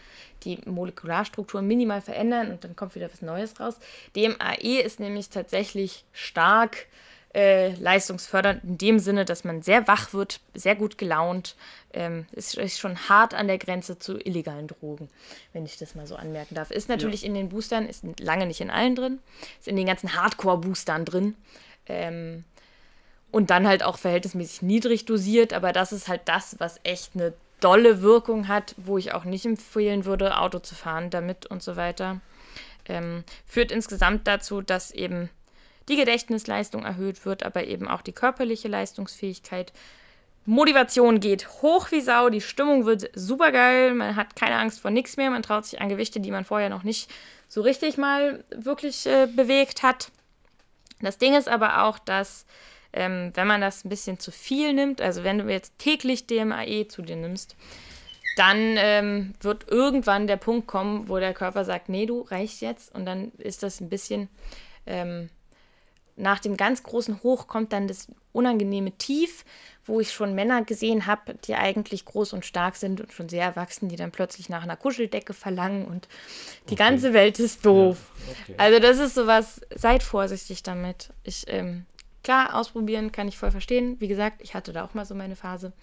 die 0.43 0.59
Molekularstruktur 0.65 1.61
minimal 1.61 2.01
verändern 2.01 2.51
und 2.51 2.63
dann 2.63 2.77
kommt 2.77 2.95
wieder 2.95 3.11
was 3.11 3.21
Neues 3.21 3.59
raus. 3.59 3.77
DMAE 4.15 4.81
ist 4.81 5.01
nämlich 5.01 5.29
tatsächlich 5.29 6.05
stark 6.13 6.87
äh, 7.33 7.73
leistungsfördernd 7.75 8.63
in 8.63 8.77
dem 8.77 8.99
Sinne, 8.99 9.25
dass 9.25 9.43
man 9.43 9.61
sehr 9.61 9.87
wach 9.87 10.13
wird, 10.13 10.39
sehr 10.53 10.75
gut 10.75 10.97
gelaunt. 10.97 11.55
Ähm, 11.93 12.25
ist, 12.31 12.55
ist 12.55 12.79
schon 12.79 13.09
hart 13.09 13.33
an 13.33 13.47
der 13.47 13.57
Grenze 13.57 13.99
zu 13.99 14.17
illegalen 14.17 14.67
Drogen, 14.67 15.09
wenn 15.51 15.65
ich 15.65 15.77
das 15.77 15.95
mal 15.95 16.07
so 16.07 16.15
anmerken 16.15 16.55
darf. 16.55 16.71
Ist 16.71 16.89
natürlich 16.89 17.21
ja. 17.21 17.27
in 17.27 17.33
den 17.33 17.49
Boostern, 17.49 17.87
ist 17.87 18.03
lange 18.19 18.45
nicht 18.45 18.61
in 18.61 18.69
allen 18.69 18.95
drin, 18.95 19.19
ist 19.59 19.67
in 19.67 19.75
den 19.75 19.85
ganzen 19.85 20.15
Hardcore-Boostern 20.15 21.05
drin. 21.05 21.35
Ähm, 21.87 22.43
und 23.31 23.49
dann 23.49 23.67
halt 23.67 23.81
auch 23.81 23.97
verhältnismäßig 23.97 24.61
niedrig 24.61 25.05
dosiert, 25.05 25.53
aber 25.53 25.73
das 25.73 25.91
ist 25.91 26.07
halt 26.07 26.21
das, 26.25 26.55
was 26.59 26.79
echt 26.83 27.15
eine 27.15 27.33
dolle 27.59 28.01
Wirkung 28.01 28.47
hat, 28.47 28.75
wo 28.77 28.97
ich 28.97 29.13
auch 29.13 29.23
nicht 29.23 29.45
empfehlen 29.45 30.05
würde, 30.05 30.37
Auto 30.37 30.59
zu 30.59 30.75
fahren 30.75 31.09
damit 31.09 31.47
und 31.47 31.63
so 31.63 31.75
weiter. 31.75 32.21
Ähm, 32.85 33.23
führt 33.47 33.71
insgesamt 33.71 34.27
dazu, 34.27 34.61
dass 34.61 34.91
eben 34.91 35.29
die 35.89 35.95
Gedächtnisleistung 35.95 36.85
erhöht 36.85 37.25
wird, 37.25 37.43
aber 37.43 37.65
eben 37.65 37.87
auch 37.87 38.01
die 38.01 38.13
körperliche 38.13 38.67
Leistungsfähigkeit. 38.67 39.73
Motivation 40.45 41.19
geht 41.19 41.47
hoch 41.61 41.91
wie 41.91 42.01
Sau, 42.01 42.29
die 42.29 42.41
Stimmung 42.41 42.85
wird 42.85 43.09
super 43.13 43.51
geil, 43.51 43.93
man 43.93 44.15
hat 44.15 44.35
keine 44.35 44.57
Angst 44.57 44.81
vor 44.81 44.91
nichts 44.91 45.15
mehr, 45.15 45.29
man 45.29 45.43
traut 45.43 45.65
sich 45.65 45.79
an 45.79 45.89
Gewichte, 45.89 46.19
die 46.19 46.31
man 46.31 46.43
vorher 46.43 46.69
noch 46.69 46.83
nicht 46.83 47.09
so 47.47 47.61
richtig 47.61 47.97
mal 47.97 48.43
wirklich 48.53 49.05
äh, 49.05 49.27
bewegt 49.27 49.83
hat. 49.83 50.11
Das 51.01 51.17
Ding 51.17 51.35
ist 51.35 51.47
aber 51.47 51.83
auch, 51.83 51.97
dass 51.97 52.45
ähm, 52.91 53.31
wenn 53.35 53.47
man 53.47 53.61
das 53.61 53.85
ein 53.85 53.89
bisschen 53.89 54.19
zu 54.19 54.31
viel 54.31 54.73
nimmt, 54.73 55.01
also 55.01 55.23
wenn 55.23 55.37
du 55.37 55.49
jetzt 55.49 55.77
täglich 55.79 56.27
DMAE 56.27 56.87
zu 56.87 57.01
dir 57.01 57.15
nimmst, 57.15 57.55
dann 58.35 58.75
ähm, 58.77 59.33
wird 59.41 59.69
irgendwann 59.69 60.27
der 60.27 60.37
Punkt 60.37 60.67
kommen, 60.67 61.07
wo 61.07 61.19
der 61.19 61.33
Körper 61.33 61.65
sagt, 61.65 61.89
nee, 61.89 62.05
du 62.05 62.21
reichst 62.21 62.61
jetzt 62.61 62.93
und 62.93 63.05
dann 63.05 63.31
ist 63.37 63.63
das 63.63 63.79
ein 63.79 63.89
bisschen 63.89 64.27
ähm, 64.85 65.29
nach 66.15 66.39
dem 66.39 66.57
ganz 66.57 66.83
großen 66.83 67.23
Hoch 67.23 67.47
kommt 67.47 67.73
dann 67.73 67.87
das 67.87 68.07
unangenehme 68.31 68.91
Tief, 68.91 69.45
wo 69.85 69.99
ich 69.99 70.11
schon 70.11 70.33
Männer 70.33 70.63
gesehen 70.63 71.05
habe, 71.05 71.35
die 71.45 71.55
eigentlich 71.55 72.05
groß 72.05 72.33
und 72.33 72.45
stark 72.45 72.75
sind 72.75 73.01
und 73.01 73.11
schon 73.11 73.29
sehr 73.29 73.43
erwachsen, 73.43 73.89
die 73.89 73.95
dann 73.95 74.11
plötzlich 74.11 74.49
nach 74.49 74.63
einer 74.63 74.77
Kuscheldecke 74.77 75.33
verlangen 75.33 75.85
und 75.85 76.07
die 76.69 76.73
okay. 76.73 76.83
ganze 76.83 77.13
Welt 77.13 77.39
ist 77.39 77.65
doof. 77.65 77.97
Ja, 78.15 78.31
okay. 78.31 78.55
Also 78.57 78.79
das 78.79 78.99
ist 78.99 79.15
sowas, 79.15 79.61
seid 79.75 80.03
vorsichtig 80.03 80.63
damit. 80.63 81.09
Ich 81.23 81.45
ähm, 81.47 81.85
Klar, 82.23 82.55
ausprobieren 82.55 83.11
kann 83.11 83.27
ich 83.27 83.37
voll 83.37 83.51
verstehen. 83.51 83.99
Wie 83.99 84.07
gesagt, 84.07 84.41
ich 84.41 84.55
hatte 84.55 84.71
da 84.71 84.85
auch 84.85 84.93
mal 84.93 85.05
so 85.05 85.13
meine 85.13 85.35
Phase. 85.35 85.73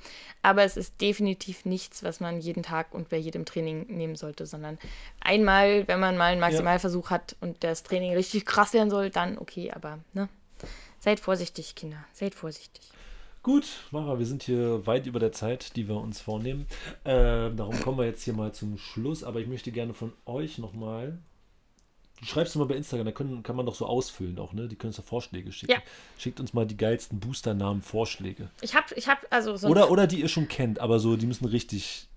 Aber 0.41 0.63
es 0.63 0.79
ist 0.79 0.99
definitiv 1.01 1.67
nichts, 1.67 2.03
was 2.03 2.19
man 2.21 2.41
jeden 2.41 2.63
Tag 2.63 2.95
und 2.95 3.11
bei 3.11 3.19
jedem 3.19 3.45
Training 3.45 3.87
nehmen 3.89 4.17
sollte, 4.17 4.47
sondern 4.47 4.79
einmal, 5.21 5.87
wenn 5.87 6.01
man 6.01 6.17
mal 6.17 6.33
einen 6.33 6.41
Maximalversuch 6.41 7.11
ja. 7.11 7.17
hat 7.17 7.37
und 7.43 7.63
das 7.63 7.83
Training 7.83 8.15
richtig 8.15 8.47
krass 8.47 8.73
werden 8.73 8.89
soll, 8.89 9.11
dann 9.11 9.37
okay. 9.37 9.71
Aber 9.71 9.99
ne, 10.15 10.31
seid 10.99 11.21
vorsichtig, 11.21 11.75
Kinder. 11.75 12.03
Seid 12.13 12.35
vorsichtig. 12.35 12.91
Gut, 13.43 13.67
Mara, 13.91 14.19
wir 14.19 14.27
sind 14.27 14.43
hier 14.43 14.87
weit 14.87 15.07
über 15.07 15.19
der 15.19 15.33
Zeit, 15.33 15.77
die 15.77 15.89
wir 15.89 15.97
uns 15.97 16.21
vornehmen. 16.21 16.67
Äh, 17.05 17.51
darum 17.51 17.79
kommen 17.81 17.99
wir 17.99 18.05
jetzt 18.05 18.23
hier 18.23 18.35
mal 18.35 18.53
zum 18.53 18.79
Schluss. 18.79 19.25
Aber 19.25 19.41
ich 19.41 19.47
möchte 19.47 19.73
gerne 19.73 19.93
von 19.93 20.13
euch 20.25 20.59
nochmal 20.59 21.19
schreibst 22.25 22.55
du 22.55 22.59
mal 22.59 22.67
bei 22.67 22.77
Instagram, 22.77 23.07
da 23.07 23.13
können, 23.13 23.43
kann 23.43 23.57
man 23.57 23.67
doch 23.67 23.75
so 23.75 23.87
ausfüllen 23.87 24.39
auch, 24.39 24.53
ne? 24.53 24.69
Die 24.69 24.77
können 24.77 24.91
uns 24.91 24.97
da 24.97 25.03
Vorschläge 25.03 25.53
schicken. 25.53 25.73
Ja. 25.73 25.79
Schickt 26.19 26.41
uns 26.41 26.53
mal 26.53 26.67
die 26.67 26.77
geilsten 26.77 27.21
Boosternamen, 27.21 27.83
Vorschläge. 27.83 28.51
Ich 28.61 28.75
hab, 28.75 28.93
ich 28.97 29.09
hab, 29.09 29.27
also 29.31 29.57
so 29.57 29.69
Oder, 29.69 29.91
oder 29.91 30.07
die 30.07 30.21
ihr 30.21 30.29
schon 30.29 30.49
kennt, 30.49 30.79
aber 30.79 30.99
so, 30.99 31.17
die 31.17 31.27
müssen 31.27 31.47
richtig, 31.47 32.09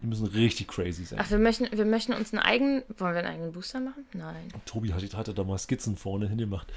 die 0.00 0.06
müssen 0.06 0.26
richtig 0.26 0.68
crazy 0.68 1.04
sein. 1.04 1.18
Ach, 1.22 1.30
wir 1.30 1.38
möchten, 1.38 1.68
wir 1.70 1.84
möchten 1.84 2.12
uns 2.12 2.32
einen 2.32 2.42
eigenen, 2.42 2.82
wollen 2.96 3.14
wir 3.14 3.20
einen 3.20 3.32
eigenen 3.34 3.52
Booster 3.52 3.80
machen? 3.80 4.06
Nein. 4.12 4.48
Tobi 4.64 4.92
hatte, 4.92 5.16
hatte 5.16 5.34
da 5.34 5.44
mal 5.44 5.58
Skizzen 5.58 5.96
vorne 5.96 6.28
hingemacht. 6.28 6.68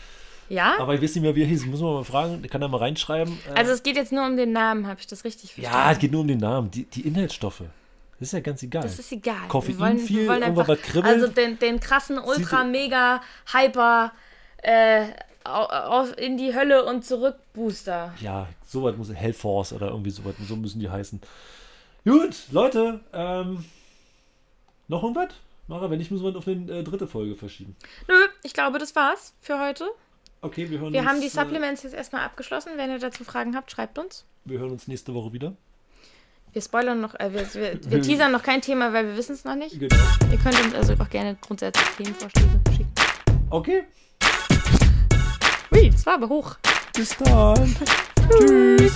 Ja? 0.49 0.79
Aber 0.79 0.93
ich 0.93 1.01
weiß 1.01 1.15
nicht 1.15 1.23
mehr, 1.23 1.35
wie 1.35 1.41
er 1.41 1.47
hieß. 1.47 1.65
Muss 1.65 1.81
man 1.81 1.93
mal 1.93 2.03
fragen. 2.03 2.41
Kann 2.43 2.61
da 2.61 2.67
mal 2.67 2.77
reinschreiben. 2.77 3.37
Also 3.55 3.71
es 3.71 3.81
geht 3.81 3.95
jetzt 3.95 4.11
nur 4.11 4.25
um 4.25 4.37
den 4.37 4.51
Namen, 4.51 4.85
habe 4.85 4.99
ich 4.99 5.07
das 5.07 5.23
richtig 5.23 5.53
verstanden? 5.53 5.79
Ja, 5.79 5.91
es 5.91 5.99
geht 5.99 6.11
nur 6.11 6.21
um 6.21 6.27
den 6.27 6.37
Namen. 6.37 6.69
Die, 6.71 6.83
die 6.83 7.01
Inhaltsstoffe. 7.01 7.63
Das 8.19 8.29
ist 8.29 8.31
ja 8.33 8.39
ganz 8.39 8.63
egal. 8.63 8.83
Das 8.83 8.97
ist 8.97 9.11
egal. 9.11 9.47
Koffein 9.47 9.73
wir 9.73 9.79
wollen, 9.79 9.99
viel, 9.99 10.21
wir 10.21 10.29
wollen 10.29 10.43
einfach, 10.43 10.67
was 10.67 10.81
kribbelt. 10.81 11.13
Also 11.13 11.27
den, 11.27 11.59
den 11.59 11.79
krassen, 11.79 12.17
ultra, 12.17 12.63
mega, 12.63 13.21
hyper 13.51 14.13
äh, 14.63 15.07
in 16.17 16.37
die 16.37 16.55
Hölle 16.55 16.85
und 16.85 17.05
zurück 17.05 17.35
Booster. 17.53 18.13
Ja, 18.21 18.47
sowas 18.65 18.95
muss 18.97 19.13
Hellforce 19.13 19.73
oder 19.73 19.89
irgendwie 19.89 20.11
sowas, 20.11 20.35
so 20.47 20.55
müssen 20.55 20.79
die 20.79 20.89
heißen. 20.89 21.21
Gut, 22.05 22.35
Leute, 22.51 23.01
ähm, 23.13 23.65
noch 24.87 25.03
irgendwas? 25.03 25.29
Mara, 25.67 25.89
wenn 25.89 25.97
nicht, 25.97 26.11
müssen 26.11 26.23
wir 26.23 26.35
auf 26.37 26.47
eine 26.47 26.71
äh, 26.71 26.83
dritte 26.83 27.07
Folge 27.07 27.35
verschieben. 27.35 27.75
Nö, 28.07 28.13
ich 28.43 28.53
glaube, 28.53 28.77
das 28.79 28.95
war's 28.95 29.33
für 29.41 29.59
heute. 29.59 29.89
Okay, 30.41 30.69
wir 30.69 30.79
hören 30.79 30.93
Wir 30.93 30.99
uns. 31.01 31.09
haben 31.09 31.21
die 31.21 31.27
äh, 31.27 31.31
Supplements 31.31 31.81
jetzt 31.83 31.95
erstmal 31.95 32.23
abgeschlossen. 32.23 32.73
Wenn 32.75 32.91
ihr 32.91 32.99
dazu 32.99 33.23
Fragen 33.23 33.55
habt, 33.55 33.71
schreibt 33.71 33.97
uns. 33.97 34.25
wir 34.45 34.59
hören 34.59 34.71
uns 34.71 34.87
nächste 34.87 35.13
Woche 35.15 35.33
wieder. 35.33 35.55
Wir 36.55 36.61
spoilern 36.61 37.01
noch, 37.01 37.19
äh, 37.19 37.33
wir, 37.33 37.53
wir, 37.53 37.79
wir 37.91 38.01
teasern 38.01 38.31
noch 38.31 38.41
kein 38.41 38.61
Thema, 38.61 38.93
weil 38.93 39.05
wir 39.07 39.17
wissen 39.17 39.33
es 39.33 39.43
noch 39.43 39.55
nicht. 39.55 39.77
Genau. 39.77 39.93
Ihr 40.31 40.37
könnt 40.37 40.57
uns 40.63 40.73
also 40.73 40.93
auch 40.93 41.09
gerne 41.09 41.35
grundsätzlich 41.41 41.85
Themenvorschläge 41.97 42.61
schicken. 42.71 42.93
Okay, 43.49 43.83
Ui, 45.73 45.89
das 45.89 46.05
war 46.05 46.13
aber 46.13 46.29
hoch. 46.29 46.55
bis 46.93 47.17
dann. 47.17 47.75
Tschüss. 48.39 48.93